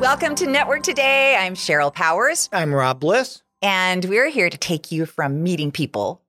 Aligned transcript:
Welcome 0.00 0.34
to 0.36 0.46
Network 0.46 0.82
Today. 0.82 1.36
I'm 1.36 1.54
Sheryl 1.54 1.92
Powers, 1.92 2.48
I'm 2.52 2.72
Rob 2.72 3.00
Bliss. 3.00 3.42
and 3.60 4.02
we're 4.06 4.28
here 4.30 4.48
to 4.48 4.56
take 4.56 4.90
you 4.90 5.04
from 5.04 5.42
meeting 5.42 5.70
people. 5.70 6.22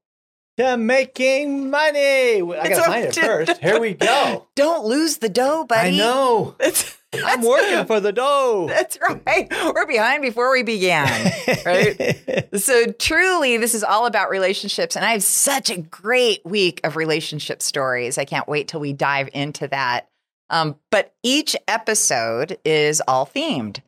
To 0.57 0.75
making 0.75 1.69
money. 1.69 2.41
I 2.41 2.41
gotta 2.41 2.75
find 2.83 3.03
up 3.05 3.09
it 3.09 3.13
to- 3.13 3.21
first. 3.21 3.57
Here 3.61 3.79
we 3.79 3.93
go. 3.93 4.47
Don't 4.55 4.85
lose 4.85 5.17
the 5.17 5.29
dough, 5.29 5.63
buddy. 5.63 5.95
I 5.95 5.97
know. 5.97 6.55
That's, 6.59 6.97
I'm 7.13 7.41
working 7.41 7.85
for 7.85 8.01
the 8.01 8.11
dough. 8.11 8.65
that's 8.69 8.97
right. 9.01 9.49
We're 9.73 9.87
behind 9.87 10.21
before 10.21 10.51
we 10.51 10.63
began. 10.63 11.31
right? 11.65 12.49
So 12.59 12.91
truly, 12.91 13.57
this 13.57 13.73
is 13.73 13.83
all 13.83 14.05
about 14.05 14.29
relationships, 14.29 14.95
and 14.97 15.05
I 15.05 15.11
have 15.13 15.23
such 15.23 15.69
a 15.69 15.77
great 15.77 16.45
week 16.45 16.81
of 16.83 16.97
relationship 16.97 17.61
stories. 17.61 18.17
I 18.17 18.25
can't 18.25 18.47
wait 18.49 18.67
till 18.67 18.81
we 18.81 18.91
dive 18.91 19.29
into 19.33 19.67
that. 19.69 20.09
Um, 20.51 20.75
but 20.91 21.15
each 21.23 21.55
episode 21.67 22.59
is 22.63 23.01
all 23.07 23.25
themed. 23.25 23.79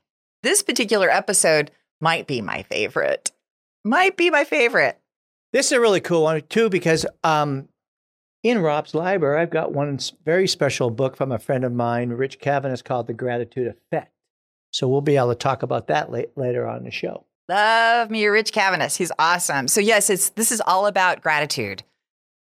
This 0.41 0.63
particular 0.63 1.09
episode 1.09 1.69
might 2.01 2.25
be 2.25 2.41
my 2.41 2.63
favorite. 2.63 3.31
Might 3.85 4.17
be 4.17 4.29
my 4.29 4.45
favorite. 4.45 4.99
This 5.51 5.67
is 5.67 5.71
a 5.73 5.79
really 5.81 6.01
cool 6.01 6.23
one 6.23 6.41
too 6.49 6.69
because 6.69 7.05
um, 7.23 7.67
in 8.43 8.59
Rob's 8.59 8.95
library, 8.95 9.41
I've 9.41 9.49
got 9.49 9.73
one 9.73 9.99
very 10.25 10.47
special 10.47 10.89
book 10.89 11.15
from 11.15 11.31
a 11.31 11.37
friend 11.37 11.63
of 11.63 11.73
mine, 11.73 12.09
Rich. 12.09 12.39
It's 12.41 12.81
called 12.81 13.07
The 13.07 13.13
Gratitude 13.13 13.67
Effect. 13.67 14.11
So 14.71 14.87
we'll 14.87 15.01
be 15.01 15.17
able 15.17 15.29
to 15.29 15.35
talk 15.35 15.63
about 15.63 15.87
that 15.87 16.11
la- 16.11 16.21
later 16.35 16.67
on 16.67 16.83
the 16.83 16.91
show. 16.91 17.25
Love 17.49 18.09
me, 18.09 18.25
Rich 18.25 18.51
Cavanis. 18.51 18.97
He's 18.97 19.11
awesome. 19.19 19.67
So 19.67 19.81
yes, 19.81 20.09
it's 20.09 20.29
this 20.29 20.51
is 20.51 20.61
all 20.65 20.87
about 20.87 21.21
gratitude, 21.21 21.83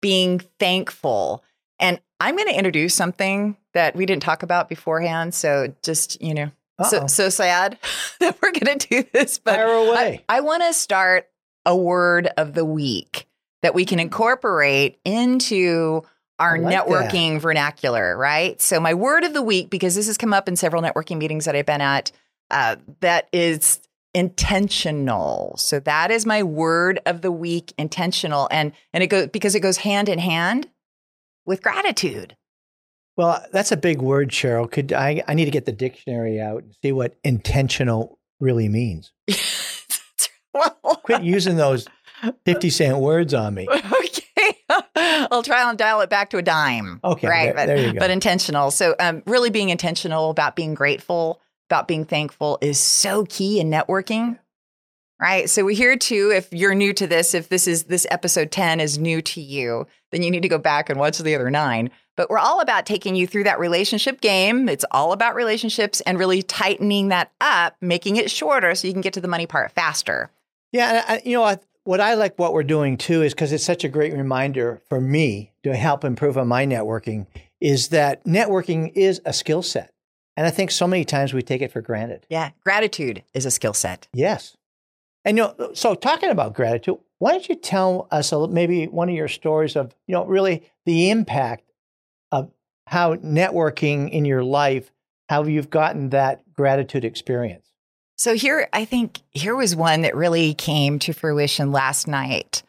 being 0.01 0.39
thankful. 0.59 1.43
And 1.79 2.01
I'm 2.19 2.35
going 2.35 2.49
to 2.49 2.57
introduce 2.57 2.95
something 2.95 3.55
that 3.77 3.95
we 3.95 4.07
didn't 4.07 4.23
talk 4.23 4.41
about 4.41 4.69
beforehand. 4.69 5.35
So 5.35 5.71
just, 5.83 6.19
you 6.19 6.33
know, 6.33 6.51
so, 6.83 6.97
Uh-oh. 6.97 7.07
so 7.07 7.29
sad 7.29 7.77
that 8.19 8.35
we're 8.41 8.51
going 8.51 8.79
to 8.79 8.87
do 8.87 9.09
this. 9.13 9.37
But 9.37 9.55
Fire 9.55 9.67
away. 9.67 10.25
I, 10.27 10.37
I 10.37 10.41
want 10.41 10.63
to 10.63 10.73
start 10.73 11.29
a 11.63 11.75
word 11.75 12.27
of 12.37 12.53
the 12.55 12.65
week 12.65 13.27
that 13.61 13.75
we 13.75 13.85
can 13.85 13.99
incorporate 13.99 14.99
into 15.05 16.01
our 16.39 16.57
like 16.57 16.73
that. 16.73 16.87
networking 16.87 17.39
vernacular, 17.39 18.17
right? 18.17 18.59
So, 18.59 18.79
my 18.79 18.95
word 18.95 19.23
of 19.23 19.33
the 19.33 19.41
week, 19.43 19.69
because 19.69 19.93
this 19.93 20.07
has 20.07 20.17
come 20.17 20.33
up 20.33 20.47
in 20.47 20.55
several 20.55 20.81
networking 20.81 21.17
meetings 21.17 21.45
that 21.45 21.55
I've 21.55 21.65
been 21.65 21.81
at, 21.81 22.11
uh, 22.49 22.77
that 23.01 23.27
is 23.31 23.79
intentional. 24.13 25.55
So, 25.57 25.79
that 25.81 26.09
is 26.09 26.25
my 26.25 26.41
word 26.43 26.99
of 27.05 27.21
the 27.21 27.31
week, 27.31 27.73
intentional, 27.77 28.47
and 28.51 28.71
and 28.93 29.03
it 29.03 29.07
goes 29.07 29.27
because 29.27 29.55
it 29.55 29.59
goes 29.61 29.77
hand 29.77 30.09
in 30.09 30.19
hand 30.19 30.67
with 31.45 31.61
gratitude. 31.61 32.35
Well, 33.17 33.43
that's 33.51 33.71
a 33.71 33.77
big 33.77 33.99
word, 33.99 34.29
Sheryl. 34.29 34.71
Could 34.71 34.93
I? 34.93 35.23
I 35.27 35.33
need 35.33 35.45
to 35.45 35.51
get 35.51 35.65
the 35.65 35.71
dictionary 35.71 36.39
out 36.39 36.63
and 36.63 36.75
see 36.83 36.91
what 36.91 37.15
intentional 37.23 38.19
really 38.39 38.69
means. 38.69 39.11
well, 40.53 40.71
Quit 41.03 41.23
using 41.23 41.57
those 41.57 41.87
fifty 42.45 42.69
cent 42.69 42.97
words 42.99 43.33
on 43.33 43.53
me. 43.55 43.67
okay. 43.75 44.57
I'll 44.95 45.43
try 45.43 45.67
and 45.67 45.77
dial 45.77 46.01
it 46.01 46.09
back 46.09 46.29
to 46.31 46.37
a 46.37 46.41
dime. 46.41 46.99
Okay, 47.03 47.27
Right. 47.27 47.45
there- 47.45 47.53
but, 47.55 47.65
there 47.67 47.77
you 47.87 47.93
go. 47.93 47.99
but 47.99 48.11
intentional. 48.11 48.71
So, 48.71 48.95
um, 48.99 49.23
really 49.25 49.49
being 49.49 49.69
intentional 49.69 50.29
about 50.29 50.55
being 50.55 50.73
grateful, 50.73 51.41
about 51.69 51.87
being 51.87 52.05
thankful 52.05 52.57
is 52.61 52.79
so 52.79 53.25
key 53.25 53.59
in 53.59 53.69
networking. 53.69 54.37
Right. 55.19 55.49
So, 55.49 55.65
we're 55.65 55.75
here 55.75 55.95
too. 55.97 56.31
If 56.35 56.51
you're 56.53 56.75
new 56.75 56.93
to 56.93 57.07
this, 57.07 57.33
if 57.33 57.49
this 57.49 57.67
is 57.67 57.85
this 57.85 58.05
episode 58.11 58.51
10 58.51 58.79
is 58.79 58.97
new 58.99 59.21
to 59.23 59.41
you, 59.41 59.87
then 60.11 60.21
you 60.21 60.29
need 60.31 60.43
to 60.43 60.49
go 60.49 60.59
back 60.59 60.89
and 60.89 60.99
watch 60.99 61.17
the 61.17 61.33
other 61.35 61.49
nine. 61.49 61.89
But 62.17 62.31
we're 62.31 62.39
all 62.39 62.59
about 62.59 62.85
taking 62.85 63.15
you 63.15 63.27
through 63.27 63.45
that 63.45 63.59
relationship 63.59 64.19
game. 64.19 64.67
It's 64.67 64.83
all 64.91 65.13
about 65.13 65.35
relationships 65.35 66.01
and 66.01 66.17
really 66.17 66.41
tightening 66.41 67.09
that 67.09 67.31
up, 67.39 67.77
making 67.79 68.17
it 68.17 68.29
shorter 68.29 68.75
so 68.75 68.87
you 68.87 68.93
can 68.93 69.01
get 69.01 69.13
to 69.13 69.21
the 69.21 69.27
money 69.27 69.45
part 69.45 69.71
faster. 69.71 70.31
Yeah, 70.73 70.89
and 70.89 70.97
I, 71.07 71.21
you 71.23 71.33
know 71.33 71.41
what? 71.41 71.63
What 71.83 72.01
I 72.01 72.15
like 72.15 72.37
what 72.37 72.51
we're 72.51 72.63
doing 72.63 72.97
too 72.97 73.21
is 73.21 73.33
because 73.33 73.53
it's 73.53 73.63
such 73.63 73.85
a 73.85 73.87
great 73.87 74.11
reminder 74.11 74.81
for 74.89 74.99
me 74.99 75.53
to 75.63 75.73
help 75.73 76.03
improve 76.03 76.37
on 76.37 76.49
my 76.49 76.65
networking. 76.65 77.27
Is 77.61 77.89
that 77.89 78.25
networking 78.25 78.91
is 78.93 79.21
a 79.23 79.31
skill 79.31 79.61
set, 79.61 79.93
and 80.35 80.45
I 80.45 80.49
think 80.49 80.71
so 80.71 80.85
many 80.85 81.05
times 81.05 81.33
we 81.33 81.41
take 81.41 81.61
it 81.61 81.71
for 81.71 81.81
granted. 81.81 82.25
Yeah. 82.29 82.49
Gratitude 82.63 83.23
is 83.33 83.45
a 83.45 83.51
skill 83.51 83.73
set. 83.73 84.09
Yes, 84.11 84.57
and 85.23 85.37
you 85.37 85.43
know, 85.43 85.71
so 85.73 85.95
talking 85.95 86.29
about 86.29 86.55
gratitude, 86.55 86.97
why 87.19 87.31
don't 87.31 87.47
you 87.47 87.55
tell 87.55 88.07
us 88.11 88.31
a, 88.31 88.47
maybe 88.47 88.87
one 88.87 89.07
of 89.07 89.15
your 89.15 89.27
stories 89.27 89.75
of 89.75 89.95
you 90.07 90.13
know 90.13 90.25
really 90.25 90.63
the 90.85 91.09
impact 91.09 91.66
how 92.87 93.15
networking 93.15 94.09
in 94.09 94.25
your 94.25 94.43
life, 94.43 94.91
how 95.29 95.43
you've 95.43 95.69
gotten 95.69 96.09
that 96.09 96.41
gratitude 96.53 97.03
experience. 97.05 97.65
So 98.15 98.33
here, 98.33 98.67
I 98.73 98.85
think 98.85 99.19
here 99.31 99.55
was 99.55 99.75
one 99.75 100.01
that 100.01 100.15
really 100.15 100.53
came 100.53 100.97
to 100.99 101.13
fruition 101.13 101.71
last 101.71 102.07
night. 102.07 102.63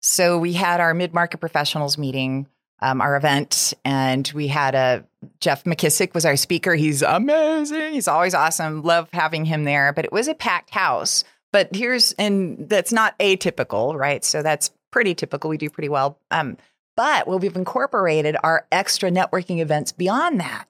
So 0.00 0.38
we 0.38 0.52
had 0.52 0.80
our 0.80 0.94
mid-market 0.94 1.38
professionals 1.38 1.96
meeting, 1.96 2.46
um, 2.80 3.00
our 3.00 3.16
event, 3.16 3.72
and 3.84 4.30
we 4.34 4.48
had 4.48 4.74
a 4.74 5.04
Jeff 5.40 5.64
McKissick 5.64 6.14
was 6.14 6.26
our 6.26 6.36
speaker. 6.36 6.74
He's 6.74 7.02
amazing. 7.02 7.92
He's 7.94 8.08
always 8.08 8.34
awesome. 8.34 8.82
Love 8.82 9.08
having 9.12 9.44
him 9.44 9.64
there. 9.64 9.92
But 9.92 10.04
it 10.04 10.12
was 10.12 10.28
a 10.28 10.34
packed 10.34 10.70
house. 10.70 11.24
But 11.52 11.74
here's 11.74 12.12
and 12.12 12.68
that's 12.68 12.92
not 12.92 13.18
atypical, 13.18 13.96
right? 13.98 14.24
So 14.24 14.42
that's 14.42 14.70
pretty 14.90 15.14
typical. 15.14 15.50
We 15.50 15.58
do 15.58 15.70
pretty 15.70 15.88
well. 15.88 16.18
Um, 16.30 16.58
but 17.02 17.26
well, 17.26 17.40
we've 17.40 17.56
incorporated 17.56 18.36
our 18.44 18.64
extra 18.70 19.10
networking 19.10 19.58
events 19.58 19.90
beyond 19.90 20.38
that. 20.38 20.68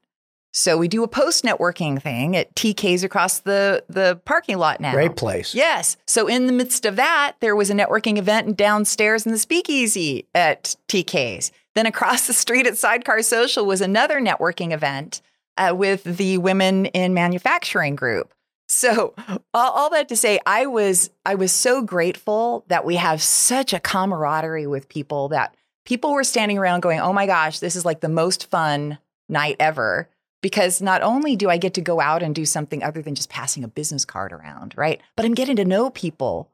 So 0.50 0.78
we 0.78 0.88
do 0.88 1.02
a 1.02 1.08
post 1.08 1.44
networking 1.44 2.00
thing 2.00 2.34
at 2.36 2.54
TK's 2.54 3.04
across 3.04 3.40
the 3.40 3.84
the 3.90 4.18
parking 4.24 4.56
lot 4.56 4.80
now. 4.80 4.92
Great 4.92 5.14
place. 5.14 5.54
Yes. 5.54 5.98
So 6.06 6.28
in 6.28 6.46
the 6.46 6.52
midst 6.54 6.86
of 6.86 6.96
that, 6.96 7.34
there 7.40 7.54
was 7.54 7.68
a 7.68 7.74
networking 7.74 8.16
event 8.16 8.56
downstairs 8.56 9.26
in 9.26 9.32
the 9.32 9.38
speakeasy 9.38 10.26
at 10.34 10.74
TK's. 10.88 11.52
Then 11.74 11.84
across 11.84 12.26
the 12.28 12.32
street 12.32 12.66
at 12.66 12.78
Sidecar 12.78 13.20
Social 13.20 13.66
was 13.66 13.82
another 13.82 14.18
networking 14.18 14.72
event 14.72 15.20
uh, 15.58 15.74
with 15.76 16.02
the 16.04 16.38
Women 16.38 16.86
in 16.86 17.12
Manufacturing 17.12 17.94
group. 17.94 18.32
So 18.68 19.12
all, 19.52 19.70
all 19.70 19.90
that 19.90 20.08
to 20.08 20.16
say, 20.16 20.40
I 20.46 20.64
was 20.64 21.10
I 21.26 21.34
was 21.34 21.52
so 21.52 21.82
grateful 21.82 22.64
that 22.68 22.86
we 22.86 22.96
have 22.96 23.20
such 23.20 23.74
a 23.74 23.80
camaraderie 23.80 24.66
with 24.66 24.88
people 24.88 25.28
that 25.28 25.54
people 25.92 26.14
were 26.14 26.24
standing 26.24 26.56
around 26.56 26.80
going, 26.80 27.00
"Oh 27.00 27.12
my 27.12 27.26
gosh, 27.26 27.58
this 27.58 27.76
is 27.76 27.84
like 27.84 28.00
the 28.00 28.08
most 28.08 28.48
fun 28.50 28.96
night 29.28 29.56
ever." 29.60 30.08
Because 30.40 30.80
not 30.80 31.02
only 31.02 31.36
do 31.36 31.50
I 31.50 31.58
get 31.58 31.74
to 31.74 31.82
go 31.82 32.00
out 32.00 32.22
and 32.22 32.34
do 32.34 32.46
something 32.46 32.82
other 32.82 33.02
than 33.02 33.14
just 33.14 33.28
passing 33.28 33.62
a 33.62 33.68
business 33.68 34.06
card 34.06 34.32
around, 34.32 34.74
right? 34.74 35.02
But 35.16 35.26
I'm 35.26 35.34
getting 35.34 35.56
to 35.56 35.66
know 35.66 35.90
people 35.90 36.50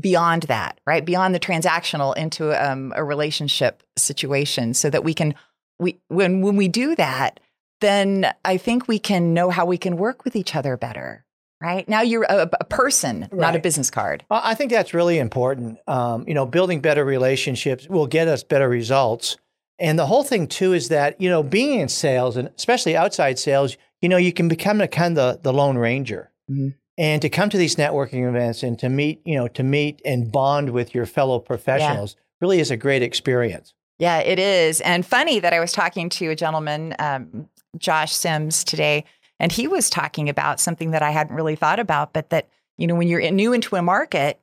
beyond 0.00 0.44
that, 0.44 0.80
right? 0.86 1.04
Beyond 1.04 1.34
the 1.34 1.38
transactional 1.38 2.16
into 2.16 2.50
um, 2.52 2.94
a 2.96 3.04
relationship 3.04 3.82
situation 3.96 4.72
so 4.74 4.90
that 4.90 5.04
we 5.04 5.14
can, 5.14 5.34
we, 5.78 6.00
when, 6.08 6.40
when 6.40 6.56
we 6.56 6.66
do 6.66 6.96
that, 6.96 7.38
then 7.80 8.32
I 8.44 8.56
think 8.56 8.88
we 8.88 8.98
can 8.98 9.34
know 9.34 9.50
how 9.50 9.66
we 9.66 9.78
can 9.78 9.96
work 9.96 10.24
with 10.24 10.34
each 10.34 10.56
other 10.56 10.76
better, 10.76 11.24
right? 11.62 11.88
Now 11.88 12.02
you're 12.02 12.24
a, 12.24 12.48
a 12.60 12.64
person, 12.64 13.28
not 13.32 13.54
a 13.54 13.58
business 13.58 13.90
card. 13.90 14.24
I 14.30 14.54
think 14.54 14.70
that's 14.70 14.92
really 14.92 15.18
important. 15.18 15.78
Um, 15.86 16.26
you 16.26 16.34
know, 16.34 16.44
building 16.44 16.80
better 16.80 17.04
relationships 17.04 17.88
will 17.88 18.06
get 18.06 18.28
us 18.28 18.42
better 18.42 18.68
results. 18.68 19.36
And 19.78 19.98
the 19.98 20.06
whole 20.06 20.24
thing 20.24 20.48
too 20.48 20.72
is 20.72 20.88
that 20.88 21.20
you 21.20 21.28
know, 21.28 21.42
being 21.42 21.80
in 21.80 21.88
sales 21.88 22.36
and 22.36 22.50
especially 22.56 22.96
outside 22.96 23.38
sales, 23.38 23.76
you 24.00 24.08
know, 24.08 24.16
you 24.16 24.32
can 24.32 24.48
become 24.48 24.78
the 24.78 24.88
kind 24.88 25.16
of 25.16 25.42
the, 25.42 25.50
the 25.50 25.52
lone 25.52 25.78
ranger. 25.78 26.30
Mhm. 26.50 26.74
And 26.98 27.22
to 27.22 27.30
come 27.30 27.48
to 27.48 27.56
these 27.56 27.76
networking 27.76 28.28
events 28.28 28.62
and 28.62 28.78
to 28.80 28.88
meet, 28.88 29.22
you 29.24 29.36
know, 29.36 29.48
to 29.48 29.62
meet 29.62 30.02
and 30.04 30.30
bond 30.30 30.70
with 30.70 30.94
your 30.94 31.06
fellow 31.06 31.38
professionals 31.38 32.16
really 32.40 32.60
is 32.60 32.70
a 32.70 32.76
great 32.76 33.02
experience. 33.02 33.72
Yeah, 33.98 34.18
it 34.18 34.38
is. 34.38 34.80
And 34.82 35.06
funny 35.06 35.40
that 35.40 35.52
I 35.52 35.60
was 35.60 35.72
talking 35.72 36.08
to 36.10 36.28
a 36.28 36.36
gentleman, 36.36 36.94
um, 36.98 37.48
Josh 37.78 38.12
Sims, 38.12 38.64
today, 38.64 39.04
and 39.42 39.50
he 39.50 39.66
was 39.66 39.90
talking 39.90 40.28
about 40.28 40.60
something 40.60 40.92
that 40.92 41.02
I 41.02 41.10
hadn't 41.10 41.34
really 41.34 41.56
thought 41.56 41.80
about, 41.80 42.12
but 42.12 42.30
that, 42.30 42.48
you 42.78 42.86
know, 42.86 42.94
when 42.94 43.08
you're 43.08 43.28
new 43.32 43.52
into 43.52 43.74
a 43.74 43.82
market, 43.82 44.40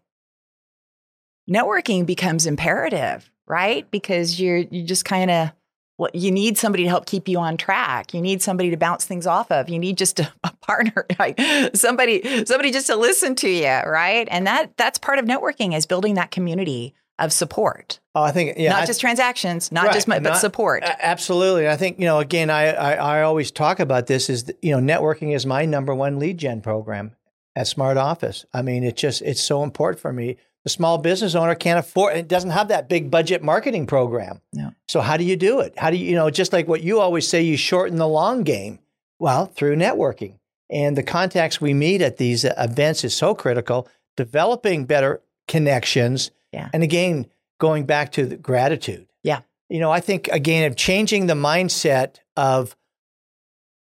networking 1.49 2.05
becomes 2.05 2.45
imperative, 2.45 3.31
right? 3.47 3.89
Because 3.91 4.41
you're, 4.41 4.57
you 4.57 4.83
just 4.83 5.05
kind 5.05 5.31
of, 5.31 5.51
well, 5.97 6.09
you 6.13 6.31
need 6.31 6.57
somebody 6.57 6.83
to 6.83 6.89
help 6.89 7.05
keep 7.05 7.29
you 7.29 7.39
on 7.39 7.55
track. 7.55 8.13
You 8.13 8.19
need 8.19 8.41
somebody 8.41 8.71
to 8.71 8.77
bounce 8.77 9.05
things 9.05 9.25
off 9.25 9.49
of. 9.53 9.69
You 9.69 9.79
need 9.79 9.97
just 9.97 10.19
a, 10.19 10.33
a 10.43 10.51
partner, 10.61 11.05
like 11.19 11.39
somebody, 11.73 12.45
somebody 12.45 12.71
just 12.71 12.87
to 12.87 12.97
listen 12.97 13.35
to 13.35 13.49
you, 13.49 13.89
right? 13.89 14.27
And 14.29 14.45
that 14.47 14.75
that's 14.75 14.99
part 14.99 15.17
of 15.17 15.23
networking 15.23 15.73
is 15.73 15.85
building 15.85 16.15
that 16.15 16.29
community 16.29 16.93
of 17.21 17.33
support, 17.33 17.99
Oh, 18.15 18.21
I 18.23 18.31
think 18.31 18.57
yeah, 18.57 18.71
not 18.71 18.83
I- 18.83 18.85
just 18.85 18.99
transactions, 19.01 19.71
not 19.71 19.85
Right, 19.85 19.93
just 19.93 20.07
money, 20.07 20.21
but 20.21 20.31
not- 20.31 20.39
support. 20.39 20.83
Absolutely. 20.83 21.67
I 21.69 21.75
think, 21.77 21.99
you 21.99 22.05
know, 22.05 22.19
again, 22.19 22.49
I, 22.49 22.71
I, 22.73 22.93
I 23.19 23.21
always 23.23 23.51
talk 23.51 23.79
about 23.79 24.07
this 24.07 24.29
is, 24.29 24.51
you 24.61 24.75
know, 24.79 24.79
networking 24.93 25.33
is 25.35 25.45
my 25.45 25.65
number 25.65 25.93
one 25.95 26.19
lead 26.19 26.37
gen 26.37 26.61
program 26.61 27.15
at 27.55 27.67
Smart 27.67 27.97
Office. 27.97 28.45
I 28.53 28.61
mean, 28.61 28.83
it's 28.83 28.99
just, 29.01 29.21
it's 29.21 29.41
so 29.41 29.63
important 29.63 30.01
for 30.01 30.11
me. 30.13 30.37
The 30.65 30.69
small 30.69 30.97
business 30.97 31.35
owner 31.35 31.55
can't 31.55 31.79
afford, 31.79 32.17
it 32.17 32.27
doesn't 32.27 32.49
have 32.49 32.67
that 32.67 32.89
big 32.89 33.09
budget 33.09 33.41
marketing 33.41 33.87
program. 33.87 34.41
No. 34.51 34.71
So 34.89 34.99
how 34.99 35.15
do 35.15 35.23
you 35.23 35.37
do 35.37 35.61
it? 35.61 35.73
How 35.77 35.89
do 35.89 35.95
you, 35.97 36.05
you 36.09 36.15
know, 36.15 36.29
just 36.29 36.51
like 36.51 36.67
what 36.67 36.81
you 36.83 36.99
always 36.99 37.27
say, 37.27 37.41
you 37.41 37.55
shorten 37.55 37.97
the 37.97 38.07
long 38.07 38.43
game. 38.43 38.79
Well, 39.19 39.45
through 39.45 39.77
networking. 39.77 40.35
And 40.69 40.97
the 40.97 41.03
contacts 41.03 41.59
we 41.61 41.73
meet 41.73 42.01
at 42.01 42.17
these 42.17 42.43
events 42.45 43.03
is 43.03 43.15
so 43.15 43.33
critical. 43.33 43.87
Developing 44.17 44.85
better 44.85 45.21
connections. 45.47 46.31
Yeah. 46.51 46.69
And 46.73 46.83
again, 46.83 47.27
going 47.59 47.85
back 47.85 48.11
to 48.13 48.25
the 48.25 48.37
gratitude. 48.37 49.07
Yeah. 49.23 49.41
You 49.69 49.79
know, 49.79 49.91
I 49.91 49.99
think 49.99 50.27
again 50.29 50.69
of 50.69 50.75
changing 50.75 51.27
the 51.27 51.33
mindset 51.33 52.17
of 52.35 52.75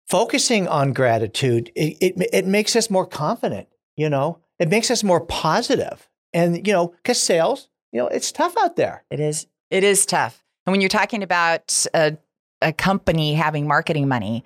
focusing 0.09 0.67
on 0.69 0.93
gratitude, 0.93 1.71
it, 1.75 1.97
it, 2.01 2.29
it 2.33 2.47
makes 2.47 2.75
us 2.77 2.91
more 2.91 3.07
confident, 3.07 3.69
you 3.97 4.09
know, 4.09 4.39
it 4.59 4.69
makes 4.69 4.91
us 4.91 5.05
more 5.05 5.21
positive. 5.21 6.09
And, 6.33 6.67
you 6.67 6.73
know, 6.73 6.89
because 6.89 7.21
sales, 7.21 7.69
you 7.93 8.01
know, 8.01 8.09
it's 8.09 8.33
tough 8.33 8.55
out 8.59 8.77
there. 8.77 9.05
It 9.11 9.21
is. 9.21 9.47
It 9.71 9.85
is 9.85 10.05
tough. 10.05 10.43
And 10.67 10.73
when 10.73 10.81
you're 10.81 10.89
talking 10.89 11.23
about 11.23 11.87
a, 11.95 12.17
a 12.61 12.73
company 12.73 13.35
having 13.35 13.67
marketing 13.67 14.09
money, 14.09 14.45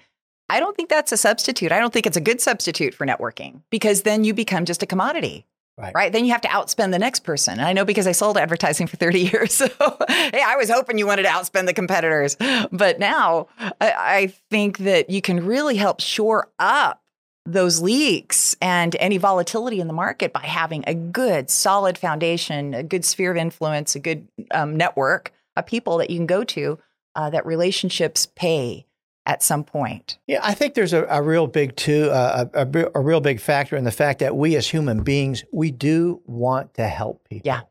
I 0.49 0.61
don't 0.61 0.77
think 0.77 0.89
that's 0.89 1.13
a 1.13 1.17
substitute. 1.17 1.73
I 1.73 1.81
don't 1.81 1.93
think 1.93 2.07
it's 2.07 2.17
a 2.17 2.21
good 2.21 2.41
substitute 2.41 2.95
for 2.95 3.07
networking 3.07 3.63
because 3.71 4.03
then 4.03 4.23
you 4.23 4.35
become 4.35 4.65
just 4.65 4.83
a 4.83 4.87
commodity. 4.87 5.47
Right. 5.79 5.95
right. 5.95 6.13
Then 6.13 6.25
you 6.25 6.33
have 6.33 6.43
to 6.43 6.49
outspend 6.49 6.91
the 6.91 6.99
next 6.99 7.21
person. 7.21 7.55
And 7.55 7.63
I 7.63 7.73
know 7.73 7.85
because 7.85 8.07
I 8.07 8.13
sold 8.13 8.37
advertising 8.37 8.87
for 8.87 8.97
30 8.97 9.21
years. 9.33 9.55
So, 9.55 9.69
hey, 10.09 10.43
I 10.45 10.57
was 10.57 10.71
hoping 10.71 10.99
you 10.99 11.07
wanted 11.07 11.23
to 11.23 11.29
outspend 11.29 11.67
the 11.67 11.73
competitors. 11.73 12.37
But 12.71 12.99
now 12.99 13.49
I, 13.59 13.93
I 13.97 14.35
think 14.51 14.79
that 14.79 15.09
you 15.09 15.23
can 15.23 15.47
really 15.47 15.77
help 15.77 16.01
shore 16.01 16.51
up 16.59 17.01
those 17.45 17.81
leaks 17.81 18.55
and 18.61 18.95
any 19.01 19.19
volatility 19.19 19.81
in 19.81 19.89
the 19.89 19.93
market 19.93 20.33
by 20.33 20.43
having 20.43 20.85
a 20.87 20.95
good, 20.95 21.51
solid 21.51 21.99
foundation, 21.99 22.75
a 22.75 22.83
good 22.83 23.05
sphere 23.05 23.33
of 23.33 23.37
influence, 23.37 23.97
a 23.97 24.01
good 24.01 24.29
um, 24.53 24.77
network 24.77 25.33
of 25.57 25.67
people 25.67 25.99
that 25.99 26.11
you 26.11 26.19
can 26.19 26.27
go 26.27 26.45
to 26.45 26.79
uh, 27.17 27.31
that 27.31 27.45
relationships 27.45 28.27
pay 28.37 28.87
at 29.27 29.43
some 29.43 29.65
point. 29.65 30.19
Yeah, 30.27 30.41
I 30.43 30.55
think 30.55 30.75
there's 30.75 30.93
a, 30.93 31.05
a 31.05 31.23
real 31.23 31.47
big 31.47 31.77
too 31.77 32.11
uh, 32.11 32.47
a, 32.53 32.67
a, 32.67 32.91
a, 32.95 33.01
real 33.01 33.21
big 33.21 33.41
factor 33.41 33.77
in 33.77 33.85
the 33.85 33.93
fact 33.93 34.19
that 34.19 34.37
we 34.37 34.57
as 34.57 34.69
human 34.69 35.03
beings 35.03 35.45
we 35.53 35.71
do 35.71 36.21
want 36.27 36.75
to 36.75 36.89
help 36.89 37.29
people. 37.29 37.47
Yeah, 37.47 37.63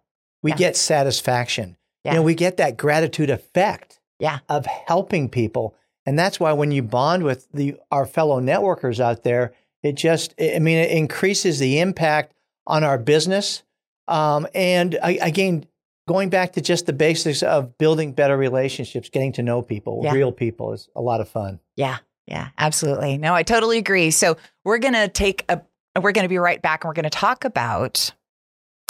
we 0.41 0.51
yeah. 0.51 0.57
get 0.57 0.77
satisfaction. 0.77 1.77
Yeah. 2.03 2.13
You 2.13 2.17
know, 2.19 2.23
we 2.23 2.35
get 2.35 2.57
that 2.57 2.77
gratitude 2.77 3.29
effect. 3.29 3.99
Yeah. 4.19 4.39
of 4.49 4.67
helping 4.67 5.29
people, 5.29 5.75
and 6.05 6.17
that's 6.17 6.39
why 6.39 6.53
when 6.53 6.69
you 6.69 6.83
bond 6.83 7.23
with 7.23 7.47
the 7.51 7.77
our 7.89 8.05
fellow 8.05 8.39
networkers 8.39 8.99
out 8.99 9.23
there, 9.23 9.53
it 9.81 9.95
just 9.95 10.35
I 10.39 10.59
mean 10.59 10.77
it 10.77 10.91
increases 10.91 11.57
the 11.57 11.79
impact 11.79 12.33
on 12.67 12.83
our 12.83 12.97
business. 12.97 13.63
Um, 14.07 14.47
and 14.53 14.97
I, 15.01 15.11
again, 15.21 15.65
going 16.07 16.29
back 16.29 16.53
to 16.53 16.61
just 16.61 16.85
the 16.85 16.93
basics 16.93 17.43
of 17.43 17.77
building 17.77 18.13
better 18.13 18.37
relationships, 18.37 19.09
getting 19.09 19.31
to 19.33 19.43
know 19.43 19.61
people, 19.61 20.01
Yeah. 20.03 20.13
real 20.13 20.31
people 20.31 20.73
is 20.73 20.89
a 20.95 21.01
lot 21.01 21.21
of 21.21 21.29
fun. 21.29 21.59
Yeah, 21.75 21.97
yeah, 22.27 22.49
absolutely. 22.57 23.17
No, 23.17 23.33
I 23.33 23.43
totally 23.43 23.77
agree. 23.77 24.11
So 24.11 24.37
we're 24.65 24.79
gonna 24.79 25.07
take 25.07 25.45
a, 25.49 25.61
we're 26.01 26.11
gonna 26.11 26.29
be 26.29 26.37
right 26.37 26.61
back, 26.61 26.83
and 26.83 26.89
we're 26.89 26.93
gonna 26.95 27.09
talk 27.09 27.45
about 27.45 28.11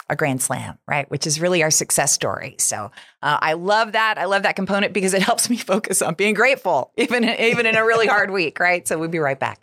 a 0.10 0.16
grand 0.16 0.42
slam, 0.42 0.78
right? 0.88 1.10
Which 1.10 1.26
is 1.26 1.40
really 1.40 1.64
our 1.64 1.72
success 1.72 2.12
story. 2.12 2.56
So 2.60 2.92
uh, 3.22 3.38
I 3.42 3.54
love 3.54 3.94
that. 3.94 4.18
I 4.18 4.26
love 4.26 4.44
that 4.44 4.56
component 4.58 4.92
because 4.94 5.14
it 5.14 5.22
helps 5.30 5.50
me 5.50 5.58
focus 5.58 6.02
on 6.02 6.16
being 6.16 6.34
grateful, 6.34 6.92
even 6.98 7.24
even 7.24 7.66
in 7.66 7.76
a 7.76 7.86
really 7.86 8.08
hard 8.08 8.32
week, 8.40 8.60
right? 8.60 8.88
So 8.88 8.98
we'll 8.98 9.10
be 9.10 9.20
right 9.20 9.40
back. 9.40 9.60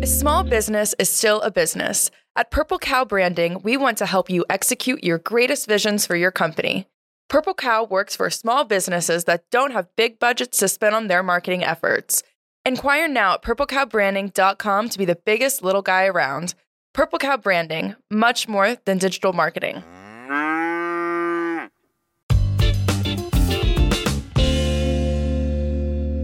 A 0.00 0.06
small 0.06 0.42
business 0.44 0.94
is 0.98 1.10
still 1.10 1.40
a 1.42 1.50
business. 1.50 2.10
At 2.38 2.52
Purple 2.52 2.78
Cow 2.78 3.04
Branding, 3.04 3.62
we 3.64 3.76
want 3.76 3.98
to 3.98 4.06
help 4.06 4.30
you 4.30 4.44
execute 4.48 5.02
your 5.02 5.18
greatest 5.18 5.66
visions 5.66 6.06
for 6.06 6.14
your 6.14 6.30
company. 6.30 6.86
Purple 7.28 7.52
Cow 7.52 7.82
works 7.82 8.14
for 8.14 8.30
small 8.30 8.62
businesses 8.62 9.24
that 9.24 9.50
don't 9.50 9.72
have 9.72 9.96
big 9.96 10.20
budgets 10.20 10.58
to 10.58 10.68
spend 10.68 10.94
on 10.94 11.08
their 11.08 11.24
marketing 11.24 11.64
efforts. 11.64 12.22
Inquire 12.64 13.08
now 13.08 13.34
at 13.34 13.42
purpleCowBranding.com 13.42 14.88
to 14.88 14.98
be 14.98 15.04
the 15.04 15.16
biggest 15.16 15.64
little 15.64 15.82
guy 15.82 16.06
around. 16.06 16.54
Purple 16.94 17.18
Cow 17.18 17.38
Branding, 17.38 17.96
much 18.08 18.46
more 18.46 18.76
than 18.84 18.98
digital 18.98 19.32
marketing. 19.32 19.82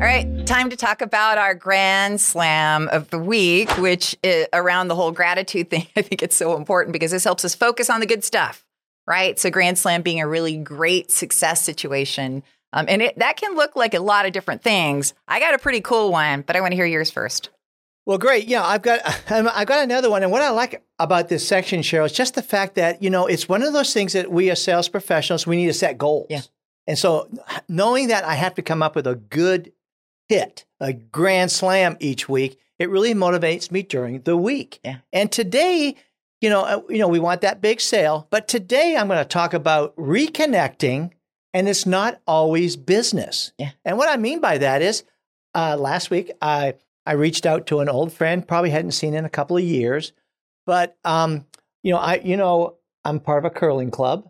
All 0.04 0.10
right, 0.10 0.46
time 0.46 0.68
to 0.68 0.76
talk 0.76 1.00
about 1.00 1.38
our 1.38 1.54
grand 1.54 2.20
slam 2.20 2.88
of 2.88 3.08
the 3.08 3.18
week, 3.18 3.70
which 3.78 4.14
is 4.22 4.46
around 4.52 4.88
the 4.88 4.94
whole 4.94 5.12
gratitude 5.12 5.70
thing. 5.70 5.86
I 5.96 6.02
think 6.02 6.22
it's 6.22 6.36
so 6.36 6.58
important 6.58 6.92
because 6.92 7.10
this 7.10 7.24
helps 7.24 7.42
us 7.42 7.54
focus 7.54 7.88
on 7.88 8.00
the 8.00 8.06
good 8.06 8.22
stuff, 8.22 8.66
right? 9.06 9.38
So, 9.38 9.48
grand 9.48 9.78
slam 9.78 10.02
being 10.02 10.20
a 10.20 10.28
really 10.28 10.58
great 10.58 11.10
success 11.10 11.62
situation. 11.62 12.42
Um, 12.74 12.84
and 12.86 13.00
it, 13.00 13.18
that 13.18 13.38
can 13.38 13.54
look 13.54 13.76
like 13.76 13.94
a 13.94 13.98
lot 13.98 14.26
of 14.26 14.34
different 14.34 14.62
things. 14.62 15.14
I 15.26 15.40
got 15.40 15.54
a 15.54 15.58
pretty 15.58 15.80
cool 15.80 16.12
one, 16.12 16.42
but 16.42 16.54
I 16.54 16.60
want 16.60 16.72
to 16.72 16.76
hear 16.76 16.84
yours 16.84 17.10
first. 17.10 17.48
Well, 18.04 18.18
great. 18.18 18.46
Yeah, 18.46 18.62
I've 18.62 18.82
got 18.82 19.00
I've 19.30 19.66
got 19.66 19.84
another 19.84 20.10
one, 20.10 20.22
and 20.22 20.30
what 20.30 20.42
I 20.42 20.50
like 20.50 20.84
about 20.98 21.30
this 21.30 21.48
section, 21.48 21.80
Sheryl, 21.80 22.04
is 22.04 22.12
just 22.12 22.34
the 22.34 22.42
fact 22.42 22.74
that 22.74 23.02
you 23.02 23.08
know 23.08 23.26
it's 23.26 23.48
one 23.48 23.62
of 23.62 23.72
those 23.72 23.94
things 23.94 24.12
that 24.12 24.30
we 24.30 24.50
as 24.50 24.62
sales 24.62 24.86
professionals 24.86 25.46
we 25.46 25.56
need 25.56 25.68
to 25.68 25.72
set 25.72 25.96
goals. 25.96 26.26
Yeah. 26.28 26.42
And 26.86 26.98
so, 26.98 27.30
knowing 27.70 28.08
that 28.08 28.24
I 28.24 28.34
have 28.34 28.56
to 28.56 28.62
come 28.62 28.82
up 28.82 28.96
with 28.96 29.06
a 29.06 29.14
good 29.14 29.72
hit, 30.28 30.64
a 30.80 30.92
grand 30.92 31.50
slam 31.50 31.96
each 32.00 32.28
week, 32.28 32.58
it 32.78 32.90
really 32.90 33.14
motivates 33.14 33.70
me 33.70 33.82
during 33.82 34.20
the 34.22 34.36
week. 34.36 34.80
Yeah. 34.84 34.98
And 35.12 35.30
today, 35.30 35.96
you 36.40 36.50
know, 36.50 36.62
uh, 36.62 36.82
you 36.88 36.98
know, 36.98 37.08
we 37.08 37.20
want 37.20 37.40
that 37.42 37.60
big 37.60 37.80
sale, 37.80 38.26
but 38.30 38.48
today 38.48 38.96
I'm 38.96 39.06
going 39.06 39.18
to 39.18 39.24
talk 39.24 39.54
about 39.54 39.96
reconnecting, 39.96 41.10
and 41.52 41.68
it's 41.68 41.86
not 41.86 42.20
always 42.26 42.76
business. 42.76 43.52
Yeah. 43.58 43.70
And 43.84 43.96
what 43.96 44.08
I 44.08 44.16
mean 44.16 44.40
by 44.40 44.58
that 44.58 44.82
is, 44.82 45.04
uh, 45.54 45.76
last 45.78 46.10
week 46.10 46.32
I 46.42 46.74
I 47.06 47.12
reached 47.12 47.46
out 47.46 47.66
to 47.68 47.80
an 47.80 47.88
old 47.88 48.12
friend, 48.12 48.46
probably 48.46 48.70
hadn't 48.70 48.92
seen 48.92 49.14
in 49.14 49.24
a 49.24 49.30
couple 49.30 49.56
of 49.56 49.62
years, 49.62 50.12
but 50.66 50.96
um, 51.04 51.46
you 51.82 51.92
know, 51.92 51.98
I 51.98 52.16
you 52.16 52.36
know 52.36 52.76
I'm 53.04 53.20
part 53.20 53.44
of 53.44 53.50
a 53.50 53.54
curling 53.54 53.90
club. 53.90 54.28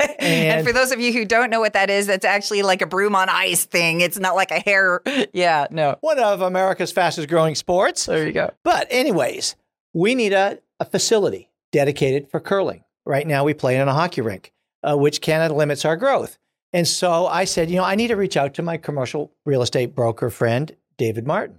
And, 0.00 0.58
And- 0.58 0.66
for 0.66 0.72
those 0.72 0.92
of 0.92 1.00
you 1.00 1.12
who 1.12 1.24
don't 1.24 1.50
know 1.50 1.60
what 1.60 1.72
that 1.74 1.90
is, 1.90 2.06
that's 2.06 2.24
actually 2.24 2.62
like 2.62 2.82
a 2.82 2.86
broom 2.86 3.14
on 3.14 3.28
ice 3.28 3.64
thing. 3.64 4.00
It's 4.00 4.18
not 4.18 4.34
like 4.34 4.50
a 4.50 4.60
hair. 4.60 5.02
Yeah, 5.32 5.66
no. 5.70 5.96
One 6.00 6.18
of 6.18 6.40
America's 6.40 6.92
fastest 6.92 7.28
growing 7.28 7.54
sports. 7.54 8.06
There 8.06 8.26
you 8.26 8.32
go. 8.32 8.50
But, 8.64 8.86
anyways, 8.90 9.56
we 9.92 10.14
need 10.14 10.32
a, 10.32 10.58
a 10.78 10.84
facility 10.84 11.50
dedicated 11.72 12.30
for 12.30 12.40
curling. 12.40 12.84
Right 13.06 13.26
now, 13.26 13.44
we 13.44 13.54
play 13.54 13.76
in 13.76 13.88
a 13.88 13.94
hockey 13.94 14.20
rink, 14.20 14.52
uh, 14.82 14.96
which 14.96 15.20
kind 15.22 15.42
of 15.42 15.56
limits 15.56 15.84
our 15.84 15.96
growth. 15.96 16.38
And 16.72 16.86
so 16.86 17.26
I 17.26 17.44
said, 17.44 17.70
you 17.70 17.76
know, 17.76 17.84
I 17.84 17.96
need 17.96 18.08
to 18.08 18.16
reach 18.16 18.36
out 18.36 18.54
to 18.54 18.62
my 18.62 18.76
commercial 18.76 19.32
real 19.44 19.62
estate 19.62 19.94
broker 19.94 20.30
friend, 20.30 20.74
David 20.98 21.26
Martin. 21.26 21.58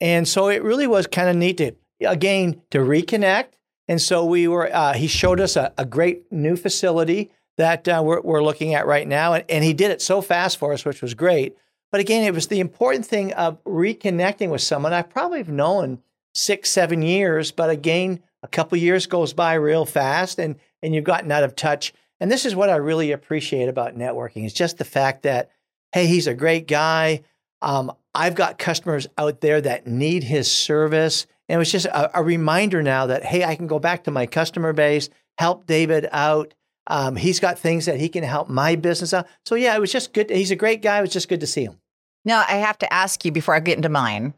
And 0.00 0.28
so 0.28 0.48
it 0.48 0.62
really 0.62 0.86
was 0.86 1.06
kind 1.06 1.28
of 1.28 1.36
neat 1.36 1.56
to, 1.58 1.72
again, 2.00 2.60
to 2.70 2.78
reconnect. 2.78 3.54
And 3.88 4.02
so 4.02 4.24
we 4.24 4.46
were, 4.46 4.70
uh, 4.74 4.92
he 4.92 5.06
showed 5.06 5.40
us 5.40 5.56
a, 5.56 5.72
a 5.78 5.86
great 5.86 6.30
new 6.30 6.56
facility 6.56 7.30
that 7.58 7.86
uh, 7.86 8.00
we're, 8.02 8.20
we're 8.22 8.42
looking 8.42 8.74
at 8.74 8.86
right 8.86 9.06
now. 9.06 9.34
And, 9.34 9.44
and 9.48 9.64
he 9.64 9.74
did 9.74 9.90
it 9.90 10.00
so 10.00 10.22
fast 10.22 10.56
for 10.56 10.72
us, 10.72 10.84
which 10.84 11.02
was 11.02 11.14
great. 11.14 11.56
But 11.92 12.00
again, 12.00 12.24
it 12.24 12.34
was 12.34 12.46
the 12.46 12.60
important 12.60 13.04
thing 13.04 13.32
of 13.34 13.62
reconnecting 13.64 14.50
with 14.50 14.62
someone 14.62 14.92
I 14.92 15.02
probably 15.02 15.38
have 15.38 15.48
known 15.48 16.02
six, 16.34 16.70
seven 16.70 17.02
years, 17.02 17.50
but 17.50 17.70
again, 17.70 18.20
a 18.42 18.48
couple 18.48 18.78
years 18.78 19.06
goes 19.06 19.32
by 19.32 19.54
real 19.54 19.84
fast 19.84 20.38
and, 20.38 20.56
and 20.82 20.94
you've 20.94 21.04
gotten 21.04 21.32
out 21.32 21.44
of 21.44 21.56
touch. 21.56 21.92
And 22.20 22.30
this 22.30 22.44
is 22.44 22.54
what 22.54 22.70
I 22.70 22.76
really 22.76 23.10
appreciate 23.10 23.68
about 23.68 23.96
networking 23.96 24.44
is 24.44 24.52
just 24.52 24.78
the 24.78 24.84
fact 24.84 25.22
that, 25.22 25.50
hey, 25.92 26.06
he's 26.06 26.26
a 26.26 26.34
great 26.34 26.68
guy. 26.68 27.22
Um, 27.62 27.92
I've 28.14 28.34
got 28.34 28.58
customers 28.58 29.06
out 29.16 29.40
there 29.40 29.60
that 29.60 29.86
need 29.86 30.24
his 30.24 30.50
service. 30.50 31.26
And 31.48 31.56
it 31.56 31.58
was 31.58 31.72
just 31.72 31.86
a, 31.86 32.18
a 32.18 32.22
reminder 32.22 32.82
now 32.82 33.06
that, 33.06 33.24
hey, 33.24 33.44
I 33.44 33.56
can 33.56 33.66
go 33.66 33.78
back 33.78 34.04
to 34.04 34.10
my 34.10 34.26
customer 34.26 34.72
base, 34.72 35.08
help 35.38 35.66
David 35.66 36.08
out. 36.12 36.54
Um, 36.88 37.16
he's 37.16 37.38
got 37.38 37.58
things 37.58 37.86
that 37.86 38.00
he 38.00 38.08
can 38.08 38.24
help 38.24 38.48
my 38.48 38.74
business 38.74 39.12
out. 39.14 39.26
So, 39.44 39.54
yeah, 39.54 39.76
it 39.76 39.80
was 39.80 39.92
just 39.92 40.12
good. 40.12 40.30
He's 40.30 40.50
a 40.50 40.56
great 40.56 40.82
guy. 40.82 40.98
It 40.98 41.02
was 41.02 41.12
just 41.12 41.28
good 41.28 41.40
to 41.40 41.46
see 41.46 41.64
him. 41.64 41.78
Now, 42.24 42.44
I 42.48 42.56
have 42.56 42.78
to 42.78 42.92
ask 42.92 43.24
you 43.24 43.30
before 43.32 43.54
I 43.54 43.60
get 43.60 43.76
into 43.76 43.88
mine 43.88 44.34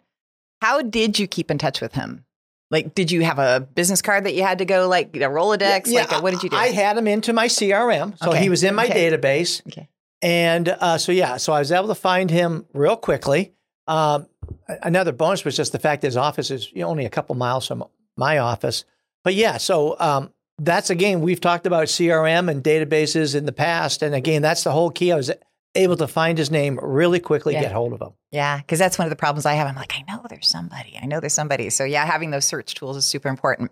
how 0.60 0.82
did 0.82 1.18
you 1.18 1.26
keep 1.26 1.50
in 1.50 1.58
touch 1.58 1.80
with 1.80 1.94
him? 1.94 2.24
Like, 2.70 2.94
did 2.94 3.10
you 3.10 3.22
have 3.24 3.38
a 3.38 3.60
business 3.60 4.02
card 4.02 4.24
that 4.24 4.34
you 4.34 4.42
had 4.42 4.58
to 4.58 4.64
go, 4.64 4.86
like 4.88 5.16
a 5.16 5.20
Rolodex? 5.20 5.84
Yeah, 5.86 6.04
like, 6.04 6.22
what 6.22 6.32
did 6.32 6.42
you 6.42 6.50
do? 6.50 6.56
I 6.56 6.68
had 6.68 6.96
him 6.98 7.08
into 7.08 7.32
my 7.32 7.46
CRM. 7.46 8.16
So 8.18 8.30
Okay, 8.30 8.42
he 8.42 8.48
was 8.48 8.62
in 8.62 8.74
my 8.74 8.84
okay. 8.84 9.10
database. 9.10 9.66
okay. 9.66 9.88
And 10.22 10.68
uh, 10.68 10.98
so, 10.98 11.12
yeah, 11.12 11.38
so 11.38 11.52
I 11.52 11.60
was 11.60 11.72
able 11.72 11.88
to 11.88 11.94
find 11.94 12.30
him 12.30 12.66
real 12.74 12.96
quickly. 12.96 13.54
Um, 13.86 14.28
another 14.82 15.12
bonus 15.12 15.44
was 15.44 15.56
just 15.56 15.72
the 15.72 15.78
fact 15.78 16.02
that 16.02 16.08
his 16.08 16.16
office 16.16 16.50
is 16.50 16.70
you 16.72 16.82
know, 16.82 16.88
only 16.88 17.06
a 17.06 17.10
couple 17.10 17.34
miles 17.34 17.66
from 17.66 17.84
my 18.16 18.38
office. 18.38 18.84
But 19.24 19.34
yeah, 19.34 19.56
so 19.56 19.96
um, 19.98 20.30
that's 20.62 20.90
again, 20.90 21.20
we've 21.20 21.40
talked 21.40 21.66
about 21.66 21.86
CRM 21.86 22.50
and 22.50 22.62
databases 22.62 23.34
in 23.34 23.46
the 23.46 23.52
past. 23.52 24.02
And 24.02 24.14
again, 24.14 24.42
that's 24.42 24.62
the 24.64 24.72
whole 24.72 24.90
key. 24.90 25.10
I 25.12 25.16
was 25.16 25.30
able 25.74 25.96
to 25.96 26.06
find 26.08 26.36
his 26.36 26.50
name 26.50 26.78
really 26.82 27.20
quickly, 27.20 27.54
Yeah. 27.54 27.62
get 27.62 27.72
hold 27.72 27.92
of 27.92 28.00
him. 28.02 28.10
Yeah, 28.32 28.58
because 28.58 28.78
that's 28.78 28.98
one 28.98 29.06
of 29.06 29.10
the 29.10 29.16
problems 29.16 29.46
I 29.46 29.54
have. 29.54 29.66
I'm 29.68 29.76
like, 29.76 29.92
I 29.96 30.04
know 30.12 30.24
there's 30.28 30.48
somebody. 30.48 30.98
I 31.00 31.06
know 31.06 31.20
there's 31.20 31.32
somebody. 31.32 31.70
So, 31.70 31.84
yeah, 31.84 32.04
having 32.04 32.30
those 32.30 32.44
search 32.44 32.74
tools 32.74 32.96
is 32.96 33.04
super 33.06 33.28
important. 33.28 33.70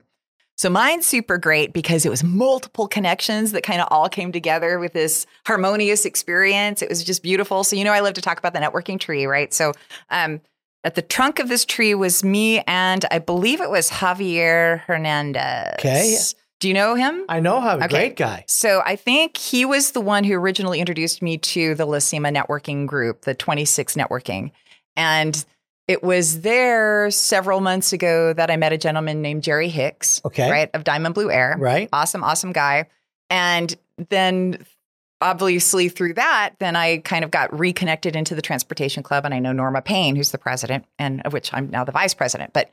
So 0.57 0.69
mine's 0.71 1.07
super 1.07 1.39
great 1.39 1.73
because 1.73 2.05
it 2.05 2.09
was 2.09 2.25
multiple 2.25 2.89
connections 2.89 3.53
that 3.53 3.63
kind 3.63 3.81
of 3.81 3.87
all 3.93 4.09
came 4.09 4.33
together 4.33 4.81
with 4.81 4.93
this 4.93 5.25
harmonious 5.47 6.05
experience. 6.05 6.83
It 6.83 6.89
was 6.89 7.05
just 7.05 7.23
beautiful. 7.23 7.63
So 7.63 7.77
you 7.77 7.85
know 7.85 7.93
I 7.93 8.01
love 8.01 8.15
to 8.15 8.21
talk 8.23 8.39
about 8.41 8.55
the 8.55 8.59
networking 8.59 8.99
tree, 8.99 9.27
right? 9.27 9.55
So 9.55 9.73
um, 10.11 10.41
at 10.83 10.97
the 10.97 11.03
trunk 11.03 11.39
of 11.39 11.49
this 11.49 11.65
tree 11.65 11.95
was 11.95 12.25
me 12.25 12.61
and 12.67 13.05
I 13.13 13.21
believe 13.21 13.61
it 13.61 13.71
was 13.71 13.89
Javier 13.89 14.81
Hernandez. 14.81 15.75
Okay. 15.79 16.17
Do 16.61 16.69
you 16.69 16.75
know 16.75 16.95
him? 16.97 17.25
I 17.29 17.41
know 17.41 17.61
him. 17.61 17.83
Okay. 17.83 17.89
great 17.89 18.17
guy. 18.17 18.45
So 18.49 18.83
I 18.85 18.97
think 18.97 19.37
he 19.37 19.65
was 19.65 19.93
the 19.93 20.01
one 20.01 20.25
who 20.25 20.35
originally 20.35 20.81
introduced 20.81 21.23
me 21.23 21.39
to 21.39 21.75
the 21.77 21.87
Lysima 21.87 22.31
networking 22.35 22.87
group, 22.87 23.23
the 23.23 23.35
26 23.35 23.95
networking. 23.95 24.51
And 24.97 25.45
it 25.87 26.03
was 26.03 26.41
there 26.41 27.11
several 27.13 27.61
months 27.61 27.93
ago 27.93 28.33
that 28.33 28.51
I 28.51 28.57
met 28.57 28.73
a 28.73 28.79
gentleman 28.79 29.23
named 29.23 29.43
Jerry 29.45 29.69
Hicks, 29.69 30.21
Okay. 30.25 30.51
right, 30.51 30.71
of 30.75 30.83
Diamond 30.85 31.15
Blue 31.15 31.31
Air. 31.31 31.57
Right. 31.59 31.89
Awesome, 31.93 32.25
awesome 32.25 32.53
guy. 32.53 32.89
And 33.31 33.75
then 34.11 34.65
obviously 35.21 35.89
through 35.89 36.15
that, 36.15 36.55
then 36.59 36.77
I 36.77 36.99
kind 36.99 37.25
of 37.25 37.31
got 37.31 37.57
reconnected 37.57 38.17
into 38.17 38.35
the 38.35 38.43
Transportation 38.43 39.03
Club. 39.03 39.25
And 39.25 39.33
I 39.33 39.39
know 39.39 39.53
Norma 39.53 39.81
Payne, 39.83 40.17
who's 40.17 40.31
the 40.33 40.39
president, 40.39 40.85
and 40.99 41.23
of 41.23 41.33
which 41.33 41.53
I'm 41.55 41.71
now 41.71 41.85
the 41.85 41.93
vice 41.93 42.15
president. 42.15 42.53
But 42.53 42.71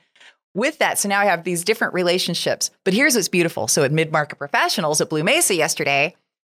with 0.55 0.79
that, 0.79 0.97
so 0.97 1.09
now 1.09 1.19
I 1.19 1.25
have 1.25 1.43
these 1.43 1.63
different 1.63 1.93
relationships. 1.93 2.71
But 2.83 2.93
here's 2.93 3.15
what's 3.15 3.27
beautiful. 3.27 3.67
So 3.67 3.83
at 3.83 3.91
Mid 3.91 4.11
Market 4.11 4.37
Professionals 4.37 5.01
at 5.01 5.09
Blue 5.09 5.23
Mesa 5.23 5.53
yesterday, 5.53 6.15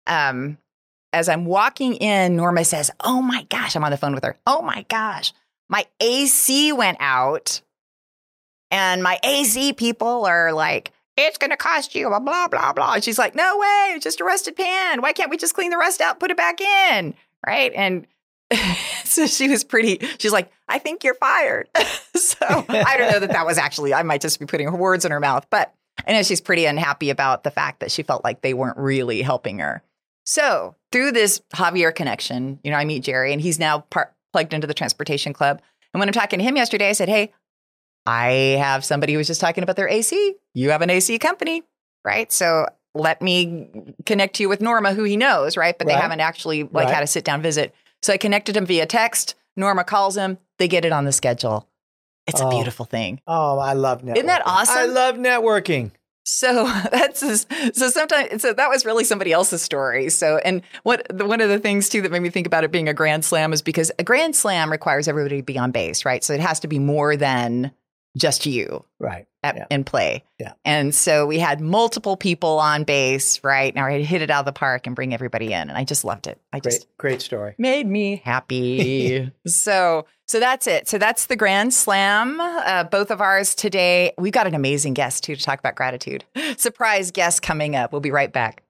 um, 0.06 0.58
as 1.12 1.28
I'm 1.28 1.46
walking 1.46 1.94
in, 1.94 2.36
Norma 2.36 2.64
says, 2.64 2.90
Oh 3.00 3.22
my 3.22 3.44
gosh, 3.44 3.74
I'm 3.74 3.84
on 3.84 3.90
the 3.90 3.96
phone 3.96 4.14
with 4.14 4.24
her. 4.24 4.36
Oh 4.46 4.62
my 4.62 4.84
gosh, 4.88 5.32
my 5.68 5.86
AC 6.00 6.72
went 6.72 6.98
out. 7.00 7.62
And 8.70 9.02
my 9.02 9.18
AC 9.22 9.74
people 9.74 10.26
are 10.26 10.52
like, 10.52 10.92
it's 11.16 11.38
going 11.38 11.50
to 11.50 11.56
cost 11.56 11.94
you 11.94 12.08
blah, 12.08 12.18
blah, 12.18 12.48
blah, 12.48 12.72
blah. 12.72 12.94
And 12.94 13.04
she's 13.04 13.18
like, 13.18 13.34
no 13.34 13.58
way, 13.58 13.92
it's 13.94 14.04
just 14.04 14.20
a 14.20 14.24
rusted 14.24 14.56
pan. 14.56 15.00
Why 15.00 15.12
can't 15.12 15.30
we 15.30 15.36
just 15.36 15.54
clean 15.54 15.70
the 15.70 15.76
rust 15.78 16.00
out, 16.00 16.20
put 16.20 16.30
it 16.30 16.36
back 16.36 16.60
in? 16.60 17.14
Right. 17.46 17.72
And 17.74 18.06
so 19.04 19.26
she 19.26 19.48
was 19.48 19.64
pretty, 19.64 19.98
she's 20.18 20.32
like, 20.32 20.50
I 20.68 20.78
think 20.78 21.04
you're 21.04 21.14
fired. 21.14 21.68
so 22.14 22.36
I 22.68 22.96
don't 22.96 23.10
know 23.10 23.20
that 23.20 23.30
that 23.30 23.46
was 23.46 23.58
actually, 23.58 23.92
I 23.94 24.02
might 24.02 24.20
just 24.20 24.38
be 24.40 24.46
putting 24.46 24.68
her 24.68 24.76
words 24.76 25.04
in 25.04 25.10
her 25.12 25.20
mouth, 25.20 25.46
but 25.50 25.72
I 26.06 26.12
know 26.12 26.22
she's 26.22 26.40
pretty 26.40 26.66
unhappy 26.66 27.10
about 27.10 27.42
the 27.44 27.50
fact 27.50 27.80
that 27.80 27.90
she 27.90 28.02
felt 28.02 28.22
like 28.24 28.42
they 28.42 28.54
weren't 28.54 28.76
really 28.78 29.22
helping 29.22 29.58
her. 29.58 29.82
So 30.24 30.74
through 30.92 31.12
this 31.12 31.40
Javier 31.54 31.94
connection, 31.94 32.58
you 32.62 32.70
know, 32.70 32.76
I 32.76 32.84
meet 32.84 33.02
Jerry 33.04 33.32
and 33.32 33.40
he's 33.40 33.58
now 33.58 33.80
part, 33.80 34.12
plugged 34.32 34.52
into 34.52 34.66
the 34.66 34.74
transportation 34.74 35.32
club. 35.32 35.60
And 35.94 36.00
when 36.00 36.08
I'm 36.08 36.12
talking 36.12 36.38
to 36.38 36.44
him 36.44 36.56
yesterday, 36.56 36.88
I 36.88 36.92
said, 36.92 37.08
Hey, 37.08 37.32
I 38.06 38.56
have 38.60 38.84
somebody 38.84 39.12
who 39.12 39.18
was 39.18 39.26
just 39.26 39.40
talking 39.40 39.62
about 39.64 39.76
their 39.76 39.88
AC. 39.88 40.34
You 40.54 40.70
have 40.70 40.82
an 40.82 40.90
AC 40.90 41.18
company, 41.18 41.62
right? 42.04 42.30
So 42.30 42.66
let 42.94 43.20
me 43.22 43.68
connect 44.04 44.38
you 44.40 44.48
with 44.48 44.60
Norma, 44.60 44.94
who 44.94 45.04
he 45.04 45.16
knows, 45.16 45.56
right? 45.56 45.76
But 45.76 45.86
they 45.86 45.94
haven't 45.94 46.20
actually 46.20 46.62
like 46.64 46.86
Right. 46.86 46.94
had 46.94 47.02
a 47.02 47.06
sit 47.06 47.24
down 47.24 47.42
visit. 47.42 47.74
So 48.06 48.12
I 48.12 48.18
connected 48.18 48.56
him 48.56 48.66
via 48.66 48.86
text. 48.86 49.34
Norma 49.56 49.82
calls 49.82 50.16
him. 50.16 50.38
They 50.58 50.68
get 50.68 50.84
it 50.84 50.92
on 50.92 51.06
the 51.06 51.10
schedule. 51.10 51.66
It's 52.28 52.40
a 52.40 52.46
Oh. 52.46 52.50
beautiful 52.50 52.84
thing. 52.84 53.20
Oh, 53.26 53.58
I 53.58 53.72
love 53.72 54.02
networking. 54.02 54.14
Isn't 54.18 54.26
that 54.28 54.42
awesome? 54.46 54.76
I 54.78 54.84
love 54.84 55.16
networking. 55.16 55.90
So 56.24 56.66
that's 56.92 57.18
just, 57.18 57.48
so 57.74 57.90
sometimes 57.90 58.42
so 58.42 58.52
that 58.52 58.68
was 58.68 58.84
really 58.86 59.02
somebody 59.02 59.32
else's 59.32 59.60
story. 59.60 60.08
So 60.10 60.36
and 60.44 60.62
what 60.84 61.04
the, 61.12 61.26
one 61.26 61.40
of 61.40 61.48
the 61.48 61.58
things 61.58 61.88
too 61.88 62.00
that 62.02 62.12
made 62.12 62.22
me 62.22 62.30
think 62.30 62.46
about 62.46 62.62
it 62.62 62.70
being 62.70 62.88
a 62.88 62.94
grand 62.94 63.24
slam 63.24 63.52
is 63.52 63.60
because 63.60 63.90
a 63.98 64.04
grand 64.04 64.36
slam 64.36 64.70
requires 64.70 65.08
everybody 65.08 65.38
to 65.38 65.42
be 65.42 65.58
on 65.58 65.72
base, 65.72 66.04
right? 66.04 66.22
So 66.22 66.32
it 66.32 66.38
has 66.38 66.60
to 66.60 66.68
be 66.68 66.78
more 66.78 67.16
than 67.16 67.72
just 68.16 68.46
you 68.46 68.84
Right. 69.00 69.26
At, 69.46 69.56
Yeah. 69.56 69.66
in 69.70 69.84
play. 69.84 70.24
Yeah. 70.38 70.52
And 70.64 70.94
so 70.94 71.26
we 71.26 71.38
had 71.38 71.60
multiple 71.60 72.16
people 72.16 72.58
on 72.58 72.84
base, 72.84 73.42
right? 73.42 73.74
Now 73.74 73.86
I 73.86 74.02
hit 74.02 74.20
it 74.22 74.30
out 74.30 74.40
of 74.40 74.44
the 74.46 74.52
park 74.52 74.86
and 74.86 74.94
bring 74.94 75.14
everybody 75.14 75.52
in, 75.52 75.68
and 75.68 75.72
I 75.78 75.84
just 75.84 76.04
loved 76.04 76.26
it. 76.26 76.40
I 76.52 76.58
Great, 76.60 76.72
just 76.72 76.86
great 76.98 77.22
story. 77.22 77.54
made 77.58 77.86
me 77.86 78.20
happy. 78.24 79.30
so 79.46 80.06
so 80.28 80.40
that's 80.40 80.66
it. 80.66 80.88
So 80.88 80.98
that's 80.98 81.26
the 81.26 81.36
Grand 81.36 81.72
Slam. 81.72 82.40
Uh, 82.40 82.84
both 82.84 83.10
of 83.10 83.20
ours 83.20 83.54
today. 83.54 84.12
We've 84.18 84.32
got 84.32 84.46
an 84.46 84.54
amazing 84.54 84.94
guest 84.94 85.22
too 85.24 85.36
to 85.36 85.42
talk 85.42 85.58
about 85.60 85.74
gratitude. 85.76 86.24
Surprise 86.56 87.10
guest 87.12 87.42
coming 87.42 87.76
up. 87.76 87.92
We'll 87.92 88.00
be 88.00 88.10
right 88.10 88.32
back. 88.32 88.62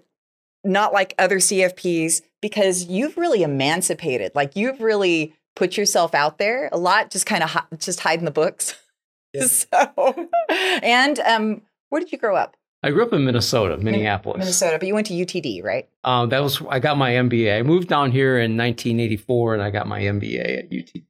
not 0.62 0.92
like 0.92 1.12
other 1.18 1.38
CFPs 1.38 2.22
because 2.40 2.84
you've 2.84 3.16
really 3.16 3.42
emancipated. 3.42 4.30
Like 4.36 4.54
you've 4.54 4.80
really 4.80 5.34
put 5.56 5.76
yourself 5.76 6.14
out 6.14 6.38
there. 6.38 6.68
A 6.72 6.78
lot 6.78 7.10
just 7.10 7.26
kind 7.26 7.42
of 7.42 7.50
hi- 7.50 7.64
just 7.78 8.00
hide 8.00 8.18
in 8.18 8.24
the 8.24 8.30
books. 8.30 8.74
Yeah. 9.32 9.46
so, 9.46 10.28
and 10.82 11.18
um, 11.20 11.62
where 11.88 12.00
did 12.00 12.12
you 12.12 12.18
grow 12.18 12.36
up? 12.36 12.56
I 12.82 12.90
grew 12.90 13.02
up 13.02 13.14
in 13.14 13.24
Minnesota, 13.24 13.78
Minneapolis. 13.78 14.38
Minnesota, 14.38 14.78
but 14.78 14.86
you 14.86 14.92
went 14.94 15.06
to 15.06 15.14
UTD, 15.14 15.64
right? 15.64 15.88
Um, 16.04 16.28
that 16.28 16.42
was 16.42 16.60
I 16.68 16.80
got 16.80 16.98
my 16.98 17.12
MBA. 17.12 17.58
I 17.58 17.62
moved 17.62 17.88
down 17.88 18.10
here 18.10 18.36
in 18.38 18.56
1984, 18.58 19.54
and 19.54 19.62
I 19.62 19.70
got 19.70 19.86
my 19.88 20.00
MBA 20.00 20.58
at 20.58 20.64
UT. 20.66 21.02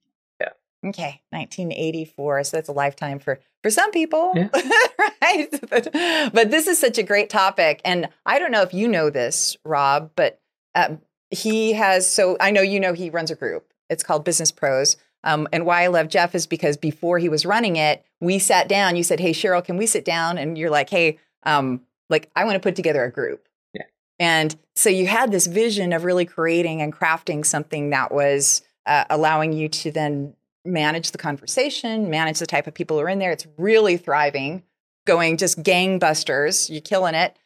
Okay, 0.87 1.23
1984. 1.31 2.45
So 2.45 2.57
that's 2.59 2.69
a 2.69 2.73
lifetime 2.73 3.19
for 3.19 3.41
for 3.63 3.71
some 3.71 3.91
people, 3.91 4.33
Yeah. 4.35 4.49
right? 5.23 5.49
But, 5.71 5.89
but 6.35 6.51
this 6.51 6.67
is 6.67 6.79
such 6.79 6.99
a 6.99 7.03
great 7.03 7.31
topic, 7.31 7.81
and 7.85 8.09
I 8.27 8.39
don't 8.39 8.51
know 8.51 8.61
if 8.63 8.75
you 8.75 8.87
know 8.87 9.09
this, 9.11 9.57
Rob, 9.65 10.11
but 10.15 10.41
um, 10.75 11.01
he 11.31 11.73
has. 11.73 12.09
So 12.09 12.37
I 12.39 12.51
know 12.51 12.61
you 12.61 12.79
know 12.81 12.93
he 12.93 13.09
runs 13.11 13.31
a 13.31 13.35
group. 13.35 13.73
It's 13.89 14.03
called 14.03 14.25
Business 14.25 14.53
Pros. 14.53 14.97
Um, 15.25 15.49
and 15.53 15.65
why 15.65 15.83
I 15.83 15.87
love 15.87 16.09
Jeff 16.09 16.35
is 16.35 16.47
because 16.47 16.77
before 16.77 17.19
he 17.19 17.29
was 17.29 17.47
running 17.47 17.77
it, 17.77 18.05
we 18.21 18.39
sat 18.39 18.69
down. 18.69 18.97
You 18.97 19.03
said, 19.03 19.21
"Hey, 19.21 19.33
Sheryl, 19.33 19.65
can 19.65 19.77
we 19.77 19.87
sit 19.87 20.05
down?" 20.05 20.39
And 20.39 20.59
you're 20.59 20.71
like, 20.71 20.91
"Hey, 20.91 21.19
um, 21.45 21.81
like 22.11 22.31
I 22.37 22.45
want 22.45 22.57
to 22.57 22.61
put 22.61 22.77
together 22.77 23.05
a 23.05 23.11
group." 23.11 23.49
Yeah. 23.73 23.85
And 24.19 24.55
so 24.75 24.91
you 24.91 25.07
had 25.07 25.33
this 25.33 25.47
vision 25.47 25.93
of 25.93 26.05
really 26.05 26.27
creating 26.27 26.83
and 26.83 26.93
crafting 26.93 27.45
something 27.45 27.91
that 27.91 28.13
was 28.13 28.63
uh, 28.87 29.05
allowing 29.09 29.53
you 29.53 29.69
to 29.69 29.91
then 29.91 30.35
manage 30.65 31.11
the 31.11 31.19
conversation, 31.19 32.11
manage 32.11 32.39
the 32.39 32.47
type 32.47 32.67
of 32.67 32.75
people 32.75 32.99
who 32.99 33.05
are 33.05 33.09
in 33.09 33.19
there. 33.19 33.33
It's 33.33 33.47
really 33.57 33.97
thriving, 33.97 34.63
going 35.07 35.37
just 35.37 35.63
gangbusters. 35.63 36.71
You're 36.71 36.81
killing 36.81 37.15
it. 37.15 37.37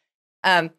Um, 0.45 0.71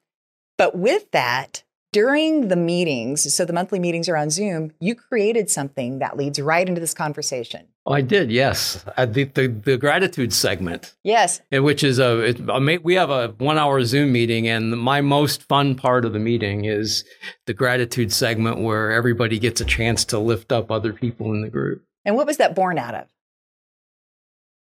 but 0.57 0.77
with 0.77 1.09
that, 1.11 1.63
during 1.91 2.47
the 2.49 2.55
meetings, 2.55 3.33
so 3.33 3.45
the 3.45 3.53
monthly 3.53 3.79
meetings 3.79 4.07
are 4.07 4.17
on 4.17 4.29
Zoom, 4.29 4.71
you 4.79 4.95
created 4.95 5.49
something 5.49 5.99
that 5.99 6.17
leads 6.17 6.39
right 6.39 6.67
into 6.67 6.79
this 6.79 6.93
conversation. 6.93 7.67
Oh, 7.85 7.93
I 7.93 8.01
did. 8.01 8.31
Yes, 8.31 8.85
I, 8.97 9.05
the, 9.05 9.23
the 9.23 9.47
the 9.47 9.77
gratitude 9.77 10.31
segment, 10.31 10.93
Yes. 11.03 11.41
and 11.51 11.63
which 11.63 11.83
is 11.83 11.97
a, 11.97 12.19
it, 12.19 12.39
a 12.47 12.79
we 12.83 12.93
have 12.95 13.09
a 13.09 13.29
one 13.39 13.57
hour 13.57 13.83
Zoom 13.83 14.11
meeting, 14.11 14.47
and 14.47 14.77
my 14.77 15.01
most 15.01 15.43
fun 15.43 15.75
part 15.75 16.05
of 16.05 16.13
the 16.13 16.19
meeting 16.19 16.65
is 16.65 17.03
the 17.47 17.53
gratitude 17.53 18.11
segment 18.13 18.59
where 18.59 18.91
everybody 18.91 19.39
gets 19.39 19.59
a 19.59 19.65
chance 19.65 20.05
to 20.05 20.19
lift 20.19 20.51
up 20.51 20.69
other 20.69 20.93
people 20.93 21.33
in 21.33 21.41
the 21.41 21.49
group. 21.49 21.83
And 22.05 22.15
what 22.15 22.27
was 22.27 22.37
that 22.37 22.55
born 22.55 22.77
out 22.77 22.93
of? 22.95 23.07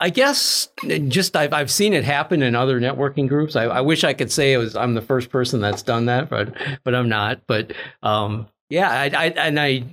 I 0.00 0.11
guess 0.11 0.69
just 1.09 1.35
I've 1.37 1.52
I've 1.52 1.71
seen 1.71 1.93
it 1.93 2.05
happen 2.05 2.43
in 2.43 2.55
other 2.55 2.81
networking 2.81 3.28
groups. 3.28 3.57
I, 3.57 3.64
I 3.64 3.81
wish 3.81 4.05
I 4.05 4.12
could 4.14 4.31
say 4.31 4.52
it 4.52 4.59
was 4.59 4.76
I'm 4.76 4.95
the 4.95 5.02
first 5.02 5.31
person 5.31 5.61
that's 5.61 5.83
done 5.83 6.07
that, 6.07 6.28
but 6.31 6.55
but 6.85 6.95
I'm 6.95 7.09
not. 7.09 7.40
But 7.47 7.73
um, 8.02 8.47
yeah, 8.71 8.90
I, 8.90 9.05
I 9.07 9.25
and 9.31 9.59
I 9.59 9.85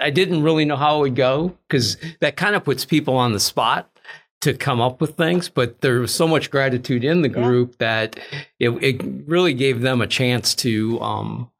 I 0.00 0.10
didn't 0.10 0.42
really 0.42 0.64
know 0.64 0.76
how 0.76 0.96
it 0.98 1.00
would 1.00 1.16
go 1.16 1.56
because 1.68 1.98
that 2.20 2.36
kind 2.36 2.54
of 2.54 2.64
puts 2.64 2.84
people 2.86 3.16
on 3.16 3.32
the 3.32 3.40
spot. 3.40 3.86
to 4.40 4.54
come 4.54 4.80
up 4.80 5.02
with 5.02 5.18
things, 5.18 5.50
but 5.50 5.82
there 5.82 6.00
was 6.00 6.14
so 6.14 6.26
much 6.26 6.50
gratitude 6.50 7.04
in 7.04 7.20
the 7.20 7.28
Yeah. 7.28 7.42
group 7.44 7.76
that 7.76 8.18
it, 8.58 8.70
it 8.82 9.02
really 9.26 9.52
gave 9.52 9.82
them 9.82 10.00
a 10.00 10.06
chance 10.06 10.54
to 10.54 10.98
um, 11.02 11.50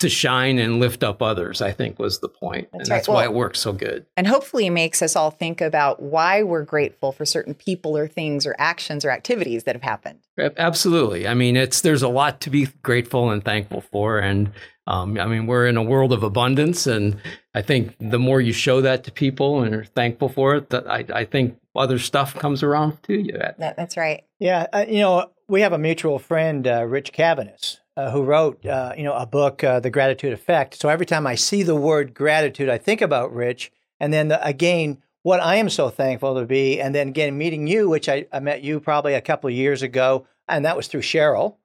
to 0.00 0.08
shine 0.08 0.58
and 0.58 0.80
lift 0.80 1.02
up 1.02 1.22
others. 1.22 1.62
I 1.62 1.72
think 1.72 1.98
was 1.98 2.18
the 2.18 2.28
point, 2.28 2.68
That's 2.72 2.82
and 2.82 2.90
right. 2.90 2.96
that's 2.96 3.08
why 3.08 3.24
it 3.24 3.32
works 3.32 3.60
so 3.60 3.72
good. 3.72 4.06
and 4.16 4.26
hopefully 4.26 4.66
it 4.66 4.70
makes 4.70 5.00
us 5.02 5.14
all 5.16 5.30
think 5.30 5.60
about 5.60 6.02
why 6.02 6.42
we're 6.42 6.64
grateful 6.64 7.12
for 7.12 7.24
certain 7.24 7.54
people 7.54 7.96
or 7.96 8.08
things 8.08 8.46
or 8.46 8.54
actions 8.58 9.04
or 9.04 9.10
activities 9.10 9.64
that 9.64 9.74
have 9.74 9.82
happened. 9.82 10.18
Absolutely. 10.56 11.28
I 11.28 11.34
mean, 11.34 11.56
it's 11.56 11.80
there's 11.82 12.02
a 12.02 12.08
lot 12.08 12.40
to 12.42 12.50
be 12.50 12.66
grateful 12.82 13.30
and 13.30 13.44
thankful 13.44 13.80
for, 13.80 14.18
and 14.18 14.52
um, 14.86 15.18
I 15.20 15.26
mean, 15.26 15.46
we're 15.46 15.66
in 15.66 15.76
a 15.76 15.82
world 15.82 16.12
of 16.12 16.22
abundance, 16.22 16.86
and 16.86 17.18
I 17.54 17.62
think 17.62 17.94
the 18.00 18.18
more 18.18 18.40
you 18.40 18.52
show 18.52 18.80
that 18.80 19.04
to 19.04 19.12
people 19.12 19.62
and 19.62 19.74
are 19.74 19.84
thankful 19.84 20.28
for 20.28 20.56
it, 20.56 20.70
that 20.70 20.90
I, 20.90 21.04
I 21.14 21.24
think 21.24 21.58
other 21.76 21.98
stuff 21.98 22.34
comes 22.34 22.62
around 22.64 23.00
to 23.04 23.14
you. 23.14 23.38
That, 23.58 23.76
that's 23.76 23.96
right. 23.96 24.24
Yeah, 24.40 24.66
uh, 24.72 24.86
you 24.88 24.98
know, 25.00 25.30
we 25.46 25.60
have 25.60 25.72
a 25.72 25.78
mutual 25.78 26.18
friend, 26.18 26.66
uh, 26.66 26.84
Rich 26.86 27.12
Cavanis, 27.12 27.76
uh, 28.00 28.10
who 28.10 28.22
wrote, 28.22 28.64
uh, 28.64 28.94
you 28.96 29.04
know, 29.04 29.12
a 29.12 29.26
book, 29.26 29.62
uh, 29.62 29.78
The 29.78 29.90
Gratitude 29.90 30.32
Effect. 30.32 30.74
So 30.74 30.88
every 30.88 31.04
time 31.04 31.26
I 31.26 31.34
see 31.34 31.62
the 31.62 31.76
word 31.76 32.14
gratitude, 32.14 32.70
I 32.70 32.78
think 32.78 33.02
about 33.02 33.34
Rich. 33.34 33.70
And 33.98 34.10
then 34.12 34.28
the, 34.28 34.44
again, 34.46 35.02
what 35.22 35.40
I 35.40 35.56
am 35.56 35.68
so 35.68 35.90
thankful 35.90 36.34
to 36.36 36.46
be, 36.46 36.80
and 36.80 36.94
then 36.94 37.08
again, 37.08 37.36
meeting 37.36 37.66
you, 37.66 37.90
which 37.90 38.08
I, 38.08 38.26
I 38.32 38.40
met 38.40 38.62
you 38.62 38.80
probably 38.80 39.12
a 39.12 39.20
couple 39.20 39.48
of 39.48 39.54
years 39.54 39.82
ago, 39.82 40.26
and 40.48 40.64
that 40.64 40.76
was 40.78 40.88
through 40.88 41.02
Sheryl. 41.02 41.56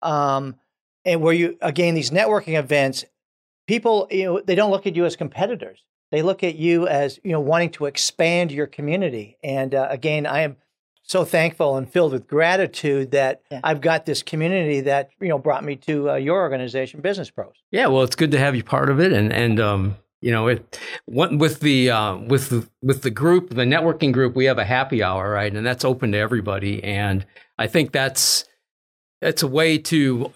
Um, 0.00 0.54
and 1.04 1.20
where 1.22 1.34
you, 1.34 1.58
again, 1.60 1.94
these 1.94 2.10
networking 2.10 2.56
events, 2.56 3.04
people, 3.66 4.06
you 4.12 4.24
know, 4.24 4.40
they 4.40 4.54
don't 4.54 4.70
look 4.70 4.86
at 4.86 4.94
you 4.94 5.06
as 5.06 5.16
competitors. 5.16 5.82
They 6.12 6.22
look 6.22 6.44
at 6.44 6.54
you 6.54 6.86
as, 6.86 7.18
you 7.24 7.32
know, 7.32 7.40
wanting 7.40 7.70
to 7.70 7.86
expand 7.86 8.52
your 8.52 8.66
community. 8.68 9.38
And 9.42 9.74
uh, 9.74 9.88
again, 9.90 10.24
I 10.26 10.42
am 10.42 10.56
so 11.10 11.24
thankful 11.24 11.76
and 11.76 11.90
filled 11.90 12.12
with 12.12 12.28
gratitude 12.28 13.10
that 13.10 13.42
Yeah. 13.50 13.60
I've 13.64 13.80
got 13.80 14.06
this 14.06 14.22
community 14.22 14.80
that 14.82 15.10
you 15.20 15.28
know 15.28 15.38
brought 15.38 15.64
me 15.64 15.74
to 15.76 16.10
uh, 16.10 16.14
your 16.14 16.40
organization, 16.40 17.00
Business 17.00 17.30
Pros. 17.30 17.54
Yeah, 17.72 17.88
well, 17.88 18.04
it's 18.04 18.14
good 18.14 18.30
to 18.30 18.38
have 18.38 18.54
you 18.54 18.62
part 18.62 18.90
of 18.90 19.00
it, 19.00 19.12
and 19.12 19.32
and 19.32 19.58
um, 19.58 19.96
you 20.20 20.30
know, 20.30 20.46
it 20.46 20.78
what, 21.06 21.36
with 21.36 21.60
the 21.60 21.90
uh, 21.90 22.16
with 22.16 22.50
the 22.50 22.68
with 22.80 23.02
the 23.02 23.10
group, 23.10 23.50
the 23.50 23.64
networking 23.64 24.12
group, 24.12 24.36
we 24.36 24.44
have 24.44 24.58
a 24.58 24.64
happy 24.64 25.02
hour, 25.02 25.30
right, 25.30 25.52
and 25.52 25.66
that's 25.66 25.84
open 25.84 26.12
to 26.12 26.18
everybody, 26.18 26.82
and 26.84 27.26
I 27.58 27.66
think 27.66 27.90
that's 27.90 28.44
that's 29.20 29.42
a 29.42 29.48
way 29.48 29.78
to 29.78 30.32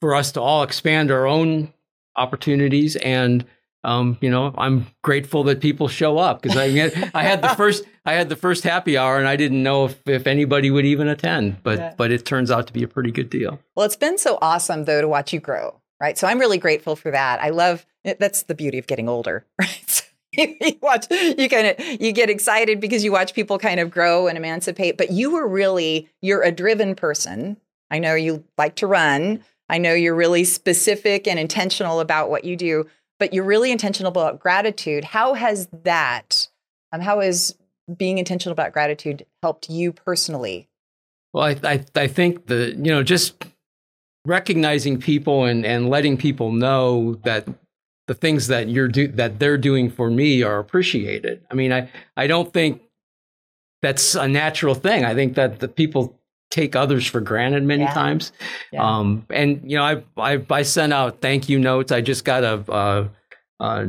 for 0.00 0.14
us 0.14 0.32
to 0.32 0.40
all 0.40 0.62
expand 0.64 1.10
our 1.10 1.26
own 1.26 1.72
opportunities 2.16 2.96
and. 2.96 3.44
Um, 3.86 4.18
you 4.20 4.30
know, 4.30 4.52
I'm 4.58 4.86
grateful 5.02 5.44
that 5.44 5.60
people 5.60 5.86
show 5.88 6.18
up 6.18 6.42
because 6.42 6.56
I 6.58 6.68
had, 6.70 7.10
I 7.14 7.22
had 7.22 7.40
the 7.40 7.48
first 7.50 7.84
I 8.04 8.12
had 8.14 8.28
the 8.28 8.36
first 8.36 8.64
happy 8.64 8.96
hour 8.98 9.18
and 9.18 9.26
I 9.28 9.36
didn't 9.36 9.62
know 9.62 9.86
if, 9.86 10.00
if 10.06 10.26
anybody 10.26 10.70
would 10.70 10.84
even 10.84 11.08
attend, 11.08 11.62
but 11.62 11.78
Yeah. 11.78 11.94
but 11.96 12.10
it 12.10 12.26
turns 12.26 12.50
out 12.50 12.66
to 12.66 12.72
be 12.72 12.82
a 12.82 12.88
pretty 12.88 13.12
good 13.12 13.30
deal. 13.30 13.60
Well, 13.76 13.86
it's 13.86 13.96
been 13.96 14.18
so 14.18 14.38
awesome 14.42 14.84
though 14.84 15.00
to 15.00 15.08
watch 15.08 15.32
you 15.32 15.40
grow, 15.40 15.80
right? 16.00 16.18
So 16.18 16.26
I'm 16.26 16.38
really 16.40 16.58
grateful 16.58 16.96
for 16.96 17.10
that. 17.12 17.40
I 17.40 17.50
love 17.50 17.86
that's 18.18 18.42
the 18.44 18.54
beauty 18.54 18.78
of 18.78 18.86
getting 18.86 19.08
older, 19.08 19.46
right? 19.60 19.82
So 19.86 20.04
you 20.32 20.78
watch, 20.82 21.06
you 21.10 21.48
kind 21.48 21.68
of 21.68 22.00
you 22.00 22.12
get 22.12 22.28
excited 22.28 22.80
because 22.80 23.02
you 23.04 23.12
watch 23.12 23.34
people 23.34 23.58
kind 23.58 23.80
of 23.80 23.90
grow 23.90 24.26
and 24.26 24.36
emancipate. 24.36 24.98
But 24.98 25.10
you 25.12 25.30
were 25.32 25.46
really 25.48 26.08
you're 26.20 26.42
a 26.42 26.50
driven 26.52 26.94
person. 26.96 27.56
I 27.90 28.00
know 28.00 28.14
you 28.16 28.42
like 28.58 28.74
to 28.76 28.86
run. 28.88 29.44
I 29.68 29.78
know 29.78 29.94
you're 29.94 30.14
really 30.14 30.44
specific 30.44 31.26
and 31.28 31.38
intentional 31.38 32.00
about 32.00 32.30
what 32.30 32.44
you 32.44 32.56
do, 32.56 32.86
but 33.18 33.32
you're 33.32 33.44
really 33.44 33.70
intentional 33.70 34.10
about 34.10 34.40
gratitude. 34.40 35.04
How 35.04 35.34
has 35.34 35.68
that? 35.84 36.48
Um, 36.92 37.00
how 37.00 37.20
has 37.20 37.56
being 37.96 38.18
intentional 38.18 38.52
about 38.52 38.72
gratitude 38.72 39.24
helped 39.42 39.68
you 39.70 39.92
personally? 39.92 40.68
Well, 41.32 41.44
I, 41.44 41.56
I, 41.62 41.84
I 41.94 42.06
think 42.06 42.46
the, 42.46 42.74
you 42.76 42.90
know, 42.90 43.02
just 43.02 43.44
recognizing 44.24 44.98
people 44.98 45.44
and, 45.44 45.64
and 45.64 45.88
letting 45.88 46.16
people 46.16 46.52
know 46.52 47.14
that 47.24 47.46
the 48.06 48.14
things 48.14 48.46
that 48.48 48.68
you're 48.68 48.88
do, 48.88 49.08
that 49.08 49.38
they're 49.38 49.58
doing 49.58 49.90
for 49.90 50.10
me 50.10 50.42
are 50.42 50.58
appreciated. 50.58 51.44
I 51.50 51.54
mean, 51.54 51.72
I, 51.72 51.90
I 52.16 52.26
don't 52.26 52.52
think 52.52 52.82
that's 53.82 54.14
a 54.14 54.26
natural 54.26 54.74
thing. 54.74 55.04
I 55.04 55.14
think 55.14 55.34
that 55.34 55.60
the 55.60 55.68
people 55.68 56.18
take 56.56 56.74
others 56.74 57.06
for 57.06 57.20
granted 57.20 57.62
many 57.64 57.82
Yeah. 57.84 57.92
times. 57.94 58.32
Yeah. 58.72 58.82
Um, 58.82 59.26
and 59.30 59.60
you 59.70 59.76
know, 59.76 59.84
I, 59.84 60.02
I, 60.16 60.44
I 60.50 60.62
sent 60.62 60.92
out 60.92 61.20
thank 61.20 61.48
you 61.48 61.58
notes. 61.58 61.92
I 61.92 62.00
just 62.00 62.24
got 62.24 62.42
a, 62.44 62.64
a, 62.72 63.10
a 63.60 63.88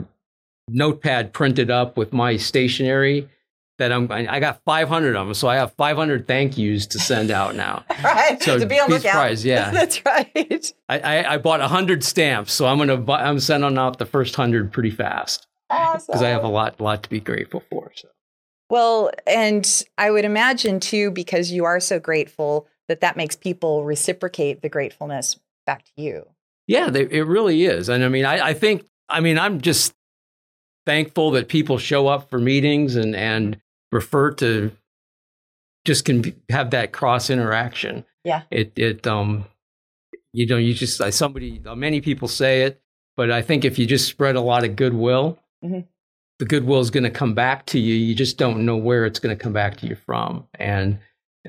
notepad 0.69 1.33
printed 1.33 1.71
up 1.71 1.97
with 1.97 2.11
my 2.13 2.35
stationery 2.37 3.29
that 3.77 3.91
I'm, 3.91 4.11
I 4.11 4.39
got 4.39 4.61
500 4.65 5.15
of 5.15 5.27
them. 5.27 5.33
So 5.35 5.47
I 5.47 5.55
have 5.55 5.71
500 5.73 6.27
thank 6.27 6.57
yous 6.57 6.87
to 6.87 6.99
send 6.99 7.29
out 7.31 7.55
now. 7.55 7.85
right. 8.03 8.41
So 8.41 8.57
to 8.59 8.65
be 8.65 8.79
on 8.79 8.89
lookout. 8.89 9.03
surprised, 9.03 9.45
yeah. 9.45 9.69
That's 9.79 10.03
right. 10.03 10.73
I, 10.89 10.99
I, 10.99 11.33
I 11.33 11.37
bought 11.37 11.59
100 11.59 12.03
stamps. 12.03 12.53
So 12.53 12.65
I'm 12.65 12.77
going 12.77 12.89
to 12.89 12.97
buy, 12.97 13.21
I'm 13.23 13.39
sending 13.39 13.77
out 13.77 13.99
the 13.99 14.05
first 14.05 14.37
100 14.37 14.73
pretty 14.73 14.89
fast 14.91 15.45
because 15.69 16.21
I 16.23 16.29
have 16.29 16.43
a 16.43 16.47
lot, 16.47 16.81
lot 16.81 17.03
to 17.03 17.09
be 17.09 17.19
grateful 17.19 17.63
for. 17.69 17.91
So. 17.95 18.07
Well, 18.69 19.11
and 19.25 19.83
I 19.97 20.11
would 20.11 20.25
imagine 20.25 20.79
too, 20.79 21.11
because 21.11 21.51
you 21.51 21.65
are 21.65 21.79
so 21.79 21.99
grateful, 21.99 22.67
that 22.87 23.01
that 23.01 23.17
makes 23.17 23.35
people 23.35 23.83
reciprocate 23.83 24.61
the 24.61 24.69
gratefulness 24.69 25.37
back 25.65 25.83
to 25.83 25.91
you. 25.97 26.25
Yeah, 26.67 26.89
they, 26.89 27.01
it 27.01 27.27
really 27.27 27.65
is. 27.65 27.89
And 27.89 28.03
I 28.03 28.07
mean, 28.07 28.25
I, 28.25 28.47
I 28.47 28.53
think, 28.53 28.85
I 29.09 29.19
mean, 29.19 29.37
I'm 29.37 29.59
just 29.61 29.93
thankful 30.85 31.31
that 31.31 31.49
people 31.49 31.77
show 31.77 32.07
up 32.07 32.29
for 32.29 32.39
meetings 32.39 32.95
and, 32.95 33.15
and 33.15 33.59
refer 33.91 34.31
to 34.35 34.71
just 35.85 36.05
can 36.05 36.33
have 36.49 36.71
that 36.71 36.91
cross 36.91 37.29
interaction. 37.29 38.05
Yeah. 38.23 38.43
It, 38.51 38.71
it, 38.77 39.07
um, 39.07 39.45
you 40.33 40.45
know, 40.45 40.57
you 40.57 40.73
just, 40.73 41.01
somebody, 41.13 41.61
many 41.75 42.01
people 42.01 42.27
say 42.27 42.63
it, 42.63 42.81
but 43.15 43.31
I 43.31 43.41
think 43.41 43.65
if 43.65 43.79
you 43.79 43.85
just 43.85 44.07
spread 44.07 44.35
a 44.35 44.41
lot 44.41 44.63
of 44.63 44.75
goodwill, 44.75 45.39
Mhm. 45.63 45.85
The 46.39 46.45
goodwill 46.45 46.79
is 46.79 46.89
going 46.91 47.03
to 47.03 47.09
come 47.09 47.33
back 47.33 47.65
to 47.67 47.79
you. 47.79 47.95
You 47.95 48.15
just 48.15 48.37
don't 48.37 48.65
know 48.65 48.77
where 48.77 49.05
it's 49.05 49.19
going 49.19 49.35
to 49.35 49.41
come 49.41 49.53
back 49.53 49.77
to 49.77 49.87
you 49.87 49.95
from. 49.95 50.47
And, 50.55 50.99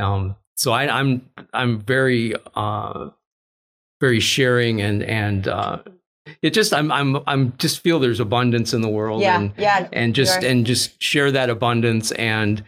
um, 0.01 0.37
so 0.55 0.73
I, 0.73 0.89
I'm, 1.01 1.29
I'm 1.53 1.81
very, 1.81 2.35
uh, 2.55 3.11
very 4.01 4.21
sharing 4.21 4.81
and 4.81 5.03
and 5.03 5.49
uh, 5.49 5.79
it 6.43 6.51
just 6.51 6.73
I'm 6.73 6.93
I'm 6.93 7.19
I'm 7.27 7.53
just 7.59 7.81
feel 7.81 7.99
there's 7.99 8.21
abundance 8.21 8.73
in 8.73 8.81
the 8.81 8.89
world 8.89 9.23
and 9.23 9.53
yeah. 9.59 9.89
and 9.93 10.15
just 10.15 10.41
Sure. 10.41 10.49
and 10.51 10.65
just 10.65 11.03
share 11.03 11.33
that 11.33 11.51
abundance 11.51 12.13
and 12.13 12.63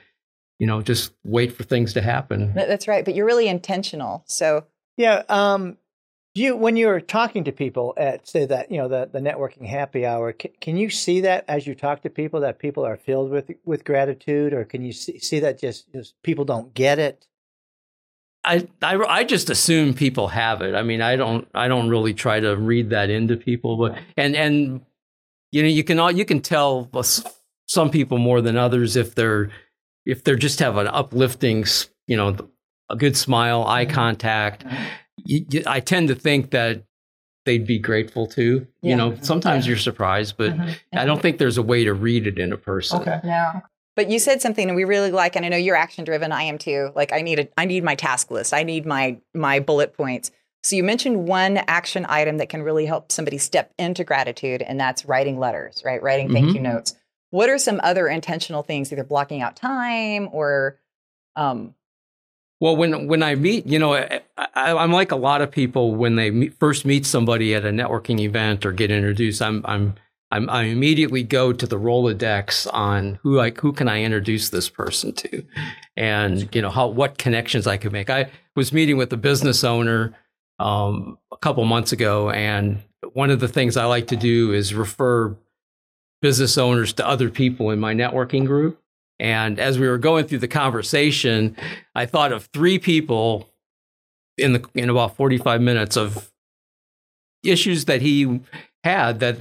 you 0.58 0.66
know 0.66 0.82
just 0.82 1.12
wait 1.24 1.52
for 1.52 1.62
things 1.62 1.92
to 1.94 2.00
happen. 2.00 2.52
That's 2.54 2.88
right. 2.88 3.04
But 3.04 3.14
you're 3.14 3.26
really 3.26 3.48
intentional. 3.48 4.24
So 4.26 4.64
Yeah. 4.96 5.22
Um, 5.28 5.76
you 6.40 6.56
when 6.56 6.76
you're 6.76 7.00
talking 7.00 7.44
to 7.44 7.52
people 7.52 7.94
at 7.96 8.26
say 8.26 8.46
that 8.46 8.70
you 8.70 8.78
know 8.78 8.88
the 8.88 9.08
the 9.12 9.20
networking 9.20 9.66
happy 9.66 10.04
hour, 10.04 10.32
can, 10.32 10.50
can 10.60 10.76
you 10.76 10.90
see 10.90 11.20
that 11.20 11.44
as 11.46 11.66
you 11.66 11.74
talk 11.74 12.02
to 12.02 12.10
people 12.10 12.40
that 12.40 12.58
people 12.58 12.84
are 12.84 12.96
filled 12.96 13.30
with 13.30 13.50
with 13.64 13.84
gratitude, 13.84 14.52
or 14.52 14.64
can 14.64 14.82
you 14.82 14.92
see, 14.92 15.18
see 15.18 15.40
that 15.40 15.58
just, 15.58 15.92
just 15.92 16.20
people 16.22 16.44
don't 16.44 16.74
get 16.74 16.98
it? 16.98 17.28
I, 18.42 18.68
I 18.82 18.96
I 18.96 19.24
just 19.24 19.50
assume 19.50 19.94
people 19.94 20.28
have 20.28 20.62
it. 20.62 20.74
I 20.74 20.82
mean, 20.82 21.02
I 21.02 21.16
don't 21.16 21.46
I 21.54 21.68
don't 21.68 21.90
really 21.90 22.14
try 22.14 22.40
to 22.40 22.56
read 22.56 22.90
that 22.90 23.10
into 23.10 23.36
people, 23.36 23.76
but 23.76 23.98
and 24.16 24.34
and 24.34 24.80
you 25.52 25.62
know 25.62 25.68
you 25.68 25.84
can 25.84 25.98
all 25.98 26.10
you 26.10 26.24
can 26.24 26.40
tell 26.40 26.90
some 27.66 27.90
people 27.90 28.18
more 28.18 28.40
than 28.40 28.56
others 28.56 28.96
if 28.96 29.14
they're 29.14 29.50
if 30.06 30.24
they're 30.24 30.36
just 30.36 30.58
have 30.60 30.76
an 30.78 30.88
uplifting 30.88 31.64
you 32.06 32.16
know 32.16 32.36
a 32.88 32.96
good 32.96 33.16
smile, 33.16 33.64
eye 33.66 33.84
mm-hmm. 33.84 33.94
contact. 33.94 34.64
Mm-hmm. 34.64 34.84
You, 35.24 35.46
you, 35.50 35.62
I 35.66 35.80
tend 35.80 36.08
to 36.08 36.14
think 36.14 36.50
that 36.50 36.84
they'd 37.46 37.66
be 37.66 37.78
grateful 37.78 38.26
too. 38.26 38.66
Yeah. 38.82 38.90
You 38.90 38.96
know, 38.96 39.16
sometimes 39.22 39.66
you're 39.66 39.76
surprised, 39.76 40.36
but 40.36 40.54
I 40.92 41.04
don't 41.04 41.22
think 41.22 41.38
there's 41.38 41.58
a 41.58 41.62
way 41.62 41.84
to 41.84 41.94
read 41.94 42.26
it 42.26 42.38
in 42.38 42.52
a 42.52 42.56
person. 42.56 43.00
Okay. 43.00 43.20
No. 43.24 43.62
But 43.96 44.08
you 44.10 44.18
said 44.18 44.40
something 44.40 44.68
and 44.68 44.76
we 44.76 44.84
really 44.84 45.10
like, 45.10 45.36
and 45.36 45.44
I 45.44 45.48
know 45.48 45.56
you're 45.56 45.76
action 45.76 46.04
driven. 46.04 46.32
I 46.32 46.44
am 46.44 46.58
too. 46.58 46.90
Like 46.94 47.12
I 47.12 47.22
need 47.22 47.40
a, 47.40 47.48
I 47.58 47.64
need 47.64 47.82
my 47.82 47.94
task 47.94 48.30
list. 48.30 48.54
I 48.54 48.62
need 48.62 48.86
my 48.86 49.18
my 49.34 49.60
bullet 49.60 49.94
points. 49.94 50.30
So 50.62 50.76
you 50.76 50.84
mentioned 50.84 51.26
one 51.26 51.56
action 51.56 52.04
item 52.08 52.36
that 52.38 52.50
can 52.50 52.62
really 52.62 52.84
help 52.86 53.10
somebody 53.10 53.38
step 53.38 53.72
into 53.78 54.04
gratitude, 54.04 54.60
and 54.62 54.78
that's 54.78 55.06
writing 55.06 55.38
letters, 55.38 55.82
right? 55.84 56.02
Writing 56.02 56.30
thank 56.30 56.50
Mhm. 56.50 56.54
you 56.54 56.60
notes. 56.60 56.94
What 57.30 57.48
are 57.48 57.58
some 57.58 57.80
other 57.82 58.08
intentional 58.08 58.62
things, 58.62 58.92
either 58.92 59.04
blocking 59.04 59.40
out 59.40 59.56
time 59.56 60.28
or, 60.32 60.78
um, 61.36 61.74
Well, 62.60 62.76
when 62.76 63.06
when 63.06 63.22
I 63.22 63.34
meet, 63.36 63.66
you 63.66 63.78
know, 63.78 63.94
I, 63.94 64.20
I'm 64.54 64.92
like 64.92 65.12
a 65.12 65.16
lot 65.16 65.40
of 65.40 65.50
people 65.50 65.94
when 65.94 66.16
they 66.16 66.30
meet, 66.30 66.58
first 66.58 66.84
meet 66.84 67.06
somebody 67.06 67.54
at 67.54 67.64
a 67.64 67.70
networking 67.70 68.20
event 68.20 68.66
or 68.66 68.72
get 68.72 68.90
introduced. 68.90 69.40
I'm 69.40 69.62
I'm 69.64 69.94
I'm 70.30 70.50
I 70.50 70.64
immediately 70.64 71.22
go 71.22 71.54
to 71.54 71.66
the 71.66 71.78
Rolodex 71.78 72.72
on 72.72 73.18
who 73.22 73.34
like 73.34 73.58
who 73.58 73.72
can 73.72 73.88
I 73.88 74.02
introduce 74.02 74.50
this 74.50 74.68
person 74.68 75.12
to, 75.14 75.42
and 75.96 76.54
you 76.54 76.60
know 76.60 76.68
how 76.68 76.88
what 76.88 77.16
connections 77.16 77.66
I 77.66 77.78
could 77.78 77.92
make. 77.92 78.10
I 78.10 78.30
was 78.54 78.74
meeting 78.74 78.98
with 78.98 79.10
a 79.14 79.16
business 79.16 79.64
owner 79.64 80.14
um, 80.58 81.16
a 81.32 81.38
couple 81.38 81.64
months 81.64 81.92
ago, 81.92 82.28
and 82.28 82.82
one 83.14 83.30
of 83.30 83.40
the 83.40 83.48
things 83.48 83.78
I 83.78 83.86
like 83.86 84.08
to 84.08 84.16
do 84.16 84.52
is 84.52 84.74
refer 84.74 85.34
business 86.20 86.58
owners 86.58 86.92
to 86.92 87.08
other 87.08 87.30
people 87.30 87.70
in 87.70 87.80
my 87.80 87.94
networking 87.94 88.46
group 88.46 88.79
And 89.20 89.60
as 89.60 89.78
we 89.78 89.86
were 89.86 89.98
going 89.98 90.26
through 90.26 90.38
the 90.38 90.48
conversation, 90.48 91.54
I 91.94 92.06
thought 92.06 92.32
of 92.32 92.46
three 92.46 92.78
people 92.78 93.50
in 94.38 94.54
the 94.54 94.66
in 94.74 94.88
about 94.88 95.16
45 95.16 95.60
minutes 95.60 95.96
of 95.96 96.32
issues 97.44 97.84
that 97.84 98.00
he 98.00 98.40
had 98.82 99.20
that 99.20 99.36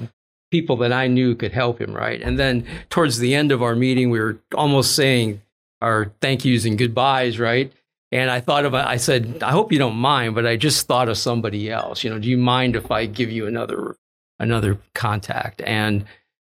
people 0.51 0.75
that 0.77 0.91
I 0.91 1.07
knew 1.07 1.33
could 1.33 1.53
help 1.53 1.79
him, 1.79 1.93
right? 1.93 2.21
And 2.21 2.37
then 2.37 2.65
towards 2.89 3.19
the 3.19 3.33
end 3.33 3.53
of 3.53 3.63
our 3.63 3.75
meeting, 3.75 4.09
we 4.09 4.19
were 4.19 4.39
almost 4.53 4.95
saying 4.95 5.41
our 5.81 6.11
thank 6.19 6.43
yous 6.43 6.65
and 6.65 6.77
goodbyes, 6.77 7.39
right? 7.39 7.71
And 8.11 8.29
I 8.29 8.41
thought 8.41 8.65
of, 8.65 8.73
I 8.73 8.97
said, 8.97 9.43
I 9.43 9.51
hope 9.51 9.71
you 9.71 9.79
don't 9.79 9.95
mind, 9.95 10.35
but 10.35 10.45
I 10.45 10.57
just 10.57 10.87
thought 10.87 11.07
of 11.07 11.17
somebody 11.17 11.69
else. 11.69 12.03
You 12.03 12.09
know, 12.09 12.19
do 12.19 12.27
you 12.27 12.37
mind 12.37 12.75
if 12.75 12.91
I 12.91 13.05
give 13.05 13.31
you 13.31 13.47
another 13.47 13.95
another 14.39 14.79
contact? 14.93 15.61
And 15.61 16.05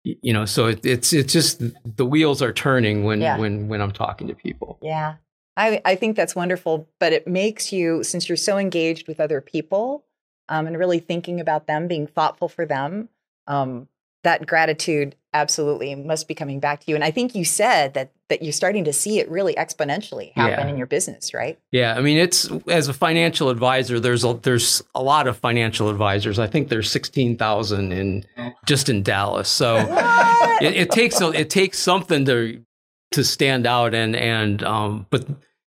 you 0.04 0.32
know, 0.32 0.44
so 0.44 0.66
it, 0.66 0.84
it's 0.84 1.12
it's 1.12 1.32
just 1.32 1.62
the 1.96 2.06
wheels 2.06 2.40
are 2.42 2.52
turning 2.52 3.04
when 3.04 3.20
Yeah. 3.20 3.38
when 3.38 3.68
when 3.68 3.80
I'm 3.80 3.92
talking 3.92 4.28
to 4.28 4.34
people. 4.34 4.78
Yeah. 4.82 5.16
I, 5.56 5.80
I 5.84 5.96
think 5.96 6.14
that's 6.16 6.36
wonderful, 6.36 6.88
but 7.00 7.12
it 7.12 7.26
makes 7.26 7.72
you, 7.72 8.04
since 8.04 8.28
you're 8.28 8.36
so 8.36 8.58
engaged 8.58 9.08
with 9.08 9.18
other 9.18 9.40
people 9.40 10.04
um, 10.48 10.68
and 10.68 10.78
really 10.78 11.00
thinking 11.00 11.40
about 11.40 11.66
them, 11.66 11.88
being 11.88 12.06
thoughtful 12.06 12.48
for 12.48 12.64
them, 12.64 13.08
um, 13.48 13.88
that 14.22 14.46
gratitude 14.46 15.16
absolutely 15.34 15.94
must 15.94 16.26
be 16.26 16.34
coming 16.34 16.58
back 16.60 16.80
to 16.80 16.86
you. 16.90 16.94
And 16.94 17.04
I 17.04 17.10
think 17.10 17.34
you 17.34 17.44
said 17.44 17.94
that 17.94 18.12
that 18.28 18.42
you're 18.42 18.52
starting 18.52 18.84
to 18.84 18.92
see 18.92 19.18
it 19.20 19.30
really 19.30 19.54
exponentially 19.54 20.32
happen 20.34 20.66
Yeah. 20.66 20.68
in 20.68 20.76
your 20.78 20.86
business, 20.86 21.32
right? 21.32 21.58
Yeah, 21.72 21.94
I 21.96 22.00
mean, 22.02 22.16
it's 22.18 22.50
as 22.68 22.88
a 22.88 22.92
financial 22.92 23.48
advisor. 23.48 24.00
There's 24.00 24.24
a 24.24 24.34
there's 24.42 24.82
a 24.94 25.02
lot 25.02 25.26
of 25.26 25.36
financial 25.36 25.88
advisors. 25.90 26.38
I 26.38 26.46
think 26.46 26.68
there's 26.68 26.90
sixteen 26.90 27.36
thousand 27.36 27.92
in 27.92 28.24
just 28.66 28.88
in 28.88 29.02
Dallas. 29.02 29.48
So 29.48 29.76
it, 30.60 30.74
it 30.76 30.90
takes 30.90 31.20
a, 31.20 31.30
it 31.30 31.50
takes 31.50 31.78
something 31.78 32.24
to 32.26 32.62
to 33.12 33.24
stand 33.24 33.66
out 33.66 33.94
and 33.94 34.14
and 34.16 34.62
um. 34.62 35.06
But 35.10 35.26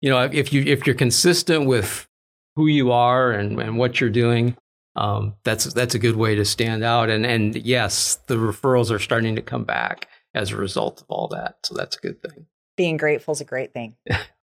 you 0.01 0.09
know, 0.09 0.23
if 0.31 0.51
you 0.53 0.63
if 0.63 0.85
you're 0.85 0.95
consistent 0.95 1.65
with 1.67 2.07
who 2.55 2.67
you 2.67 2.91
are 2.91 3.31
and 3.31 3.59
and 3.61 3.77
what 3.77 4.01
you're 4.01 4.09
doing, 4.09 4.57
um, 4.95 5.35
that's 5.43 5.65
that's 5.73 5.95
a 5.95 5.99
good 5.99 6.15
way 6.15 6.35
to 6.35 6.45
stand 6.45 6.83
out. 6.83 7.09
And 7.09 7.25
and 7.25 7.55
yes, 7.55 8.19
the 8.27 8.35
referrals 8.35 8.91
are 8.91 8.99
starting 8.99 9.35
to 9.35 9.41
come 9.41 9.63
back 9.63 10.07
as 10.33 10.51
a 10.51 10.57
result 10.57 11.01
of 11.01 11.07
all 11.09 11.27
that. 11.29 11.57
So 11.63 11.75
that's 11.75 11.97
a 11.97 11.99
good 11.99 12.21
thing. 12.21 12.45
Being 12.77 12.97
grateful 12.97 13.33
is 13.33 13.41
a 13.41 13.45
great 13.45 13.73
thing. 13.73 13.95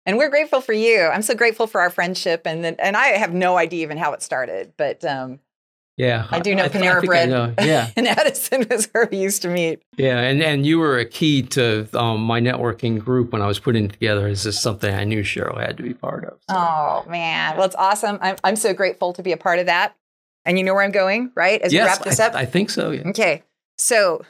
and 0.06 0.16
we're 0.18 0.28
grateful 0.30 0.60
for 0.60 0.72
you. 0.72 1.02
I'm 1.02 1.22
so 1.22 1.34
grateful 1.34 1.66
for 1.66 1.80
our 1.80 1.90
friendship. 1.90 2.42
And 2.46 2.62
then, 2.64 2.76
and 2.78 2.96
I 2.96 3.08
have 3.08 3.32
no 3.32 3.56
idea 3.56 3.82
even 3.82 3.96
how 3.98 4.12
it 4.12 4.22
started, 4.22 4.74
but 4.76 5.02
um, 5.04 5.40
Yeah, 5.96 6.26
I 6.30 6.38
do 6.40 6.54
know 6.54 6.64
I 6.64 6.68
Panera 6.68 7.02
I 7.02 7.06
Bread. 7.06 7.28
know. 7.30 7.54
Yeah. 7.58 7.90
in 7.96 8.06
Addison 8.06 8.66
was 8.70 8.86
where 8.92 9.08
we 9.10 9.16
used 9.18 9.42
to 9.42 9.48
meet. 9.48 9.82
Yeah, 9.96 10.20
and, 10.20 10.42
and 10.42 10.64
you 10.66 10.78
were 10.78 10.98
a 10.98 11.06
key 11.06 11.42
to 11.42 11.88
um, 11.98 12.20
my 12.22 12.38
networking 12.40 12.98
group 13.02 13.32
when 13.32 13.40
I 13.42 13.46
was 13.46 13.58
putting 13.58 13.86
it 13.86 13.92
together. 13.92 14.28
Is 14.28 14.42
this 14.44 14.60
something 14.60 14.94
I 14.94 15.04
knew 15.04 15.22
Sheryl 15.22 15.58
had 15.58 15.76
to 15.78 15.82
be 15.82 15.94
part 15.94 16.24
of? 16.24 16.38
So, 16.50 16.56
Oh 16.56 17.04
man, 17.08 17.56
well 17.56 17.64
it's 17.66 17.76
awesome. 17.76 18.18
I'm 18.20 18.36
I'm 18.44 18.56
so 18.56 18.72
grateful 18.74 19.12
to 19.14 19.22
be 19.22 19.32
a 19.32 19.36
part 19.38 19.58
of 19.58 19.66
that. 19.66 19.94
And 20.48 20.58
you 20.58 20.64
know 20.64 20.72
where 20.72 20.82
I'm 20.82 20.92
going, 20.92 21.30
right? 21.34 21.60
As 21.60 21.72
we 21.72 21.78
wrap 21.78 22.02
this 22.02 22.18
I, 22.18 22.26
up. 22.28 22.34
I 22.34 22.46
think 22.46 22.70
so. 22.70 22.90
Yeah. 22.90 23.08
okay, 23.08 23.42
so 23.76 24.24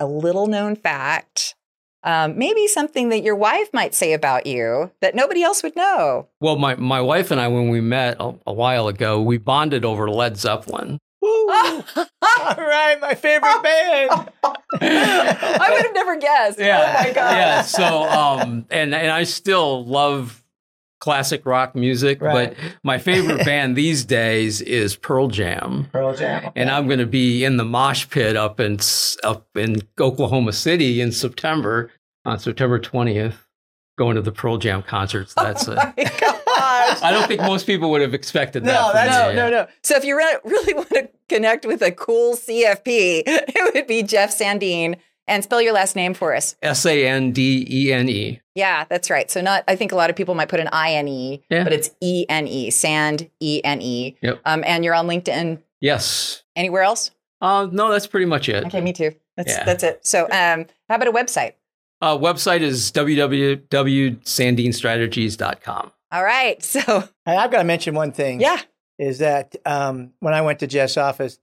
a 0.00 0.06
little 0.06 0.48
known 0.48 0.74
fact, 0.74 1.54
um, 2.02 2.36
maybe 2.36 2.66
something 2.66 3.08
that 3.10 3.22
your 3.22 3.36
wife 3.36 3.68
might 3.72 3.94
say 3.94 4.14
about 4.14 4.46
you 4.46 4.90
that 5.00 5.14
nobody 5.14 5.44
else 5.44 5.62
would 5.62 5.76
know. 5.76 6.26
Well, 6.40 6.56
my, 6.56 6.74
my 6.74 7.00
wife 7.00 7.30
and 7.30 7.40
I, 7.40 7.46
when 7.46 7.68
we 7.68 7.80
met 7.80 8.16
a, 8.18 8.34
a 8.48 8.52
while 8.52 8.88
ago, 8.88 9.22
we 9.22 9.38
bonded 9.38 9.84
over 9.84 10.10
Led 10.10 10.36
Zeppelin. 10.36 10.98
Woo! 11.22 11.48
All 11.50 12.56
right, 12.58 12.98
my 13.00 13.14
favorite 13.14 13.62
band. 13.62 14.10
I 14.80 15.68
would 15.72 15.86
have 15.86 15.94
never 15.94 16.16
guessed. 16.16 16.58
Yeah. 16.58 16.96
Oh 16.98 17.02
my 17.02 17.14
god. 17.14 17.32
Yeah. 17.32 17.62
So, 17.62 18.02
um, 18.02 18.66
and 18.70 18.94
and 18.94 19.10
I 19.10 19.22
still 19.24 19.86
love 19.86 20.43
classic 21.04 21.44
rock 21.44 21.74
music, 21.74 22.22
Right. 22.22 22.56
but 22.56 22.74
my 22.82 22.96
favorite 22.96 23.44
band 23.44 23.76
these 23.76 24.06
days 24.06 24.62
is 24.62 24.96
Pearl 24.96 25.28
Jam. 25.28 25.88
Pearl 25.92 26.14
Jam. 26.16 26.50
and 26.56 26.70
I'm 26.70 26.86
going 26.86 26.98
to 26.98 27.06
be 27.06 27.44
in 27.44 27.58
the 27.58 27.64
mosh 27.64 28.08
pit 28.08 28.36
up 28.36 28.58
in 28.58 28.78
up 29.22 29.46
in 29.54 29.82
Oklahoma 30.00 30.54
City 30.54 31.02
in 31.02 31.12
September 31.12 31.90
on 32.24 32.38
September 32.38 32.78
20th, 32.80 33.34
going 33.98 34.16
to 34.16 34.22
the 34.22 34.32
Pearl 34.32 34.56
Jam 34.56 34.82
concerts. 34.82 35.34
Oh 35.36 35.44
that's 35.44 35.68
Oh 35.68 35.74
gosh. 35.74 37.02
I 37.02 37.10
don't 37.12 37.28
think 37.28 37.42
most 37.42 37.66
people 37.66 37.90
would 37.90 38.00
have 38.00 38.14
expected 38.14 38.64
that. 38.64 38.72
No, 38.72 38.92
that's-. 38.94 39.12
No, 39.12 39.34
no, 39.34 39.50
no. 39.50 39.66
So 39.82 39.96
if 39.96 40.04
you 40.04 40.16
re- 40.16 40.38
really 40.44 40.72
want 40.72 40.88
to 40.90 41.10
connect 41.28 41.66
with 41.66 41.82
a 41.82 41.92
cool 41.92 42.34
CFP, 42.34 42.84
it 43.26 43.74
would 43.74 43.86
be 43.86 44.02
Jeff 44.02 44.30
Sandene. 44.36 44.96
And 45.26 45.42
spell 45.42 45.62
your 45.62 45.72
last 45.72 45.96
name 45.96 46.12
for 46.14 46.34
us. 46.34 46.54
S 46.62 46.84
A 46.84 47.06
N 47.06 47.32
D 47.32 47.66
E 47.70 47.92
N 47.92 48.08
E. 48.08 48.40
Yeah, 48.54 48.84
that's 48.88 49.08
right. 49.10 49.30
So 49.30 49.40
not 49.40 49.64
I 49.66 49.74
think 49.76 49.90
a 49.92 49.96
lot 49.96 50.10
of 50.10 50.16
people 50.16 50.34
might 50.34 50.48
put 50.50 50.60
an 50.60 50.68
I 50.72 50.92
N 50.94 51.08
E, 51.08 51.42
Yeah. 51.50 51.64
but 51.64 51.72
it's 51.72 51.90
E 52.00 52.26
N 52.28 52.46
E, 52.46 52.70
Sand 52.70 53.30
E 53.40 53.60
N 53.64 53.80
E. 53.80 54.16
Yep. 54.20 54.40
Um, 54.44 54.62
and 54.66 54.84
you're 54.84 54.94
on 54.94 55.06
LinkedIn. 55.06 55.62
Yes. 55.80 56.42
Anywhere 56.56 56.82
else? 56.82 57.10
Uh, 57.40 57.68
no, 57.72 57.90
that's 57.90 58.06
pretty 58.06 58.26
much 58.26 58.48
it. 58.48 58.64
Okay, 58.66 58.80
me 58.80 58.92
too. 58.92 59.12
That's 59.36 59.50
Yeah. 59.50 59.64
that's 59.64 59.82
it. 59.82 60.06
So 60.06 60.24
um, 60.30 60.66
how 60.88 60.96
about 60.96 61.08
a 61.08 61.12
website? 61.12 61.54
Uh, 62.02 62.16
website 62.18 62.60
is 62.60 62.90
www.sandenestrategies.com. 62.92 65.92
All 66.12 66.24
right. 66.24 66.62
So 66.84 67.08
And 67.26 67.38
I've 67.38 67.50
got 67.50 67.58
to 67.58 67.64
mention 67.64 67.94
one 67.94 68.12
thing. 68.12 68.40
yeah. 68.40 68.60
Is 68.98 69.18
that 69.18 69.56
um, 69.66 70.12
when 70.20 70.34
I 70.34 70.42
went 70.42 70.60
to 70.60 70.68
Jeff's 70.68 70.96
office, 70.96 71.38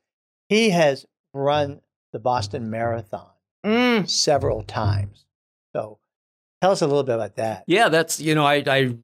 he 0.47 0.69
has 0.69 1.05
run 1.33 1.81
the 2.13 2.19
Boston 2.19 2.69
Marathon 2.69 3.27
Mm. 3.65 4.09
several 4.09 4.63
times. 4.63 5.25
So 5.75 5.99
tell 6.61 6.71
us 6.71 6.81
a 6.81 6.87
little 6.87 7.03
bit 7.03 7.15
about 7.15 7.35
that. 7.35 7.63
Yeah, 7.67 7.89
that's 7.89 8.19
you 8.19 8.35
know 8.35 8.45
I 8.45 8.63
I 8.67 8.95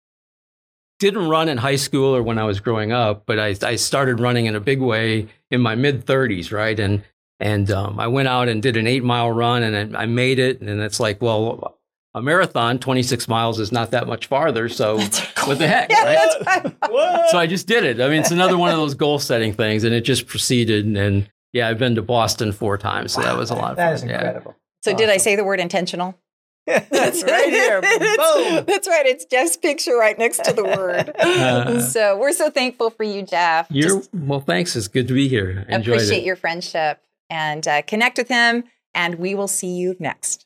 didn't 1.00 1.30
run 1.30 1.48
in 1.50 1.58
high 1.58 1.76
school 1.76 2.16
or 2.16 2.24
when 2.24 2.38
I 2.40 2.44
was 2.44 2.60
growing 2.60 2.92
up, 2.92 3.24
but 3.26 3.40
I 3.40 3.56
I 3.62 3.76
started 3.76 4.20
running 4.20 4.46
in 4.48 4.56
a 4.56 4.60
big 4.60 4.82
way 4.82 5.28
in 5.52 5.62
my 5.62 5.76
mid 5.76 6.06
30s, 6.06 6.52
right? 6.52 6.80
And 6.80 7.04
and 7.40 7.70
um, 7.70 8.00
I 8.00 8.08
went 8.08 8.28
out 8.28 8.48
and 8.48 8.64
did 8.64 8.78
an 8.78 8.88
eight 8.88 9.04
mile 9.04 9.32
run 9.32 9.62
and 9.62 9.96
I 9.96 10.06
made 10.08 10.40
it, 10.40 10.60
and 10.62 10.82
it's 10.82 11.00
like, 11.00 11.22
well, 11.22 11.78
a 12.16 12.22
marathon, 12.22 12.80
26 12.80 13.28
miles 13.28 13.60
is 13.60 13.72
not 13.72 13.92
that 13.92 14.08
much 14.08 14.26
farther, 14.26 14.70
so 14.70 14.98
what 15.46 15.60
the 15.60 15.68
heck, 15.68 15.92
Yeah, 15.92 16.04
right? 16.04 17.30
So 17.30 17.38
I 17.38 17.46
just 17.46 17.68
did 17.68 17.84
it. 17.84 18.02
I 18.02 18.10
mean, 18.10 18.22
it's 18.22 18.32
another 18.32 18.58
one 18.58 18.72
of 18.72 18.78
those 18.78 18.96
goal 18.96 19.20
setting 19.20 19.54
things, 19.54 19.84
and 19.84 19.94
it 19.94 20.02
just 20.02 20.26
proceeded. 20.26 20.88
And 20.88 21.30
yeah, 21.54 21.68
I've 21.68 21.78
been 21.78 21.96
to 21.96 22.02
Boston 22.02 22.52
four 22.52 22.78
times, 22.78 23.14
so 23.14 23.22
that 23.22 23.38
was 23.38 23.50
a 23.50 23.56
lot 23.56 23.72
of 23.72 23.78
fun. 23.78 23.86
That 23.86 23.94
is 23.94 24.04
yeah. 24.04 24.16
incredible. 24.16 24.56
So 24.82 24.96
did 24.96 25.10
I 25.10 25.18
say 25.18 25.36
the 25.36 25.44
word 25.44 25.60
intentional? 25.60 26.18
That's 26.68 27.24
right 27.24 27.50
here. 27.50 27.82
Boom. 27.82 28.66
That's 28.68 28.88
right. 28.88 29.06
It's 29.06 29.24
Jeff's 29.24 29.56
picture 29.56 29.96
right 29.96 30.18
next 30.20 30.44
to 30.46 30.54
the 30.54 30.64
word. 30.64 31.16
Uh, 31.28 31.82
so 31.82 32.18
we're 32.18 32.32
so 32.32 32.50
thankful 32.50 32.90
for 32.90 33.04
you, 33.04 33.22
Jeff. 33.22 33.68
You're 33.70 33.98
Just 33.98 34.14
well. 34.14 34.40
Thanks. 34.40 34.76
It's 34.76 34.88
good 34.88 35.08
to 35.08 35.14
be 35.14 35.28
here. 35.28 35.66
Enjoyed 35.70 35.96
appreciate 35.96 36.20
it. 36.20 36.26
your 36.26 36.36
friendship 36.36 37.02
and 37.30 37.68
uh, 37.68 37.82
connect 37.84 38.18
with 38.18 38.28
him. 38.28 38.64
And 38.94 39.16
we 39.16 39.36
will 39.36 39.48
see 39.48 39.76
you 39.76 39.96
next. 40.00 40.46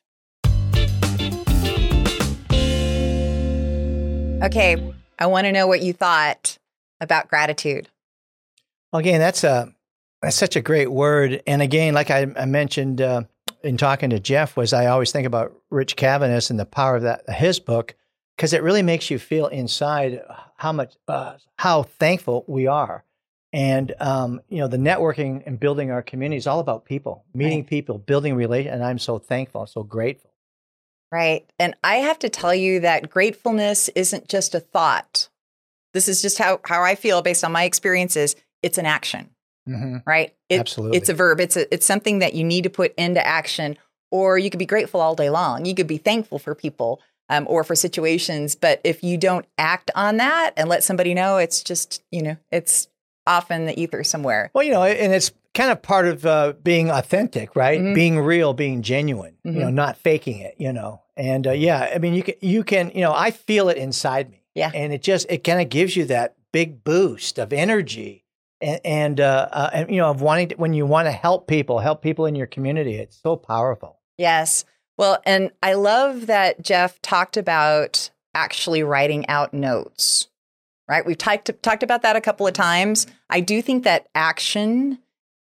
Okay, 4.43 4.93
I 5.19 5.27
want 5.27 5.45
to 5.45 5.51
know 5.51 5.67
what 5.67 5.81
you 5.81 5.93
thought 5.93 6.57
about 6.99 7.27
gratitude. 7.27 7.89
Well, 8.91 8.99
again, 8.99 9.19
that's 9.19 9.43
a 9.43 9.73
that's 10.21 10.35
such 10.35 10.55
a 10.55 10.61
great 10.61 10.91
word. 10.91 11.41
And 11.47 11.61
again, 11.61 11.93
like 11.93 12.11
I, 12.11 12.27
I 12.37 12.45
mentioned 12.45 13.01
uh, 13.01 13.23
in 13.63 13.77
talking 13.77 14.11
to 14.11 14.19
Jeff, 14.19 14.55
was 14.55 14.73
I 14.73 14.87
always 14.87 15.11
think 15.11 15.27
about 15.27 15.53
Rich 15.69 15.95
Cavanis 15.95 16.49
and 16.49 16.59
the 16.59 16.65
power 16.65 16.95
of 16.97 17.03
that 17.03 17.29
his 17.29 17.59
book 17.59 17.95
because 18.35 18.53
it 18.53 18.63
really 18.63 18.81
makes 18.83 19.09
you 19.09 19.19
feel 19.19 19.47
inside 19.47 20.21
how 20.57 20.71
much 20.71 20.95
uh, 21.07 21.37
how 21.57 21.83
thankful 21.83 22.43
we 22.47 22.67
are. 22.67 23.03
And 23.53 23.93
um, 23.99 24.41
you 24.49 24.59
know, 24.59 24.67
the 24.67 24.77
networking 24.77 25.43
and 25.45 25.59
building 25.59 25.91
our 25.91 26.01
community 26.01 26.37
is 26.37 26.47
all 26.47 26.59
about 26.59 26.85
people, 26.85 27.25
meeting 27.33 27.59
Right. 27.59 27.67
people, 27.67 27.97
building 27.97 28.35
relation. 28.35 28.73
And 28.73 28.83
I'm 28.83 28.99
so 28.99 29.19
thankful, 29.19 29.65
so 29.65 29.83
grateful. 29.83 30.31
Right. 31.11 31.45
And 31.59 31.75
I 31.83 31.97
have 31.97 32.19
to 32.19 32.29
tell 32.29 32.55
you 32.55 32.79
that 32.79 33.09
gratefulness 33.09 33.89
isn't 33.89 34.29
just 34.29 34.55
a 34.55 34.61
thought. 34.61 35.27
This 35.93 36.07
is 36.07 36.21
just 36.21 36.37
how, 36.37 36.61
how 36.63 36.83
I 36.83 36.95
feel 36.95 37.21
based 37.21 37.43
on 37.43 37.51
my 37.51 37.65
experiences. 37.65 38.37
It's 38.63 38.77
an 38.77 38.85
action, 38.85 39.30
hmm 39.65 39.97
right? 40.05 40.33
It- 40.49 40.59
Absolutely. 40.59 40.97
It's 40.97 41.09
a 41.09 41.13
verb. 41.13 41.39
It's 41.39 41.55
a, 41.57 41.71
it's 41.73 41.85
something 41.85 42.19
that 42.19 42.33
you 42.33 42.43
need 42.43 42.63
to 42.63 42.69
put 42.69 42.93
into 42.95 43.25
action, 43.25 43.77
or 44.11 44.37
you 44.37 44.49
could 44.49 44.59
be 44.59 44.65
grateful 44.65 44.99
all 45.01 45.15
day 45.15 45.29
long. 45.29 45.65
You 45.65 45.75
could 45.75 45.87
be 45.87 45.97
thankful 45.97 46.39
for 46.39 46.53
people 46.55 46.99
um, 47.29 47.45
or 47.49 47.63
for 47.63 47.75
situations. 47.75 48.55
But 48.55 48.81
if 48.83 49.03
you 49.03 49.17
don't 49.17 49.45
act 49.57 49.91
on 49.95 50.17
that 50.17 50.51
and 50.57 50.67
let 50.67 50.83
somebody 50.83 51.13
know, 51.13 51.37
it's 51.37 51.63
just, 51.63 52.03
you 52.11 52.21
know, 52.21 52.37
it's 52.51 52.87
off 53.27 53.51
in 53.51 53.65
the 53.67 53.79
ether 53.79 54.03
somewhere. 54.03 54.49
Well, 54.53 54.63
you 54.63 54.71
know, 54.71 54.83
and 54.83 55.13
it's 55.13 55.31
kind 55.53 55.71
of 55.71 55.81
part 55.81 56.07
of 56.07 56.25
uh, 56.25 56.53
being 56.63 56.89
authentic, 56.89 57.55
right? 57.55 57.79
Mhm. 57.79 57.93
Being 57.95 58.19
real, 58.19 58.53
being 58.53 58.81
genuine. 58.81 59.35
You 59.43 59.51
know, 59.53 59.67
Mhm. 59.67 59.73
not 59.73 59.97
faking 59.97 60.39
it. 60.39 60.55
You 60.57 60.73
know, 60.73 61.01
and 61.15 61.45
uh, 61.47 61.51
yeah, 61.51 61.91
I 61.93 61.99
mean, 61.99 62.13
you 62.13 62.23
can, 62.23 62.35
you 62.41 62.63
can, 62.63 62.91
you 62.95 63.01
know, 63.01 63.13
I 63.13 63.31
feel 63.31 63.69
it 63.69 63.77
inside 63.77 64.29
me. 64.31 64.37
Yeah. 64.53 64.69
and 64.73 64.91
it 64.91 65.01
just 65.01 65.27
it 65.29 65.45
kind 65.45 65.61
of 65.61 65.69
gives 65.69 65.95
you 65.95 66.03
that 66.07 66.35
big 66.51 66.83
boost 66.83 67.39
of 67.39 67.53
energy, 67.53 68.20
and 68.61 68.79
and, 68.83 69.19
uh, 69.19 69.47
uh, 69.51 69.69
and 69.73 69.89
you 69.89 69.97
know, 69.97 70.09
of 70.09 70.21
wanting 70.21 70.49
to, 70.49 70.55
when 70.55 70.73
you 70.73 70.85
want 70.85 71.07
to 71.07 71.11
help 71.11 71.47
people, 71.47 71.79
help 71.79 72.01
people 72.01 72.25
in 72.25 72.35
your 72.35 72.47
community. 72.47 72.95
It's 72.95 73.19
so 73.21 73.35
powerful. 73.35 73.99
Yes. 74.17 74.65
Well, 74.97 75.19
and 75.25 75.51
I 75.63 75.73
love 75.73 76.27
that 76.27 76.61
Jeff 76.61 77.01
talked 77.01 77.37
about 77.37 78.09
actually 78.33 78.83
writing 78.83 79.27
out 79.27 79.53
notes. 79.53 80.27
Right? 80.87 81.05
We've 81.05 81.17
talked 81.17 81.49
talked 81.61 81.83
about 81.83 82.01
that 82.01 82.15
a 82.15 82.21
couple 82.21 82.47
of 82.47 82.53
times. 82.53 83.07
I 83.29 83.39
do 83.39 83.61
think 83.61 83.83
that 83.85 84.07
action 84.13 84.99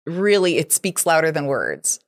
really 0.05 0.57
it 0.57 0.71
speaks 0.71 1.05
louder 1.05 1.31
than 1.31 1.45
words 1.45 1.99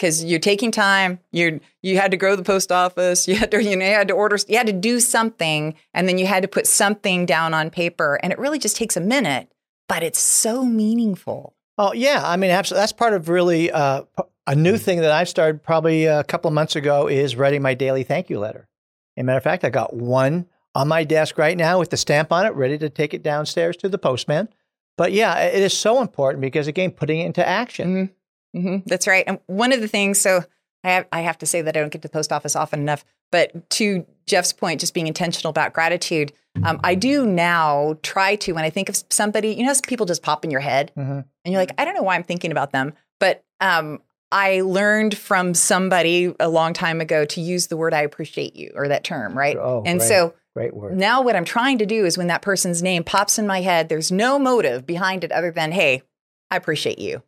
because 0.00 0.24
you're 0.24 0.40
taking 0.40 0.70
time. 0.70 1.20
You 1.30 1.60
you 1.82 1.98
had 1.98 2.10
to 2.10 2.16
go 2.16 2.30
to 2.30 2.36
the 2.36 2.42
post 2.42 2.72
office. 2.72 3.28
You 3.28 3.36
had 3.36 3.50
to 3.50 3.62
you 3.62 3.76
know 3.76 3.86
you 3.86 3.92
had 3.92 4.08
to 4.08 4.14
order. 4.14 4.36
You 4.48 4.56
had 4.56 4.66
to 4.66 4.72
do 4.72 4.98
something, 4.98 5.74
and 5.94 6.08
then 6.08 6.18
you 6.18 6.26
had 6.26 6.42
to 6.42 6.48
put 6.48 6.66
something 6.66 7.26
down 7.26 7.54
on 7.54 7.70
paper. 7.70 8.18
And 8.22 8.32
it 8.32 8.38
really 8.38 8.58
just 8.58 8.76
takes 8.76 8.96
a 8.96 9.00
minute, 9.00 9.52
but 9.90 10.04
it's 10.04 10.20
so 10.20 10.64
meaningful. 10.64 11.56
Oh 11.76 11.92
yeah, 11.92 12.22
I 12.24 12.36
mean, 12.36 12.52
absolutely. 12.52 12.82
That's 12.82 12.92
part 12.92 13.12
of 13.12 13.28
really 13.28 13.72
uh, 13.72 14.02
a 14.46 14.54
new 14.54 14.78
thing 14.78 15.00
that 15.00 15.10
I've 15.10 15.28
started 15.28 15.64
probably 15.64 16.04
a 16.04 16.22
couple 16.22 16.48
of 16.48 16.54
months 16.54 16.76
ago 16.76 17.08
is 17.08 17.34
writing 17.34 17.60
my 17.60 17.74
daily 17.74 18.04
thank 18.04 18.30
you 18.30 18.38
letter. 18.38 18.68
As 19.16 19.22
a 19.22 19.24
matter 19.24 19.38
of 19.38 19.42
fact, 19.42 19.64
I 19.64 19.70
got 19.70 19.92
one 19.92 20.46
on 20.76 20.86
my 20.86 21.02
desk 21.02 21.38
right 21.38 21.56
now 21.56 21.80
with 21.80 21.90
the 21.90 21.96
stamp 21.96 22.30
on 22.30 22.46
it, 22.46 22.54
ready 22.54 22.78
to 22.78 22.88
take 22.88 23.14
it 23.14 23.24
downstairs 23.24 23.76
to 23.78 23.88
the 23.88 23.98
postman. 23.98 24.48
But 24.96 25.10
yeah, 25.10 25.36
it 25.40 25.60
is 25.60 25.76
so 25.76 26.00
important 26.00 26.40
because 26.40 26.68
again, 26.68 26.92
putting 26.92 27.18
it 27.18 27.26
into 27.26 27.46
action. 27.46 28.12
Mm-hmm. 28.54 28.58
Mm-hmm. 28.58 28.76
That's 28.86 29.08
right. 29.08 29.24
And 29.26 29.40
one 29.46 29.72
of 29.72 29.80
the 29.80 29.88
things, 29.88 30.20
so 30.20 30.44
I 30.82 30.90
have, 30.90 31.06
I 31.12 31.20
have 31.20 31.38
to 31.38 31.46
say 31.46 31.62
that 31.62 31.76
I 31.76 31.80
don't 31.80 31.92
get 31.92 32.02
to 32.02 32.08
the 32.08 32.12
post 32.12 32.32
office 32.32 32.56
often 32.56 32.80
enough, 32.80 33.04
but 33.30 33.70
to 33.70 34.06
Jeff's 34.26 34.52
point, 34.52 34.80
just 34.80 34.94
being 34.94 35.06
intentional 35.06 35.50
about 35.50 35.72
gratitude, 35.72 36.32
um, 36.64 36.80
I 36.82 36.94
do 36.94 37.26
now 37.26 37.98
try 38.02 38.36
to, 38.36 38.52
when 38.52 38.64
I 38.64 38.70
think 38.70 38.88
of 38.88 39.02
somebody, 39.10 39.50
you 39.54 39.64
know, 39.64 39.72
people 39.86 40.06
just 40.06 40.22
pop 40.22 40.44
in 40.44 40.50
your 40.50 40.60
head 40.60 40.90
mm-hmm. 40.96 41.12
and 41.12 41.26
you're 41.44 41.60
like, 41.60 41.72
I 41.78 41.84
don't 41.84 41.94
know 41.94 42.02
why 42.02 42.16
I'm 42.16 42.24
thinking 42.24 42.50
about 42.50 42.72
them, 42.72 42.94
but 43.18 43.44
um, 43.60 44.00
I 44.32 44.62
learned 44.62 45.16
from 45.16 45.54
somebody 45.54 46.34
a 46.40 46.48
long 46.48 46.72
time 46.72 47.00
ago 47.00 47.24
to 47.26 47.40
use 47.40 47.68
the 47.68 47.76
word 47.76 47.94
I 47.94 48.02
appreciate 48.02 48.56
you 48.56 48.72
or 48.74 48.88
that 48.88 49.04
term, 49.04 49.36
right? 49.36 49.56
Oh, 49.56 49.82
and 49.86 49.98
great, 50.00 50.08
so 50.08 50.34
great 50.54 50.74
word. 50.74 50.96
Now 50.96 51.22
what 51.22 51.36
I'm 51.36 51.44
trying 51.44 51.78
to 51.78 51.86
do 51.86 52.04
is 52.04 52.18
when 52.18 52.28
that 52.28 52.42
person's 52.42 52.82
name 52.82 53.04
pops 53.04 53.38
in 53.38 53.46
my 53.46 53.60
head, 53.60 53.88
there's 53.88 54.10
no 54.10 54.38
motive 54.38 54.86
behind 54.86 55.24
it 55.24 55.32
other 55.32 55.50
than, 55.50 55.72
hey, 55.72 56.02
I 56.50 56.56
appreciate 56.56 56.98
you. 56.98 57.22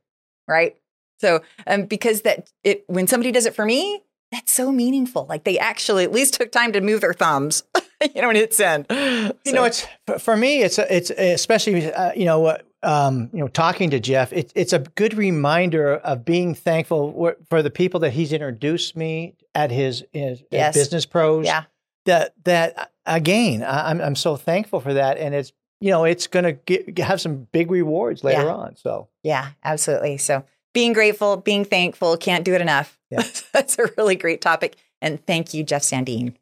Right. 0.49 0.77
So, 1.23 1.41
um, 1.69 1.85
because 1.87 2.23
that 2.23 2.51
it 2.65 2.85
when 2.89 3.07
somebody 3.07 3.31
does 3.31 3.47
it 3.47 3.55
for 3.55 3.65
me, 3.65 4.03
that's 4.33 4.51
so 4.51 4.73
meaningful. 4.73 5.25
Like 5.29 5.45
they 5.45 5.57
actually 5.57 6.03
at 6.03 6.11
least 6.11 6.35
took 6.35 6.51
time 6.51 6.73
to 6.73 6.81
move 6.81 7.01
their 7.01 7.15
thumbs, 7.15 7.63
you 8.15 8.21
know, 8.21 8.29
and 8.29 8.37
hit 8.37 8.53
send. 8.53 8.87
You 8.91 9.33
so. 9.47 9.53
know, 9.53 9.65
it's 9.65 9.87
for 10.19 10.37
me. 10.37 10.63
It's 10.63 10.79
it's 10.81 11.11
especially 11.11 11.93
uh, 11.93 12.13
you 12.15 12.25
know 12.25 12.59
um, 12.83 13.31
you 13.33 13.39
know 13.39 13.47
talking 13.47 13.91
to 13.91 14.01
Jeff. 14.01 14.33
It's 14.33 14.53
it's 14.57 14.73
a 14.73 14.81
good 14.81 15.15
reminder 15.15 15.95
of 15.99 16.25
being 16.25 16.57
thankful 16.57 17.35
for 17.49 17.63
the 17.63 17.71
people 17.71 18.01
that 18.01 18.11
he's 18.11 18.33
introduced 18.33 18.97
me 18.97 19.37
at 19.55 19.71
his, 19.71 20.05
his 20.13 20.43
yes. 20.51 20.75
business 20.75 21.07
pros. 21.07 21.47
Yeah. 21.47 21.65
That 22.07 22.35
that 22.43 22.91
again, 23.07 23.65
I'm 23.65 24.01
I'm 24.01 24.17
so 24.17 24.35
thankful 24.35 24.81
for 24.81 24.95
that, 24.95 25.19
and 25.19 25.37
it's 25.37 25.53
you 25.81 25.91
know 25.91 26.03
it's 26.03 26.27
going 26.27 26.59
to 26.67 27.03
have 27.03 27.21
some 27.21 27.47
big 27.53 27.71
rewards 27.71 28.25
later 28.25 28.43
yeah. 28.43 28.55
on. 28.55 28.77
So 28.77 29.09
yeah, 29.23 29.51
absolutely. 29.63 30.17
So 30.17 30.43
being 30.73 30.93
grateful, 30.93 31.37
being 31.37 31.65
thankful, 31.65 32.17
can't 32.17 32.45
do 32.45 32.55
it 32.55 32.61
enough. 32.61 32.99
Yeah. 33.11 33.23
That's 33.53 33.79
a 33.79 33.91
really 33.97 34.17
great 34.17 34.41
topic. 34.41 34.77
And 35.01 35.25
thank 35.27 35.53
you, 35.53 35.65
Jeff 35.65 35.83
Sandene. 35.83 36.35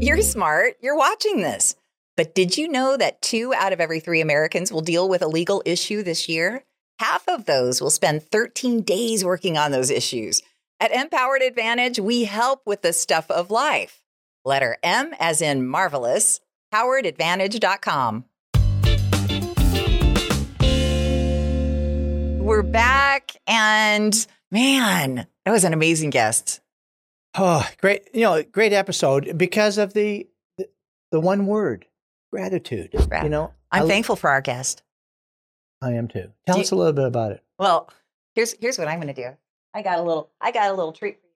You're 0.00 0.22
smart. 0.22 0.76
You're 0.82 0.98
watching 0.98 1.40
this. 1.40 1.76
But 2.16 2.34
did 2.34 2.56
you 2.56 2.68
know 2.68 2.96
that 2.96 3.22
two 3.22 3.54
out 3.54 3.72
of 3.72 3.80
every 3.80 4.00
three 4.00 4.20
Americans 4.20 4.70
will 4.70 4.82
deal 4.82 5.08
with 5.08 5.22
a 5.22 5.28
legal 5.28 5.62
issue 5.64 6.02
this 6.02 6.28
year? 6.28 6.64
Half 6.98 7.26
of 7.26 7.46
those 7.46 7.80
will 7.80 7.90
spend 7.90 8.22
13 8.22 8.82
days 8.82 9.24
working 9.24 9.56
on 9.56 9.72
those 9.72 9.90
issues. 9.90 10.42
At 10.78 10.92
MPowered 10.92 11.44
Advantage, 11.44 11.98
we 11.98 12.24
help 12.24 12.62
with 12.66 12.82
the 12.82 12.92
stuff 12.92 13.30
of 13.30 13.50
life. 13.50 14.02
Letter 14.44 14.76
M 14.82 15.14
as 15.18 15.40
in 15.40 15.66
marvelous, 15.66 16.40
mpoweredadvantage.com. 16.72 18.24
We're 22.54 22.62
back, 22.62 23.36
and 23.48 24.26
man, 24.52 25.26
that 25.44 25.50
was 25.50 25.64
an 25.64 25.72
amazing 25.72 26.10
guest. 26.10 26.60
Oh, 27.36 27.68
great! 27.80 28.08
You 28.14 28.20
know, 28.20 28.44
great 28.44 28.72
episode 28.72 29.36
because 29.36 29.76
of 29.76 29.92
the 29.92 30.28
the, 30.56 30.68
the 31.10 31.18
one 31.18 31.46
word, 31.46 31.86
gratitude. 32.30 32.90
You 32.92 33.28
know, 33.28 33.52
I'm 33.72 33.82
I, 33.82 33.88
thankful 33.88 34.14
for 34.14 34.30
our 34.30 34.40
guest. 34.40 34.84
I 35.82 35.94
am 35.94 36.06
too. 36.06 36.30
Tell 36.46 36.54
do 36.54 36.60
us 36.60 36.70
you, 36.70 36.76
a 36.76 36.78
little 36.78 36.92
bit 36.92 37.06
about 37.06 37.32
it. 37.32 37.42
Well, 37.58 37.90
here's 38.36 38.54
here's 38.60 38.78
what 38.78 38.86
I'm 38.86 39.00
going 39.00 39.12
to 39.12 39.20
do. 39.20 39.30
I 39.74 39.82
got 39.82 39.98
a 39.98 40.02
little 40.02 40.30
I 40.40 40.52
got 40.52 40.70
a 40.70 40.74
little 40.74 40.92
treat 40.92 41.18
for 41.20 41.26
you. 41.26 41.32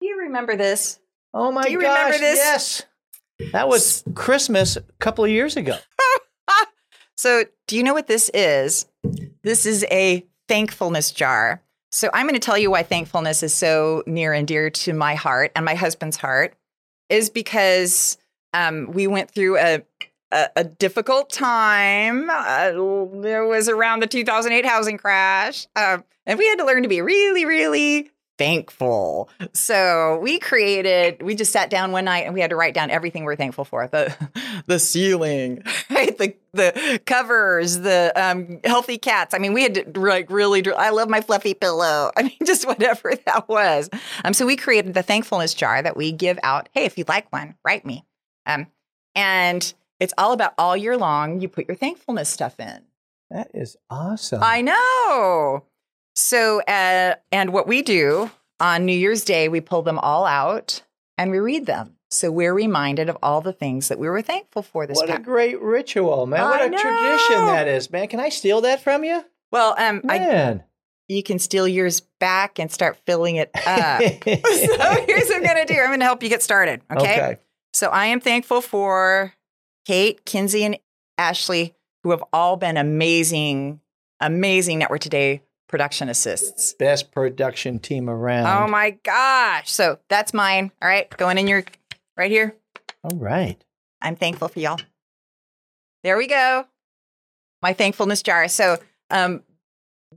Do 0.00 0.06
you 0.06 0.20
remember 0.26 0.54
this? 0.54 1.00
Oh 1.34 1.50
my 1.50 1.64
do 1.64 1.72
you 1.72 1.80
gosh! 1.80 1.96
Remember 1.96 2.18
this? 2.18 2.38
Yes, 2.38 3.50
that 3.50 3.66
was 3.66 4.04
Christmas 4.14 4.76
a 4.76 4.84
couple 5.00 5.24
of 5.24 5.30
years 5.32 5.56
ago. 5.56 5.76
so, 7.16 7.44
do 7.66 7.76
you 7.76 7.82
know 7.82 7.94
what 7.94 8.06
this 8.06 8.30
is? 8.34 8.86
This 9.42 9.66
is 9.66 9.84
a 9.90 10.26
thankfulness 10.48 11.10
jar. 11.10 11.62
So 11.90 12.08
I'm 12.14 12.26
going 12.26 12.34
to 12.34 12.44
tell 12.44 12.56
you 12.56 12.70
why 12.70 12.82
thankfulness 12.82 13.42
is 13.42 13.52
so 13.52 14.02
near 14.06 14.32
and 14.32 14.48
dear 14.48 14.70
to 14.70 14.94
my 14.94 15.14
heart 15.14 15.52
and 15.54 15.64
my 15.64 15.74
husband's 15.74 16.16
heart 16.16 16.54
is 17.10 17.28
because 17.28 18.16
um, 18.54 18.90
we 18.92 19.06
went 19.06 19.30
through 19.30 19.58
a, 19.58 19.82
a, 20.32 20.48
a 20.56 20.64
difficult 20.64 21.30
time. 21.30 22.30
Uh, 22.30 22.70
it 22.74 23.46
was 23.46 23.68
around 23.68 24.00
the 24.00 24.06
2008 24.06 24.64
housing 24.64 24.96
crash. 24.96 25.66
Uh, 25.76 25.98
and 26.24 26.38
we 26.38 26.46
had 26.48 26.58
to 26.58 26.64
learn 26.64 26.82
to 26.82 26.88
be 26.88 27.02
really, 27.02 27.44
really 27.44 28.10
thankful. 28.42 29.30
So 29.52 30.18
we 30.20 30.40
created, 30.40 31.22
we 31.22 31.36
just 31.36 31.52
sat 31.52 31.70
down 31.70 31.92
one 31.92 32.06
night 32.06 32.24
and 32.24 32.34
we 32.34 32.40
had 32.40 32.50
to 32.50 32.56
write 32.56 32.74
down 32.74 32.90
everything 32.90 33.22
we're 33.22 33.36
thankful 33.36 33.64
for. 33.64 33.86
The 33.86 34.12
the 34.66 34.80
ceiling, 34.80 35.62
right? 35.90 36.16
The 36.18 36.34
the 36.52 37.00
covers, 37.06 37.78
the 37.78 38.12
um, 38.16 38.58
healthy 38.64 38.98
cats. 38.98 39.32
I 39.32 39.38
mean, 39.38 39.52
we 39.52 39.62
had 39.62 39.74
to 39.94 40.00
like 40.00 40.28
really 40.28 40.66
I 40.72 40.90
love 40.90 41.08
my 41.08 41.20
fluffy 41.20 41.54
pillow. 41.54 42.10
I 42.16 42.24
mean, 42.24 42.38
just 42.44 42.66
whatever 42.66 43.14
that 43.26 43.48
was. 43.48 43.88
Um, 44.24 44.34
so 44.34 44.44
we 44.44 44.56
created 44.56 44.94
the 44.94 45.04
thankfulness 45.04 45.54
jar 45.54 45.80
that 45.80 45.96
we 45.96 46.10
give 46.10 46.40
out. 46.42 46.68
Hey, 46.72 46.84
if 46.84 46.98
you'd 46.98 47.08
like 47.08 47.32
one, 47.32 47.54
write 47.64 47.86
me. 47.86 48.04
Um, 48.44 48.66
and 49.14 49.72
it's 50.00 50.14
all 50.18 50.32
about 50.32 50.54
all 50.58 50.76
year 50.76 50.96
long, 50.96 51.40
you 51.40 51.48
put 51.48 51.68
your 51.68 51.76
thankfulness 51.76 52.28
stuff 52.28 52.58
in. 52.58 52.82
That 53.30 53.52
is 53.54 53.76
awesome. 53.88 54.40
I 54.42 54.62
know. 54.62 55.64
So, 56.14 56.60
uh, 56.62 57.14
and 57.30 57.52
what 57.52 57.66
we 57.66 57.82
do 57.82 58.30
on 58.60 58.84
New 58.84 58.96
Year's 58.96 59.24
Day, 59.24 59.48
we 59.48 59.60
pull 59.60 59.82
them 59.82 59.98
all 59.98 60.24
out 60.24 60.82
and 61.18 61.30
we 61.30 61.38
read 61.38 61.66
them. 61.66 61.96
So 62.10 62.30
we're 62.30 62.52
reminded 62.52 63.08
of 63.08 63.16
all 63.22 63.40
the 63.40 63.54
things 63.54 63.88
that 63.88 63.98
we 63.98 64.08
were 64.08 64.20
thankful 64.20 64.62
for 64.62 64.86
this. 64.86 64.96
What 64.96 65.08
a 65.08 65.18
great 65.18 65.60
ritual, 65.62 66.26
man! 66.26 66.42
What 66.42 66.60
I 66.60 66.66
a 66.66 66.68
know. 66.68 66.78
tradition 66.78 67.46
that 67.46 67.68
is, 67.68 67.90
man. 67.90 68.08
Can 68.08 68.20
I 68.20 68.28
steal 68.28 68.60
that 68.60 68.82
from 68.82 69.02
you? 69.02 69.24
Well, 69.50 69.74
um, 69.78 70.02
man. 70.04 70.60
I, 70.60 70.64
you 71.08 71.22
can 71.22 71.38
steal 71.38 71.66
yours 71.66 72.00
back 72.20 72.58
and 72.58 72.70
start 72.70 72.98
filling 73.06 73.36
it 73.36 73.50
up. 73.66 74.00
so 74.02 74.06
here's 74.26 75.28
what 75.28 75.36
I'm 75.36 75.42
going 75.42 75.66
to 75.66 75.72
do. 75.72 75.78
I'm 75.78 75.88
going 75.88 76.00
to 76.00 76.04
help 76.04 76.22
you 76.22 76.28
get 76.28 76.42
started. 76.42 76.82
Okay? 76.90 77.02
okay. 77.12 77.36
So 77.72 77.88
I 77.88 78.06
am 78.06 78.20
thankful 78.20 78.60
for 78.60 79.34
Kate, 79.86 80.24
Kinsey, 80.24 80.64
and 80.64 80.78
Ashley, 81.18 81.74
who 82.02 82.10
have 82.10 82.22
all 82.32 82.56
been 82.56 82.76
amazing, 82.76 83.80
amazing 84.20 84.78
Network 84.78 85.00
Today 85.00 85.42
production 85.72 86.10
assists. 86.10 86.74
Best 86.74 87.10
production 87.12 87.78
team 87.78 88.10
around. 88.10 88.46
Oh 88.46 88.70
my 88.70 88.90
gosh. 88.90 89.70
So 89.70 89.98
that's 90.10 90.34
mine. 90.34 90.70
All 90.82 90.88
right. 90.88 91.08
Going 91.16 91.38
in 91.38 91.48
your 91.48 91.64
right 92.14 92.30
here. 92.30 92.54
All 93.02 93.16
right. 93.16 93.56
I'm 94.02 94.14
thankful 94.14 94.48
for 94.48 94.60
y'all. 94.60 94.78
There 96.04 96.18
we 96.18 96.26
go. 96.26 96.66
My 97.62 97.72
thankfulness 97.72 98.22
jar. 98.22 98.48
So 98.48 98.76
um, 99.08 99.42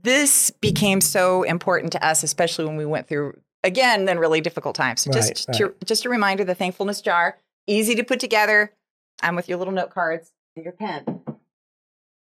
this 0.02 0.50
became 0.50 1.00
so 1.00 1.42
important 1.42 1.92
to 1.92 2.06
us, 2.06 2.22
especially 2.22 2.66
when 2.66 2.76
we 2.76 2.84
went 2.84 3.08
through 3.08 3.40
again 3.64 4.04
then 4.04 4.18
really 4.18 4.42
difficult 4.42 4.76
times. 4.76 5.00
So 5.00 5.10
just 5.10 5.48
right, 5.48 5.60
right. 5.60 5.78
To, 5.80 5.86
just 5.86 6.04
a 6.04 6.10
reminder, 6.10 6.44
the 6.44 6.54
thankfulness 6.54 7.00
jar, 7.00 7.38
easy 7.66 7.94
to 7.94 8.04
put 8.04 8.20
together. 8.20 8.72
I'm 9.22 9.34
with 9.34 9.48
your 9.48 9.56
little 9.56 9.72
note 9.72 9.90
cards 9.90 10.32
and 10.54 10.66
your 10.66 10.74
pen. 10.74 11.22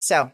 So 0.00 0.30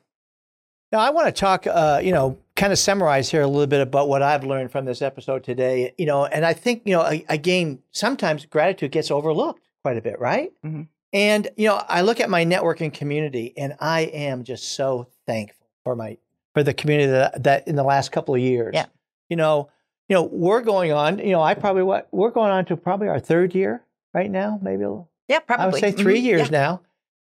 now 0.93 0.99
I 0.99 1.09
want 1.09 1.29
to 1.29 1.33
talk, 1.33 1.67
uh, 1.67 2.03
you 2.05 2.13
know, 2.13 2.37
kind 2.63 2.73
of 2.73 2.79
summarize 2.79 3.29
here 3.29 3.43
a 3.43 3.47
little 3.49 3.67
bit 3.67 3.81
about 3.81 4.09
what 4.09 4.23
I've 4.23 4.45
learned 4.45 4.71
from 4.71 4.85
this 4.85 5.03
episode 5.03 5.43
today. 5.43 5.93
You 5.99 6.07
know, 6.07 6.27
and 6.27 6.47
I 6.47 6.53
think, 6.53 6.83
you 6.85 6.93
know, 6.93 7.03
again, 7.29 7.81
sometimes 7.91 8.47
gratitude 8.47 8.93
gets 8.93 9.11
overlooked 9.11 9.69
quite 9.83 9.97
a 9.97 10.01
bit, 10.01 10.21
right? 10.21 10.53
Mm-hmm. 10.65 10.83
And, 11.13 11.49
you 11.57 11.67
know, 11.67 11.83
I 11.89 12.03
look 12.03 12.21
at 12.21 12.31
my 12.31 12.45
networking 12.45 12.95
community 12.95 13.53
and 13.57 13.75
I 13.81 14.03
am 14.03 14.45
just 14.45 14.75
so 14.75 15.09
thankful 15.27 15.67
for 15.83 15.97
my, 15.97 16.19
for 16.55 16.63
the 16.63 16.73
community 16.73 17.11
that, 17.11 17.43
that 17.43 17.67
in 17.67 17.75
the 17.75 17.83
last 17.83 18.13
couple 18.13 18.33
of 18.33 18.41
years, 18.41 18.71
yeah. 18.75 18.87
you 19.29 19.37
know, 19.37 19.69
you 20.09 20.15
know, 20.15 20.23
we're 20.23 20.61
going 20.61 20.93
on, 20.93 21.19
you 21.19 21.33
know, 21.33 21.43
I 21.43 21.55
probably, 21.55 21.83
what, 21.83 22.07
we're 22.13 22.31
going 22.31 22.53
on 22.53 22.65
to 22.67 22.77
probably 22.77 23.09
our 23.09 23.19
third 23.19 23.57
year 23.57 23.83
right 24.15 24.31
now, 24.31 24.61
maybe. 24.63 24.85
A, 24.85 25.03
yeah, 25.27 25.41
probably. 25.41 25.65
I 25.65 25.67
would 25.67 25.81
say 25.81 25.91
3 25.91 26.15
mm-hmm. 26.15 26.25
years 26.25 26.43
yeah. 26.43 26.59
now. 26.59 26.83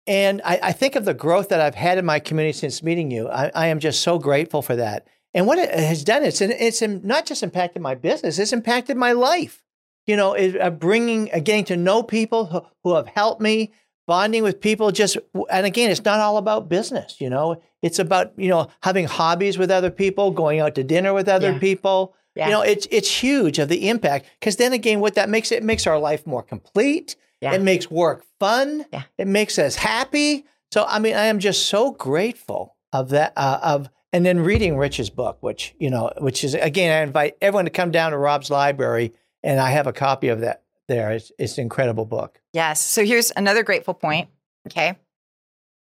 And 0.07 0.43
I, 0.45 0.59
I, 0.63 0.73
think 0.73 0.97
of 0.97 1.05
the 1.05 1.15
growth 1.15 1.49
that 1.51 1.61
I've 1.61 1.77
had 1.77 1.97
in 1.97 2.05
my 2.05 2.19
community 2.19 2.59
since 2.59 2.83
meeting 2.83 3.11
you. 3.11 3.29
I, 3.29 3.51
I, 3.55 3.67
am 3.69 3.79
just 3.79 4.03
so 4.03 4.19
grateful 4.19 4.61
for 4.61 4.75
that. 4.75 5.07
And 5.35 5.47
what 5.47 5.59
it 5.59 5.71
has 5.73 6.05
done, 6.05 6.23
it's 6.25 6.41
it's 6.41 6.83
not 6.83 7.25
just 7.27 7.43
impacted 7.43 7.81
my 7.83 7.95
business; 7.95 8.39
it's 8.39 8.53
impacted 8.53 8.97
my 8.97 9.13
life. 9.13 9.63
You 10.07 10.17
know, 10.17 10.33
it, 10.35 10.61
uh, 10.61 10.71
bringing, 10.71 11.27
getting 11.27 11.65
to 11.67 11.77
know 11.77 12.03
people 12.03 12.47
who, 12.47 12.63
who 12.83 12.95
have 12.97 13.07
helped 13.07 13.41
me, 13.41 13.73
bonding 14.07 14.43
with 14.43 14.61
people. 14.61 14.91
Just 14.91 15.17
and 15.51 15.65
again, 15.65 15.91
it's 15.91 16.05
not 16.05 16.21
all 16.21 16.37
about 16.37 16.69
business. 16.69 17.21
You 17.21 17.31
know, 17.31 17.63
it's 17.83 17.99
about 17.99 18.33
you 18.37 18.49
know 18.49 18.69
having 18.83 19.07
hobbies 19.07 19.57
with 19.59 19.71
other 19.71 19.91
people, 19.91 20.31
going 20.33 20.61
out 20.61 20.75
to 20.75 20.85
dinner 20.85 21.15
with 21.15 21.29
other 21.29 21.53
Yeah. 21.53 21.59
people. 21.59 22.15
Yeah. 22.35 22.47
You 22.47 22.53
know, 22.53 22.63
it's 22.63 22.87
it's 22.91 23.11
huge 23.23 23.59
of 23.59 23.69
the 23.69 23.89
impact 23.89 24.27
because 24.41 24.57
then 24.57 24.73
again, 24.73 25.01
what 25.01 25.15
that 25.15 25.29
makes 25.31 25.53
it 25.53 25.63
makes 25.63 25.87
our 25.87 25.99
life 25.99 26.27
more 26.27 26.43
complete. 26.43 27.17
Yeah. 27.41 27.53
It 27.55 27.63
makes 27.63 27.91
work 27.91 28.25
fun. 28.39 28.85
Yeah. 28.93 29.03
It 29.19 29.27
makes 29.29 29.59
us 29.59 29.77
happy. 29.77 30.45
So 30.73 30.85
I 30.87 30.99
mean, 30.99 31.15
I 31.15 31.25
am 31.27 31.39
just 31.39 31.67
so 31.67 31.91
grateful 31.93 32.77
of 32.93 33.11
that. 33.11 33.33
Uh, 33.37 33.59
of 33.63 33.89
and 34.13 34.27
then 34.27 34.41
reading 34.41 34.77
Rich's 34.77 35.11
book, 35.11 35.39
which 35.41 35.75
you 35.79 35.91
know, 35.91 36.13
which 36.19 36.45
is 36.45 36.55
again, 36.55 36.93
I 36.93 37.03
invite 37.03 37.37
everyone 37.41 37.65
to 37.65 37.71
come 37.71 37.91
down 37.91 38.13
to 38.13 38.19
Rob's 38.19 38.51
library, 38.51 39.13
and 39.43 39.61
I 39.61 39.71
have 39.71 39.87
a 39.87 39.93
copy 39.93 40.29
of 40.29 40.41
that 40.41 40.63
there. 40.89 41.11
It's 41.13 41.33
it's 41.39 41.59
an 41.59 41.63
incredible 41.63 42.05
book. 42.05 42.41
Yes. 42.53 42.81
So 42.81 43.05
here's 43.05 43.33
another 43.35 43.63
grateful 43.63 43.95
point. 43.95 44.29
Okay. 44.69 44.97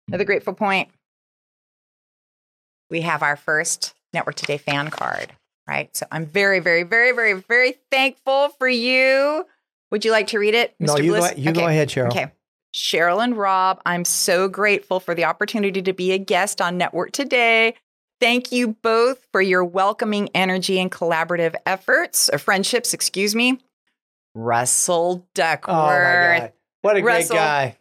Another 0.07 0.25
grateful 0.25 0.53
point. 0.53 0.89
We 2.89 3.01
have 3.01 3.21
our 3.21 3.35
first 3.35 3.93
Network 4.13 4.35
Today 4.35 4.57
fan 4.57 4.89
card, 4.89 5.33
right? 5.67 5.95
So 5.95 6.05
I'm 6.11 6.25
very, 6.25 6.59
very, 6.59 6.83
very, 6.83 7.11
very, 7.11 7.33
very 7.33 7.75
thankful 7.91 8.49
for 8.57 8.69
you. 8.69 9.45
Would 9.91 10.05
you 10.05 10.11
like 10.11 10.27
to 10.27 10.39
read 10.39 10.53
it, 10.53 10.73
Mr. 10.81 10.87
No, 10.87 10.97
you 10.97 11.11
Bliss? 11.11 11.31
go, 11.31 11.37
you 11.37 11.51
go 11.51 11.67
ahead, 11.67 11.89
Sheryl. 11.89 12.07
Okay. 12.07 12.31
Sheryl 12.73 13.23
and 13.23 13.35
Rob, 13.35 13.81
I'm 13.85 14.05
so 14.05 14.47
grateful 14.47 14.99
for 14.99 15.15
the 15.15 15.25
opportunity 15.25 15.81
to 15.81 15.93
be 15.93 16.11
a 16.11 16.17
guest 16.17 16.61
on 16.61 16.77
Network 16.77 17.11
Today. 17.11 17.75
Thank 18.19 18.51
you 18.51 18.69
both 18.81 19.25
for 19.31 19.41
your 19.41 19.63
welcoming 19.63 20.29
energy 20.33 20.79
and 20.79 20.91
collaborative 20.91 21.55
efforts, 21.65 22.29
or 22.33 22.37
friendships, 22.39 22.93
excuse 22.93 23.35
me. 23.35 23.59
Russell 24.33 25.27
Duckworth. 25.35 25.75
Oh 25.75 25.81
my 26.33 26.39
God, 26.39 26.51
what 26.81 26.97
a 26.97 27.03
Russell. 27.03 27.35
great 27.35 27.39
guy! 27.39 27.77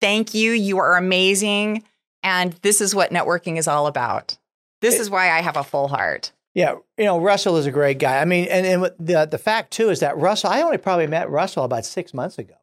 Thank 0.00 0.34
you. 0.34 0.52
You 0.52 0.78
are 0.78 0.96
amazing. 0.96 1.84
And 2.22 2.52
this 2.62 2.80
is 2.80 2.94
what 2.94 3.10
networking 3.10 3.58
is 3.58 3.66
all 3.68 3.86
about. 3.86 4.36
This 4.80 4.94
It- 4.96 5.00
is 5.02 5.10
why 5.10 5.30
I 5.30 5.40
have 5.40 5.56
a 5.56 5.64
full 5.64 5.88
heart. 5.88 6.32
Yeah, 6.54 6.74
you 6.98 7.04
know, 7.04 7.20
Russell 7.20 7.56
is 7.58 7.66
a 7.66 7.70
great 7.70 7.98
guy. 8.00 8.18
I 8.20 8.24
mean, 8.24 8.46
and, 8.48 8.66
and 8.66 8.92
the 8.98 9.24
the 9.24 9.38
fact 9.38 9.72
too 9.72 9.88
is 9.90 10.00
that 10.00 10.16
Russell, 10.16 10.50
I 10.50 10.62
only 10.62 10.78
probably 10.78 11.06
met 11.06 11.30
Russell 11.30 11.62
about 11.64 11.84
six 11.84 12.12
months 12.12 12.38
ago, 12.38 12.54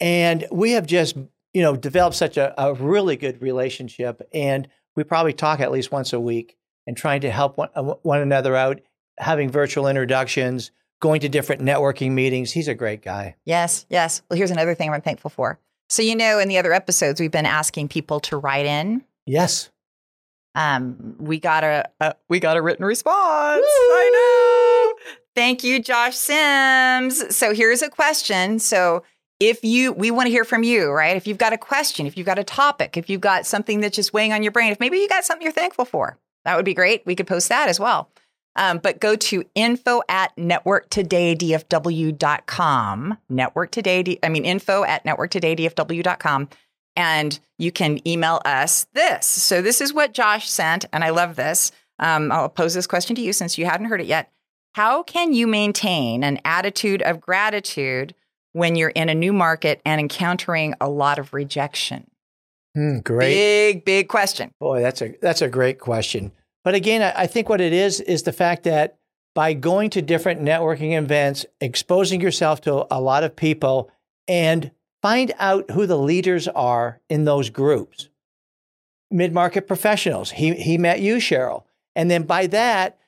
and 0.00 0.46
we 0.50 0.72
have 0.72 0.86
just 0.86 1.16
you 1.52 1.62
know 1.62 1.76
developed 1.76 2.16
such 2.16 2.36
a, 2.38 2.54
a 2.62 2.72
really 2.74 3.16
good 3.16 3.42
relationship, 3.42 4.22
and 4.32 4.66
we 4.96 5.04
probably 5.04 5.32
talk 5.32 5.60
at 5.60 5.70
least 5.70 5.92
once 5.92 6.12
a 6.12 6.20
week 6.20 6.56
and 6.86 6.96
trying 6.96 7.20
to 7.20 7.30
help 7.30 7.56
one, 7.58 7.68
uh, 7.74 7.82
one 8.02 8.20
another 8.20 8.56
out, 8.56 8.80
having 9.18 9.50
virtual 9.50 9.86
introductions, 9.86 10.70
going 11.00 11.20
to 11.20 11.28
different 11.28 11.62
networking 11.62 12.12
meetings. 12.12 12.52
He's 12.52 12.68
a 12.68 12.74
great 12.74 13.02
guy. 13.02 13.36
Yes, 13.44 13.86
yes. 13.90 14.22
Well, 14.28 14.36
here's 14.36 14.50
another 14.50 14.74
thing 14.74 14.90
I'm 14.90 15.02
thankful 15.02 15.30
for. 15.30 15.58
So, 15.88 16.02
you 16.02 16.16
know, 16.16 16.38
in 16.38 16.48
the 16.48 16.58
other 16.58 16.72
episodes, 16.72 17.20
we've 17.20 17.30
been 17.30 17.46
asking 17.46 17.88
people 17.88 18.18
to 18.20 18.36
write 18.36 18.66
in. 18.66 19.04
Yes. 19.26 19.70
Um, 20.54 21.16
we 21.18 21.38
got 21.38 21.64
a, 21.64 21.88
a 22.00 22.14
we 22.28 22.40
got 22.40 22.56
a 22.56 22.62
written 22.62 22.84
response. 22.84 23.62
I 23.62 24.94
know. 24.94 25.16
Thank 25.34 25.62
you, 25.62 25.82
Josh 25.82 26.16
Sims. 26.16 27.36
So 27.36 27.52
here's 27.52 27.82
a 27.82 27.90
question. 27.90 28.58
So 28.58 29.02
if 29.40 29.64
you 29.64 29.92
we 29.92 30.10
want 30.10 30.26
to 30.26 30.30
hear 30.30 30.44
from 30.44 30.62
you, 30.62 30.90
right? 30.90 31.16
If 31.16 31.26
you've 31.26 31.38
got 31.38 31.52
a 31.52 31.58
question, 31.58 32.06
if 32.06 32.16
you've 32.16 32.26
got 32.26 32.38
a 32.38 32.44
topic, 32.44 32.96
if 32.96 33.10
you've 33.10 33.20
got 33.20 33.46
something 33.46 33.80
that's 33.80 33.96
just 33.96 34.12
weighing 34.12 34.32
on 34.32 34.42
your 34.42 34.52
brain, 34.52 34.72
if 34.72 34.80
maybe 34.80 34.98
you 34.98 35.08
got 35.08 35.24
something 35.24 35.44
you're 35.44 35.52
thankful 35.52 35.84
for, 35.84 36.18
that 36.44 36.56
would 36.56 36.64
be 36.64 36.74
great. 36.74 37.04
We 37.06 37.14
could 37.14 37.26
post 37.26 37.48
that 37.48 37.68
as 37.68 37.78
well. 37.78 38.10
Um, 38.56 38.78
but 38.78 39.00
go 39.00 39.16
to 39.16 39.44
info 39.54 40.00
at 40.08 40.34
networktodaydfw.com. 40.36 43.18
Network 43.28 43.70
today, 43.70 44.18
i 44.22 44.30
mean, 44.30 44.46
info 44.46 44.82
at 44.84 45.04
networktodaydfw.com. 45.04 46.48
And 46.96 47.38
you 47.58 47.70
can 47.70 48.08
email 48.08 48.40
us 48.46 48.86
this. 48.94 49.26
So 49.26 49.60
this 49.60 49.82
is 49.82 49.92
what 49.92 50.14
Josh 50.14 50.48
sent, 50.48 50.86
and 50.94 51.04
I 51.04 51.10
love 51.10 51.36
this. 51.36 51.70
Um, 51.98 52.32
I'll 52.32 52.48
pose 52.48 52.72
this 52.72 52.86
question 52.86 53.14
to 53.16 53.22
you 53.22 53.34
since 53.34 53.58
you 53.58 53.66
hadn't 53.66 53.88
heard 53.88 54.00
it 54.00 54.06
yet. 54.06 54.32
How 54.74 55.02
can 55.02 55.34
you 55.34 55.46
maintain 55.46 56.24
an 56.24 56.40
attitude 56.44 57.02
of 57.02 57.20
gratitude 57.20 58.14
when 58.56 58.74
you're 58.74 58.88
in 58.88 59.10
a 59.10 59.14
new 59.14 59.34
market 59.34 59.82
and 59.84 60.00
encountering 60.00 60.74
a 60.80 60.88
lot 60.88 61.18
of 61.18 61.34
rejection? 61.34 62.10
Hmm, 62.74 63.00
great. 63.00 63.34
Big, 63.34 63.84
big 63.84 64.08
question. 64.08 64.50
Boy, 64.58 64.80
that's 64.80 65.02
a 65.02 65.14
that's 65.20 65.42
a 65.42 65.48
great 65.48 65.78
question. 65.78 66.32
But 66.64 66.74
again, 66.74 67.02
I, 67.02 67.22
I 67.22 67.26
think 67.26 67.50
what 67.50 67.60
it 67.60 67.74
is 67.74 68.00
is 68.00 68.22
the 68.22 68.32
fact 68.32 68.64
that 68.64 68.96
by 69.34 69.52
going 69.52 69.90
to 69.90 70.00
different 70.00 70.40
networking 70.40 70.96
events, 70.96 71.44
exposing 71.60 72.22
yourself 72.22 72.62
to 72.62 72.86
a 72.90 72.98
lot 72.98 73.24
of 73.24 73.36
people, 73.36 73.90
and 74.26 74.70
find 75.02 75.34
out 75.38 75.70
who 75.72 75.86
the 75.86 75.98
leaders 75.98 76.48
are 76.48 77.00
in 77.10 77.26
those 77.26 77.50
groups. 77.50 78.08
Mid 79.10 79.34
market 79.34 79.68
professionals. 79.68 80.30
He 80.30 80.54
he 80.54 80.78
met 80.78 81.00
you, 81.00 81.16
Sheryl, 81.16 81.64
and 81.94 82.10
then 82.10 82.22
by 82.22 82.46
that, 82.46 82.98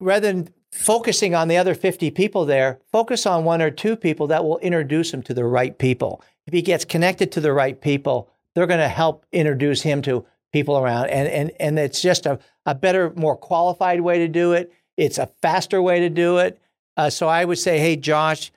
rather 0.00 0.30
than 0.30 0.50
focusing 0.72 1.34
on 1.34 1.48
the 1.48 1.56
other 1.56 1.74
50 1.74 2.10
people 2.10 2.44
there, 2.44 2.78
focus 2.92 3.26
on 3.26 3.44
one 3.44 3.62
or 3.62 3.70
two 3.70 3.96
people 3.96 4.26
that 4.28 4.44
will 4.44 4.58
introduce 4.58 5.12
him 5.12 5.22
to 5.22 5.34
the 5.34 5.44
right 5.44 5.78
people. 5.78 6.22
If 6.46 6.52
he 6.52 6.62
gets 6.62 6.84
connected 6.84 7.32
to 7.32 7.40
the 7.40 7.52
right 7.52 7.80
people, 7.80 8.30
they're 8.54 8.66
going 8.66 8.80
to 8.80 8.88
help 8.88 9.24
introduce 9.32 9.82
him 9.82 10.02
to 10.02 10.26
people 10.52 10.78
around. 10.78 11.08
And, 11.08 11.28
and, 11.28 11.52
and 11.60 11.78
it's 11.78 12.00
just 12.00 12.26
a, 12.26 12.38
a 12.66 12.74
better, 12.74 13.12
more 13.14 13.36
qualified 13.36 14.00
way 14.00 14.18
to 14.18 14.28
do 14.28 14.52
it. 14.52 14.72
It's 14.96 15.18
a 15.18 15.30
faster 15.40 15.80
way 15.80 16.00
to 16.00 16.08
do 16.08 16.38
it. 16.38 16.60
Uh, 16.96 17.10
so 17.10 17.28
I 17.28 17.44
would 17.44 17.58
say, 17.58 17.78
hey, 17.78 17.96
Josh, 17.96 18.50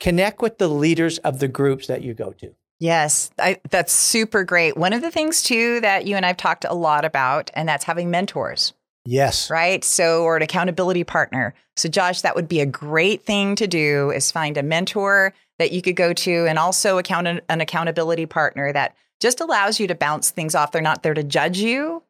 connect 0.00 0.42
with 0.42 0.58
the 0.58 0.68
leaders 0.68 1.18
of 1.18 1.38
the 1.38 1.48
groups 1.48 1.86
that 1.86 2.02
you 2.02 2.14
go 2.14 2.32
to. 2.32 2.54
Yes, 2.80 3.30
I, 3.38 3.60
that's 3.70 3.92
super 3.92 4.42
great. 4.42 4.76
One 4.76 4.92
of 4.92 5.00
the 5.00 5.10
things, 5.10 5.42
too, 5.42 5.80
that 5.80 6.06
you 6.06 6.16
and 6.16 6.26
I've 6.26 6.36
talked 6.36 6.64
a 6.64 6.74
lot 6.74 7.04
about, 7.04 7.50
and 7.54 7.68
that's 7.68 7.84
having 7.84 8.10
mentors. 8.10 8.74
Yes. 9.06 9.50
right? 9.50 9.84
So, 9.84 10.22
or 10.22 10.36
an 10.36 10.42
accountability 10.42 11.04
partner. 11.04 11.54
So, 11.76 11.88
Josh, 11.88 12.22
that 12.22 12.34
would 12.34 12.48
be 12.48 12.60
a 12.60 12.66
great 12.66 13.24
thing 13.24 13.54
to 13.56 13.66
do 13.66 14.10
is 14.10 14.32
find 14.32 14.56
a 14.56 14.62
mentor 14.62 15.34
that 15.58 15.72
you 15.72 15.82
could 15.82 15.96
go 15.96 16.12
to 16.12 16.46
and 16.46 16.58
also 16.58 16.98
account 16.98 17.26
an 17.26 17.60
accountability 17.60 18.26
partner 18.26 18.72
that 18.72 18.96
just 19.20 19.40
allows 19.40 19.78
you 19.78 19.86
to 19.86 19.94
bounce 19.94 20.30
things 20.30 20.54
off. 20.54 20.72
They're 20.72 20.82
not 20.82 21.02
there 21.02 21.14
to 21.14 21.22
judge 21.22 21.58
you. 21.58 22.02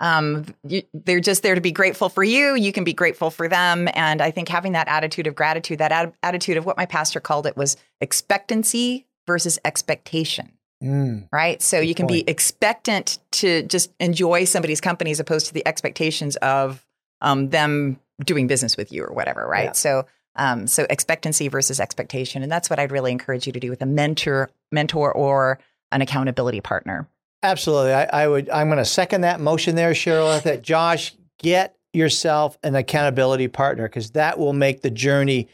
Um, 0.00 0.46
you, 0.66 0.82
they're 0.92 1.20
just 1.20 1.42
there 1.42 1.54
to 1.54 1.60
be 1.60 1.72
grateful 1.72 2.08
for 2.08 2.22
you. 2.22 2.54
You 2.54 2.72
can 2.72 2.84
be 2.84 2.92
grateful 2.92 3.30
for 3.30 3.48
them. 3.48 3.88
And 3.94 4.20
I 4.20 4.30
think 4.30 4.48
having 4.48 4.72
that 4.72 4.88
attitude 4.88 5.26
of 5.26 5.34
gratitude, 5.34 5.78
that 5.78 5.92
ad- 5.92 6.12
attitude 6.22 6.58
of 6.58 6.66
what 6.66 6.76
my 6.76 6.86
pastor 6.86 7.18
called 7.18 7.46
it 7.46 7.56
was 7.56 7.76
expectancy 8.00 9.06
versus 9.26 9.58
expectation 9.64 10.55
Mm. 10.82 11.28
right? 11.32 11.62
So 11.62 11.80
Good 11.80 11.88
you 11.88 11.94
can 11.94 12.06
be 12.06 12.28
expectant 12.28 13.18
to 13.32 13.62
just 13.62 13.90
enjoy 13.98 14.44
somebody's 14.44 14.80
company 14.80 15.10
as 15.10 15.20
opposed 15.20 15.46
to 15.46 15.54
the 15.54 15.66
expectations 15.66 16.36
of 16.36 16.84
um, 17.22 17.48
them 17.48 17.98
doing 18.24 18.46
business 18.46 18.76
with 18.76 18.92
you 18.92 19.04
or 19.04 19.12
whatever, 19.12 19.46
right? 19.46 19.66
Yeah. 19.66 19.72
So, 19.72 20.06
um, 20.34 20.66
so 20.66 20.86
expectancy 20.90 21.48
versus 21.48 21.80
expectation, 21.80 22.42
and 22.42 22.52
that's 22.52 22.68
what 22.68 22.78
I'd 22.78 22.92
really 22.92 23.10
encourage 23.10 23.46
you 23.46 23.54
to 23.54 23.60
do 23.60 23.70
with 23.70 23.80
a 23.80 23.86
mentor, 23.86 24.50
mentor, 24.70 25.12
or 25.12 25.58
an 25.92 26.02
accountability 26.02 26.60
partner. 26.60 27.08
Absolutely. 27.42 27.92
I, 27.92 28.04
I 28.24 28.28
would 28.28 28.50
I'm 28.50 28.68
going 28.68 28.78
to 28.78 28.84
second 28.84 29.22
that 29.22 29.40
motion 29.40 29.76
there, 29.76 29.92
Sheryl, 29.92 30.42
that 30.42 30.62
Josh, 30.62 31.14
get 31.38 31.76
yourself 31.92 32.58
an 32.62 32.74
accountability 32.74 33.48
partner 33.48 33.88
because 33.88 34.10
that 34.10 34.38
will 34.38 34.52
make 34.52 34.82
the 34.82 34.90
journey 34.90 35.48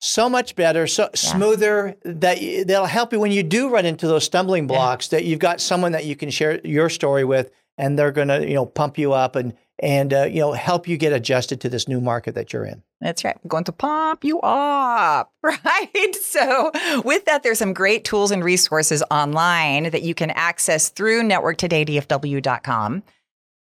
so 0.00 0.28
much 0.28 0.54
better, 0.54 0.86
so 0.86 1.08
smoother 1.14 1.96
that 2.04 2.38
y- 2.38 2.64
that'll 2.66 2.86
help 2.86 3.12
you 3.12 3.20
when 3.20 3.32
you 3.32 3.42
do 3.42 3.70
run 3.70 3.86
into 3.86 4.06
those 4.06 4.24
stumbling 4.24 4.66
blocks 4.66 5.08
that 5.08 5.24
you've 5.24 5.38
got 5.38 5.60
someone 5.60 5.92
that 5.92 6.04
you 6.04 6.16
can 6.16 6.30
share 6.30 6.60
your 6.64 6.88
story 6.88 7.24
with 7.24 7.50
and 7.78 7.98
they're 7.98 8.12
going 8.12 8.28
to, 8.28 8.46
you 8.46 8.54
know, 8.54 8.66
pump 8.66 8.98
you 8.98 9.12
up 9.12 9.36
and 9.36 9.54
and 9.78 10.14
uh, 10.14 10.24
you 10.24 10.40
know, 10.40 10.52
help 10.52 10.88
you 10.88 10.96
get 10.96 11.12
adjusted 11.12 11.60
to 11.60 11.68
this 11.68 11.86
new 11.86 12.00
market 12.00 12.34
that 12.34 12.52
you're 12.52 12.64
in. 12.64 12.82
That's 13.00 13.24
right. 13.24 13.36
I'm 13.42 13.48
going 13.48 13.64
to 13.64 13.72
pump 13.72 14.24
you 14.24 14.40
up, 14.40 15.32
right? 15.42 16.16
So, 16.22 16.70
with 17.04 17.26
that, 17.26 17.42
there's 17.42 17.58
some 17.58 17.74
great 17.74 18.04
tools 18.04 18.30
and 18.30 18.42
resources 18.42 19.02
online 19.10 19.90
that 19.90 20.02
you 20.02 20.14
can 20.14 20.30
access 20.30 20.88
through 20.88 21.22
networktodaydfw.com. 21.24 23.02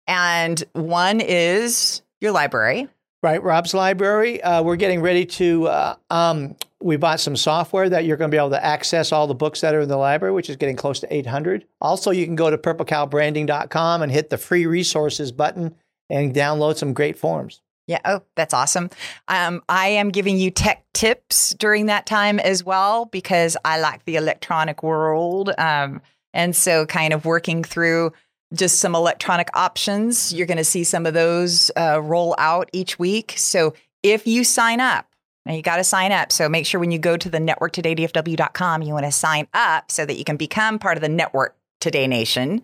And 0.07 0.65
one 0.75 1.21
is 1.21 2.03
your 2.21 2.33
library. 2.33 2.89
Right, 3.25 3.43
Rob's 3.43 3.73
Library. 3.73 4.43
Uh, 4.43 4.63
we're 4.63 4.77
getting 4.77 5.01
ready 5.01 5.25
to. 5.25 5.67
Uh, 5.67 5.97
um, 6.11 6.57
we 6.83 6.99
bought 6.99 7.21
some 7.21 7.37
software 7.37 7.89
that 7.89 8.05
you're 8.05 8.19
going 8.19 8.31
to 8.31 8.35
be 8.35 8.39
able 8.39 8.51
to 8.51 8.63
access 8.63 9.13
all 9.13 9.27
the 9.27 9.35
books 9.35 9.63
that 9.63 9.75
are 9.75 9.81
in 9.81 9.89
the 9.89 9.97
library, 9.97 10.35
which 10.35 10.51
is 10.51 10.57
getting 10.57 10.77
close 10.77 11.01
to 11.01 11.11
800. 11.11 11.65
Also, 11.81 12.11
you 12.11 12.27
can 12.27 12.37
go 12.37 12.51
to 12.51 12.59
purplecowbranding.com 12.59 14.03
and 14.03 14.13
hit 14.13 14.29
the 14.29 14.37
free 14.37 14.67
resources 14.67 15.33
button 15.33 15.75
and 16.11 16.35
download 16.35 16.77
some 16.77 16.93
great 16.93 17.17
forms. 17.17 17.63
Yeah. 17.87 18.01
Oh, 18.05 18.21
that's 18.37 18.53
awesome. 18.53 18.91
Um, 19.27 19.63
I 19.71 19.89
am 19.89 20.11
giving 20.11 20.37
you 20.37 20.51
tech 20.51 20.85
tips 20.93 21.55
during 21.55 21.87
that 21.87 22.05
time 22.05 22.39
as 22.39 22.63
well 22.63 23.07
because 23.07 23.57
I 23.65 23.81
like 23.81 24.05
the 24.05 24.17
electronic 24.17 24.83
world. 24.83 25.51
Um, 25.57 26.03
and 26.35 26.55
so, 26.55 26.85
kind 26.85 27.15
of 27.15 27.25
working 27.25 27.65
through 27.65 28.13
just 28.55 28.79
some 28.79 28.95
electronic 28.95 29.49
options. 29.55 30.33
You're 30.33 30.47
going 30.47 30.59
to 30.59 30.65
see 30.65 30.85
some 30.85 31.07
of 31.07 31.15
those 31.15 31.71
uh, 31.77 32.01
roll 32.03 32.35
out 32.39 32.71
each 32.73 32.99
week. 32.99 33.35
So 33.37 33.75
if 34.03 34.27
you 34.27 34.45
sign 34.45 34.81
up, 34.81 35.07
now 35.47 35.55
you 35.55 35.63
got 35.63 35.77
to 35.77 35.85
sign 35.85 36.13
up. 36.13 36.33
So 36.33 36.49
make 36.49 36.67
sure 36.67 36.81
when 36.81 36.91
you 36.91 36.99
go 36.99 37.17
to 37.17 37.29
the 37.29 37.39
networktodaydfw.com, 37.39 38.83
you 38.83 38.93
want 38.93 39.05
to 39.05 39.13
sign 39.13 39.47
up 39.53 39.91
so 39.91 40.07
that 40.07 40.17
you 40.17 40.25
can 40.25 40.37
become 40.37 40.79
part 40.79 40.97
of 40.97 41.03
the 41.03 41.09
Network 41.09 41.57
Today 41.81 42.07
Nation. 42.07 42.63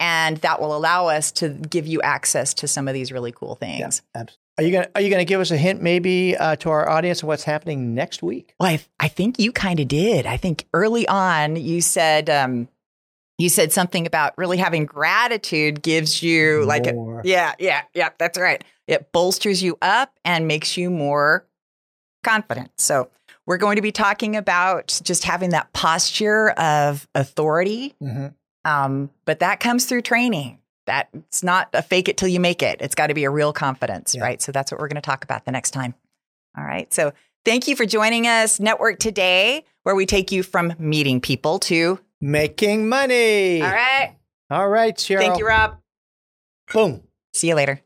And 0.00 0.38
that 0.38 0.60
will 0.60 0.76
allow 0.76 1.06
us 1.06 1.32
to 1.32 1.48
give 1.48 1.86
you 1.86 2.00
access 2.02 2.54
to 2.54 2.68
some 2.68 2.88
of 2.88 2.94
these 2.94 3.10
really 3.10 3.32
cool 3.32 3.56
things. 3.56 4.02
Yeah, 4.14 4.24
are 4.58 4.64
you 4.64 4.72
gonna 4.72 4.88
Are 4.94 5.00
you 5.00 5.10
gonna 5.10 5.24
give 5.24 5.40
us 5.40 5.50
a 5.52 5.56
hint, 5.56 5.82
maybe, 5.82 6.36
uh, 6.36 6.56
to 6.56 6.70
our 6.70 6.88
audience 6.88 7.22
of 7.22 7.28
what's 7.28 7.44
happening 7.44 7.94
next 7.94 8.22
week? 8.22 8.54
Well, 8.58 8.70
I, 8.70 8.80
I 8.98 9.08
think 9.08 9.38
you 9.38 9.52
kind 9.52 9.78
of 9.78 9.86
did. 9.86 10.26
I 10.26 10.36
think 10.36 10.66
early 10.74 11.06
on 11.06 11.56
you 11.56 11.80
said 11.80 12.28
um, 12.28 12.68
you 13.38 13.48
said 13.48 13.72
something 13.72 14.06
about 14.06 14.36
really 14.36 14.56
having 14.56 14.84
gratitude 14.84 15.82
gives 15.82 16.22
you 16.22 16.64
like 16.64 16.86
a 16.86 17.20
yeah 17.24 17.54
yeah 17.58 17.82
yeah 17.94 18.10
that's 18.18 18.38
right. 18.38 18.62
It 18.86 19.12
bolsters 19.12 19.62
you 19.62 19.78
up 19.80 20.12
and 20.24 20.48
makes 20.48 20.76
you 20.76 20.90
more 20.90 21.46
confident. 22.24 22.72
So 22.78 23.10
we're 23.46 23.58
going 23.58 23.76
to 23.76 23.82
be 23.82 23.92
talking 23.92 24.36
about 24.36 25.00
just 25.02 25.24
having 25.24 25.50
that 25.50 25.72
posture 25.72 26.50
of 26.50 27.08
authority. 27.14 27.94
Mm-hmm. 28.02 28.26
Um, 28.64 29.10
but 29.24 29.38
that 29.38 29.60
comes 29.60 29.86
through 29.86 30.02
training 30.02 30.58
that 30.86 31.08
it's 31.14 31.42
not 31.42 31.68
a 31.72 31.82
fake 31.82 32.08
it 32.08 32.16
till 32.16 32.28
you 32.28 32.40
make 32.40 32.62
it. 32.62 32.80
It's 32.80 32.94
got 32.94 33.06
to 33.06 33.14
be 33.14 33.24
a 33.24 33.30
real 33.30 33.52
confidence, 33.52 34.14
yeah. 34.14 34.22
right? 34.22 34.42
So 34.42 34.52
that's 34.52 34.72
what 34.72 34.80
we're 34.80 34.88
going 34.88 34.96
to 34.96 35.02
talk 35.02 35.22
about 35.22 35.44
the 35.44 35.52
next 35.52 35.70
time. 35.70 35.94
All 36.56 36.64
right. 36.64 36.92
So 36.92 37.12
thank 37.44 37.68
you 37.68 37.76
for 37.76 37.86
joining 37.86 38.26
us, 38.26 38.58
Network 38.58 38.98
Today, 38.98 39.64
where 39.82 39.94
we 39.94 40.06
take 40.06 40.32
you 40.32 40.42
from 40.42 40.74
meeting 40.78 41.20
people 41.20 41.58
to 41.60 42.00
making 42.20 42.88
money. 42.88 43.62
All 43.62 43.70
right. 43.70 44.16
All 44.50 44.68
right, 44.68 44.96
Sheryl. 44.96 45.18
Thank 45.18 45.38
you, 45.38 45.46
Rob. 45.46 45.78
Boom. 46.72 47.02
See 47.32 47.48
you 47.48 47.54
later. 47.54 47.80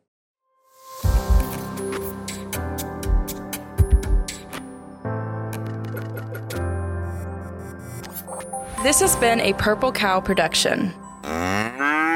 This 8.82 8.98
has 9.00 9.14
been 9.16 9.40
a 9.40 9.52
Purple 9.54 9.92
Cow 9.92 10.20
production. 10.20 10.92
Mm-hmm. 11.22 12.11